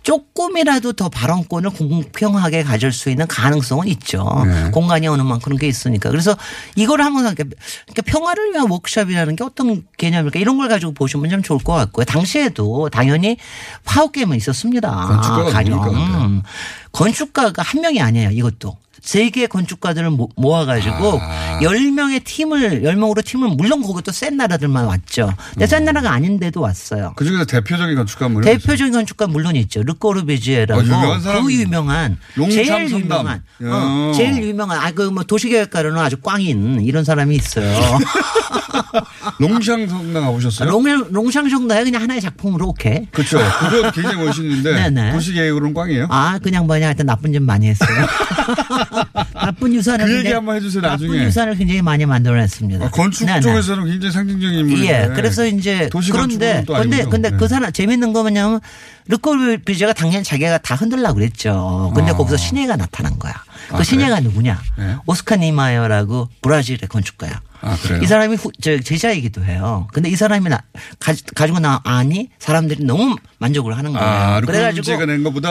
조금이라도 0.03 0.95
더 0.95 1.09
발언권을 1.09 1.71
공평하게 1.71 2.65
가질 2.65 2.93
수 2.93 3.11
있는 3.11 3.27
가능성은 3.27 3.87
있죠. 3.89 4.27
네. 4.47 4.71
공간이 4.71 5.07
어느 5.07 5.23
만큼 5.23 5.41
그런 5.45 5.59
게 5.59 5.69
있으니까. 5.69 6.11
그래서 6.11 6.37
이걸 6.75 7.03
한번 7.03 7.23
그러니까 7.35 8.03
평화를 8.05 8.53
위한 8.53 8.71
워크숍이라는 8.71 9.37
게 9.37 9.45
어떤 9.45 9.85
개념일까 9.99 10.39
이런 10.41 10.57
걸 10.57 10.69
가지고 10.69 10.93
보시면 10.93 11.31
참 11.31 11.43
좋을 11.43 11.61
것 11.63 11.75
같고요. 11.75 12.05
당시에도 12.05 12.89
당연히 12.91 13.37
파워게임은 13.85 14.37
있었습니다. 14.39 14.91
건축가가 14.91 15.51
가령 15.51 15.77
누굽니까, 15.77 16.01
근데? 16.09 16.25
음. 16.25 16.43
건축가가 16.93 17.63
한 17.63 17.81
명이 17.81 18.01
아니에요. 18.01 18.31
이것도. 18.31 18.77
세 19.03 19.31
개의 19.31 19.49
건축가들을 19.49 20.11
모- 20.11 20.29
모아가지고 20.37 21.19
아. 21.21 21.59
열 21.63 21.91
명의 21.91 22.21
팀을 22.21 22.85
열 22.85 22.95
명으로 22.97 23.21
팀을 23.21 23.49
물론 23.57 23.83
거기도 23.83 24.13
센 24.13 24.37
나라들만 24.37 24.85
왔죠. 24.85 25.35
근데 25.55 25.67
센 25.67 25.85
나라가 25.85 26.13
아닌데도 26.13 26.61
왔어요. 26.61 27.13
그 27.17 27.25
중에서 27.25 27.45
대표적인 27.45 27.97
건축가물 27.97 28.45
대표적인 28.45 28.93
건축가 28.93 29.27
물론 29.27 29.57
있죠. 29.57 29.83
르꼬르비지에라고 29.83 30.81
어, 30.81 30.85
유명한 30.85 31.21
사람. 31.21 31.45
그 31.45 31.53
유명한 31.53 32.17
롱샹 32.39 32.65
제일. 32.65 32.91
유명한 32.91 33.37
야. 33.37 33.67
어, 33.67 34.13
제일 34.15 34.43
유명한 34.43 34.79
아 34.79 34.93
그 34.93 35.11
뭐 35.11 35.25
도시계획가로는 35.25 35.99
아주 36.01 36.17
꽝인 36.19 36.81
이런 36.83 37.03
사람이 37.05 37.35
있어요. 37.35 37.99
롱샹 39.39 39.89
성당 39.89 40.25
가보셨어요? 40.25 40.69
롱 40.71 40.85
롱샹성당에 41.11 41.85
그냥 41.85 42.03
하나의 42.03 42.21
작품으로 42.21 42.69
오케이. 42.69 43.07
그렇죠. 43.11 43.39
그건 43.61 43.91
굉장히 43.93 44.25
멋있는데 44.25 44.73
네네. 44.91 45.13
도시계획으로는 45.19 45.75
꽝이에요. 45.75 46.07
아 46.11 46.39
그냥 46.43 46.67
뭐냐 46.67 46.87
하여튼 46.87 47.07
나쁜 47.07 47.33
짓 47.33 47.41
많이 47.41 47.67
했어요. 47.69 47.89
나쁜 49.35 49.75
유산을 49.75 50.05
그 50.05 50.11
얘기 50.11 50.23
굉장히- 50.23 50.35
한번 50.35 50.57
해주세요, 50.57 50.83
나중에. 50.83 51.09
나쁜 51.11 51.25
유산을 51.27 51.55
굉장히 51.57 51.83
많이 51.83 52.07
만들어냈습니다. 52.07 52.85
아, 52.85 52.91
건축 52.91 53.27
네네. 53.27 53.41
쪽에서는 53.41 53.85
굉장히 53.87 54.13
상징적인 54.13 54.59
인물인데. 54.61 54.89
예, 54.89 55.09
그래서 55.15 55.47
이제 55.47 55.89
그런데 55.91 56.65
근데. 56.67 57.05
근데 57.05 57.31
네. 57.31 57.37
그 57.37 57.49
사람 57.49 57.73
재밌는 57.73 58.13
거 58.13 58.23
뭐냐면 58.23 58.61
르꼬르비지에가 59.09 59.93
당연히 59.93 60.25
자기가 60.25 60.59
다 60.59 60.75
흔들라 60.75 61.13
그랬죠. 61.13 61.93
근데 61.95 62.13
어. 62.13 62.17
거기서 62.17 62.37
신예가 62.37 62.77
나타난 62.77 63.19
거야. 63.19 63.33
그 63.69 63.77
아, 63.77 63.83
신예가 63.83 64.21
누구냐? 64.21 64.61
네. 64.79 64.97
오스카 65.07 65.37
니마이어라고 65.37 66.29
브라질의 66.43 66.89
건축가야. 66.89 67.41
아, 67.65 67.77
그래요? 67.81 68.01
이 68.03 68.07
사람이 68.07 68.35
후, 68.37 68.51
저 68.61 68.79
제자이기도 68.81 69.45
해요. 69.45 69.87
근데 69.93 70.09
이 70.11 70.17
사람이 70.17 70.49
나, 70.49 70.63
가, 70.99 71.15
가지고 71.35 71.61
나 71.61 71.81
아니 71.85 72.29
사람들이 72.41 72.85
너무 72.85 73.17
만족을 73.39 73.77
하는 73.79 73.93
거예요. 73.93 74.05
아, 74.07 74.41
르꼬르비지에가 74.41 75.07
낸 75.07 75.23
것보다 75.23 75.51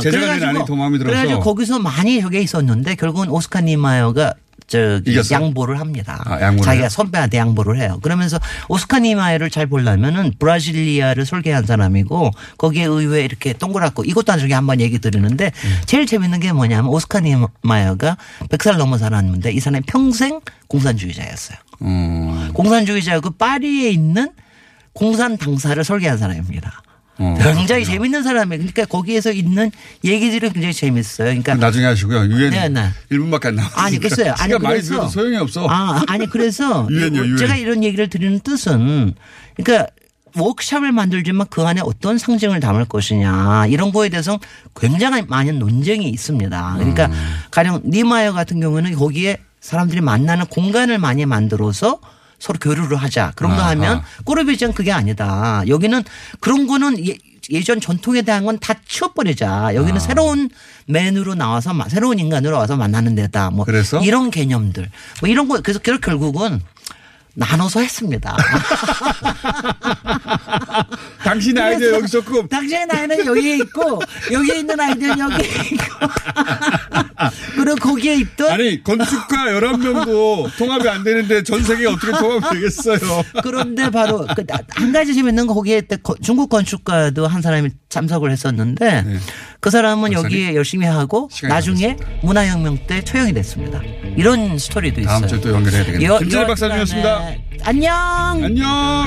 제자가 0.00 0.26
낸 0.26 0.40
그래가지고- 0.40 0.48
안이 0.56 0.64
더 0.66 0.74
마음에 0.76 0.98
들어서. 0.98 1.10
그래가지고 1.14 1.40
거기서 1.40 1.78
많이 1.78 2.20
저게 2.20 2.40
있었는데 2.40 2.96
결국은 2.96 3.28
오스카 3.30 3.60
니마이어가 3.60 4.34
저 4.72 5.02
이겼어요? 5.04 5.38
양보를 5.38 5.78
합니다. 5.80 6.22
아, 6.24 6.40
양보를 6.40 6.64
자기가 6.64 6.84
해요? 6.84 6.88
선배한테 6.88 7.36
양보를 7.36 7.78
해요. 7.78 7.98
그러면서 8.02 8.38
오스카 8.70 9.00
니마이어를 9.00 9.50
잘 9.50 9.66
보려면은 9.66 10.32
브라질리아를 10.38 11.26
설계한 11.26 11.66
사람이고 11.66 12.30
거기에 12.56 12.84
의회 12.84 13.22
이렇게 13.22 13.52
동그랗고 13.52 14.04
이것도 14.04 14.32
나중에 14.32 14.54
한번 14.54 14.80
얘기 14.80 14.98
드리는데 14.98 15.52
음. 15.64 15.80
제일 15.84 16.06
재밌는 16.06 16.40
게 16.40 16.52
뭐냐면 16.54 16.86
오스카 16.86 17.20
니마이어가 17.20 18.16
100살 18.48 18.78
넘어 18.78 18.96
살았는데 18.96 19.52
이 19.52 19.60
사람이 19.60 19.82
평생 19.86 20.40
공산주의자였어요. 20.68 21.58
어. 21.80 22.48
공산주의자고 22.54 23.32
파리에 23.32 23.90
있는 23.90 24.30
공산 24.94 25.36
당사를 25.36 25.84
설계한 25.84 26.16
사람입니다. 26.16 26.82
어, 27.18 27.36
굉장히 27.54 27.84
재밌는 27.84 28.22
사람이에요. 28.22 28.58
그러니까 28.58 28.84
거기에서 28.86 29.32
있는 29.32 29.70
얘기들이 30.04 30.50
굉장히 30.50 30.72
재밌어요. 30.72 31.26
그러니까 31.28 31.54
나중에 31.54 31.84
하시고요. 31.84 32.24
유엔 32.26 32.50
네, 32.50 32.68
네. 32.68 32.88
1분밖에 33.10 33.46
안 33.46 33.56
남았어요. 33.56 33.84
아니 33.84 33.98
글쎄요. 33.98 34.34
아니 34.38 34.54
그래서 34.58 35.08
소용이 35.08 35.36
없어. 35.36 35.66
아 35.68 36.02
아니 36.08 36.26
그래서 36.26 36.86
유엔이요, 36.90 37.24
유엔. 37.24 37.36
제가 37.36 37.56
이런 37.56 37.84
얘기를 37.84 38.08
드리는 38.08 38.40
뜻은 38.40 39.14
그러니까 39.56 39.88
워크샵을 40.36 40.92
만들지만 40.92 41.46
그 41.50 41.62
안에 41.62 41.82
어떤 41.84 42.16
상징을 42.16 42.60
담을 42.60 42.86
것이냐 42.86 43.66
이런 43.66 43.92
거에 43.92 44.08
대해서 44.08 44.38
굉장히 44.74 45.22
많은 45.28 45.58
논쟁이 45.58 46.08
있습니다. 46.08 46.74
그러니까 46.78 47.06
음. 47.06 47.34
가령 47.50 47.82
니마이어 47.84 48.32
같은 48.32 48.58
경우는 48.60 48.94
거기에 48.94 49.36
사람들이 49.60 50.00
만나는 50.00 50.46
공간을 50.46 50.98
많이 50.98 51.26
만들어서 51.26 52.00
서로 52.42 52.58
교류를 52.58 52.96
하자. 52.96 53.32
그런 53.36 53.54
거. 53.54 53.62
하면 53.62 54.02
꼬르비전 54.24 54.72
그게 54.72 54.90
아니다. 54.90 55.62
여기는 55.68 56.02
그런 56.40 56.66
거는 56.66 57.06
예, 57.06 57.16
예전 57.50 57.80
전통에 57.80 58.22
대한 58.22 58.44
건 58.44 58.58
다 58.58 58.74
치워버리자. 58.88 59.48
아. 59.66 59.74
여기는 59.76 60.00
새로운 60.00 60.50
맨으로 60.86 61.36
나와서 61.36 61.72
마- 61.72 61.88
새로운 61.88 62.18
인간으로 62.18 62.56
와서 62.58 62.76
만나는 62.76 63.14
데다. 63.14 63.50
뭐 63.50 63.64
그래서? 63.64 64.00
이런 64.00 64.32
개념들. 64.32 64.90
뭐 65.20 65.28
이런 65.30 65.46
거 65.46 65.60
그래서 65.60 65.78
결- 65.78 66.00
결국은 66.00 66.60
나눠서 67.34 67.80
했습니다. 67.80 68.36
당신의 71.24 71.62
아이디어 71.62 71.92
여기 71.94 72.04
있었고 72.04 72.46
당신의 72.48 72.86
나이는 72.86 73.26
여기에 73.26 73.56
있고 73.58 74.00
여기에 74.32 74.58
있는 74.58 74.78
아이들은 74.78 75.18
여기에 75.18 75.48
있고 75.72 75.84
그리고 77.56 77.76
거기에 77.76 78.16
있던 78.16 78.50
아니 78.50 78.82
건축가 78.82 79.46
11명도 79.46 80.56
통합이 80.58 80.88
안 80.88 81.04
되는데 81.04 81.42
전 81.42 81.62
세계가 81.62 81.92
어떻게 81.92 82.12
통합이 82.12 82.54
되겠어요. 82.56 82.98
그런데 83.42 83.90
바로 83.90 84.26
그한 84.26 84.92
가지 84.92 85.14
재밌는 85.14 85.46
거 85.46 85.54
거기에 85.54 85.82
중국 86.22 86.48
건축가도 86.50 87.26
한 87.26 87.40
사람이 87.40 87.70
참석을 87.88 88.30
했었는데 88.30 89.04
그 89.60 89.70
사람은 89.70 90.10
네. 90.10 90.16
여기에 90.16 90.54
열심히 90.56 90.86
하고 90.86 91.30
나중에 91.44 91.96
문화혁명 92.22 92.78
때 92.86 93.02
처형이 93.04 93.32
됐습니다. 93.34 93.80
이런 94.16 94.58
스토리도 94.58 95.00
있어요. 95.00 95.12
다음 95.20 95.28
주에 95.28 95.40
또 95.40 95.50
연결해야 95.50 95.84
되겠네요. 95.84 96.18
여- 96.32 96.46
박사님이었습니다. 96.46 97.21
네. 97.22 97.40
안녕. 97.62 97.94
안녕. 98.42 98.66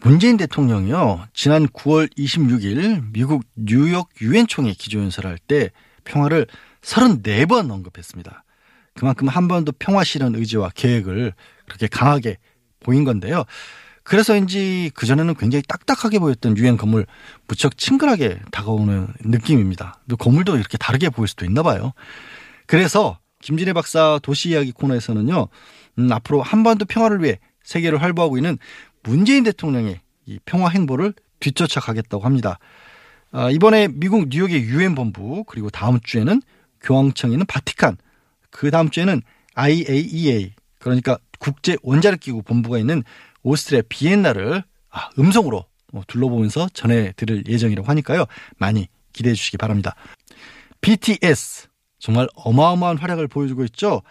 문재인 0.00 0.36
대통령이요 0.36 1.26
지난 1.34 1.66
9월 1.66 2.08
26일 2.16 3.10
미국 3.10 3.42
뉴욕 3.56 4.08
유엔 4.20 4.46
총회 4.46 4.72
기조연설을 4.72 5.28
할때 5.28 5.70
평화를 6.04 6.46
34번 6.82 7.72
언급했습니다. 7.72 8.44
그만큼 8.94 9.26
한 9.26 9.48
번도 9.48 9.72
평화 9.80 10.04
실현 10.04 10.36
의지와 10.36 10.70
계획을 10.72 11.32
그렇게 11.64 11.88
강하게 11.88 12.36
보인 12.78 13.02
건데요. 13.02 13.44
그래서인지 14.06 14.92
그전에는 14.94 15.34
굉장히 15.34 15.62
딱딱하게 15.66 16.20
보였던 16.20 16.56
유엔 16.58 16.76
건물 16.76 17.06
무척 17.48 17.76
친근하게 17.76 18.38
다가오는 18.52 19.08
느낌입니다. 19.24 20.00
또 20.08 20.16
건물도 20.16 20.56
이렇게 20.58 20.78
다르게 20.78 21.10
보일 21.10 21.26
수도 21.26 21.44
있나 21.44 21.64
봐요. 21.64 21.92
그래서 22.66 23.18
김진애 23.42 23.72
박사 23.72 24.20
도시 24.22 24.50
이야기 24.50 24.70
코너에서는요. 24.70 25.48
음, 25.98 26.12
앞으로 26.12 26.40
한반도 26.40 26.84
평화를 26.84 27.20
위해 27.22 27.40
세계를 27.64 28.00
활보하고 28.00 28.38
있는 28.38 28.58
문재인 29.02 29.42
대통령의 29.42 30.00
이 30.26 30.38
평화 30.44 30.68
행보를 30.68 31.12
뒤쫓아 31.40 31.80
가겠다고 31.80 32.24
합니다. 32.24 32.60
아, 33.32 33.50
이번에 33.50 33.88
미국 33.88 34.28
뉴욕의 34.28 34.62
유엔 34.62 34.94
본부 34.94 35.42
그리고 35.44 35.68
다음 35.68 35.98
주에는 36.00 36.40
교황청에 36.80 37.32
있는 37.32 37.44
바티칸 37.46 37.96
그 38.50 38.70
다음 38.70 38.88
주에는 38.88 39.20
IAEA 39.54 40.54
그러니까 40.78 41.18
국제 41.40 41.76
원자력 41.82 42.20
기구 42.20 42.42
본부가 42.42 42.78
있는 42.78 43.02
오스트리아 43.46 43.82
비엔나를 43.88 44.64
아, 44.90 45.10
음성으로 45.18 45.64
어, 45.92 46.02
둘러보면서 46.08 46.68
전해드릴 46.72 47.44
예정이라고 47.46 47.88
하니까요. 47.88 48.26
많이 48.58 48.88
기대해 49.12 49.34
주시기 49.34 49.56
바랍니다. 49.56 49.94
BTS 50.80 51.68
정말 52.00 52.28
어마어마한 52.34 52.98
활약을 52.98 53.28
보여주고 53.28 53.64
있죠. 53.64 54.02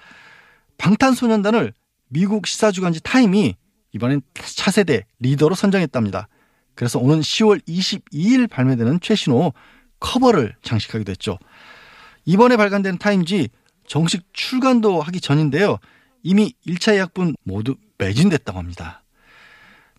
방탄소년단을 0.77 1.73
미국 2.07 2.47
시사주간지 2.47 3.01
타임이 3.01 3.55
이번엔 3.91 4.21
차세대 4.33 5.05
리더로 5.19 5.53
선정했답니다. 5.55 6.27
그래서 6.73 6.99
오는 6.99 7.19
10월 7.19 7.61
22일 7.67 8.49
발매되는 8.49 8.99
최신호 9.01 9.53
커버를 9.99 10.55
장식하기도 10.61 11.09
했죠. 11.11 11.38
이번에 12.25 12.57
발간된 12.57 12.97
타임지 12.97 13.49
정식 13.88 14.23
출간도 14.33 15.01
하기 15.01 15.19
전인데요. 15.21 15.77
이미 16.23 16.53
1차 16.67 16.95
예약분 16.95 17.36
모두 17.43 17.75
매진됐다고 17.97 18.57
합니다. 18.57 19.05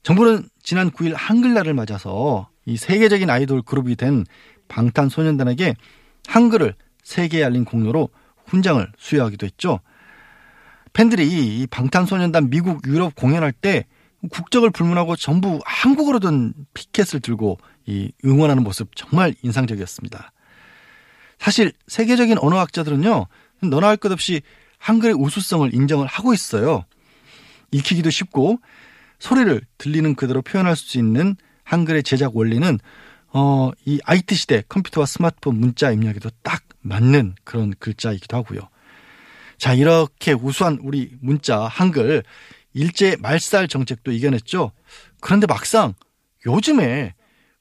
정부는 0.07 0.49
지난 0.63 0.93
9일 0.93 1.15
한글날을 1.17 1.75
맞아서 1.75 2.49
이 2.65 2.77
세계적인 2.77 3.29
아이돌 3.29 3.63
그룹이 3.63 3.97
된 3.97 4.25
방탄소년단에게 4.69 5.75
한글을 6.29 6.77
세계에 7.03 7.43
알린 7.43 7.65
공로로 7.65 8.11
훈장을 8.47 8.87
수여하기도 8.97 9.47
했죠. 9.47 9.81
팬들이 10.93 11.27
이 11.27 11.67
방탄소년단 11.67 12.51
미국 12.51 12.87
유럽 12.87 13.17
공연할 13.17 13.51
때 13.51 13.85
국적을 14.31 14.71
불문하고 14.71 15.17
전부 15.17 15.59
한국어로 15.65 16.21
된 16.21 16.55
피켓을 16.73 17.19
들고 17.19 17.59
이 17.87 18.13
응원하는 18.25 18.63
모습 18.63 18.95
정말 18.95 19.35
인상적이었습니다. 19.43 20.31
사실 21.41 21.73
세계적인 21.89 22.39
언어학자들은요, 22.39 23.27
너나 23.63 23.89
할 23.89 23.97
것 23.97 24.13
없이 24.13 24.43
한글의 24.79 25.17
우수성을 25.17 25.75
인정을 25.75 26.07
하고 26.07 26.33
있어요. 26.33 26.85
익히기도 27.73 28.11
쉽고 28.11 28.61
소리를 29.19 29.61
들리는 29.79 30.15
그대로 30.15 30.43
표현할 30.43 30.77
수 30.77 30.99
있는 30.99 31.37
한글의 31.65 32.03
제작 32.03 32.37
원리는 32.37 32.79
어, 33.33 33.71
이 33.85 34.01
IT 34.05 34.35
시대 34.35 34.63
컴퓨터와 34.69 35.07
스마트폰 35.07 35.57
문자 35.57 35.91
입력에도 35.91 36.31
딱 36.43 36.63
맞는 36.81 37.35
그런 37.45 37.75
글자이기도 37.79 38.37
하고요. 38.37 38.61
자, 39.59 39.75
이렇게 39.75 40.33
우수한 40.33 40.79
우리 40.83 41.13
문자 41.21 41.61
한글 41.61 42.23
일제 42.73 43.17
말살 43.19 43.69
정책도 43.69 44.13
이겨냈죠. 44.13 44.73
그런데 45.21 45.47
막상 45.47 45.95
요즘에 46.45 47.15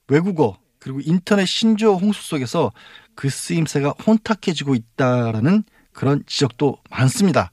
외국어 0.08 0.58
그리고 0.80 0.99
인터넷 1.03 1.45
신조어 1.45 1.95
홍수 1.95 2.22
속에서 2.28 2.72
그 3.16 3.30
쓰임새가 3.30 3.95
혼탁해지고 4.06 4.76
있다라는 4.76 5.64
그런 5.93 6.24
지적도 6.28 6.78
많습니다. 6.89 7.51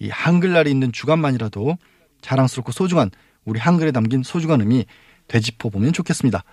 이 0.00 0.08
한글날이 0.08 0.70
있는 0.70 0.90
주간만이라도 0.90 1.76
자랑스럽고 2.20 2.72
소중한 2.72 3.10
우리 3.44 3.58
한글에 3.60 3.92
담긴 3.92 4.22
소중한 4.22 4.60
의미 4.60 4.86
되짚어 5.28 5.70
보면 5.70 5.92
좋겠습니다. 5.92 6.44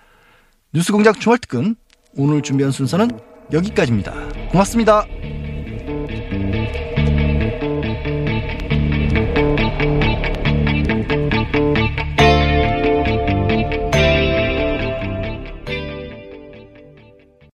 뉴스공작 0.72 1.20
주말특근 1.20 1.76
오늘 2.16 2.42
준비한 2.42 2.72
순서는 2.72 3.10
여기까지입니다. 3.52 4.12
고맙습니다. 4.50 5.06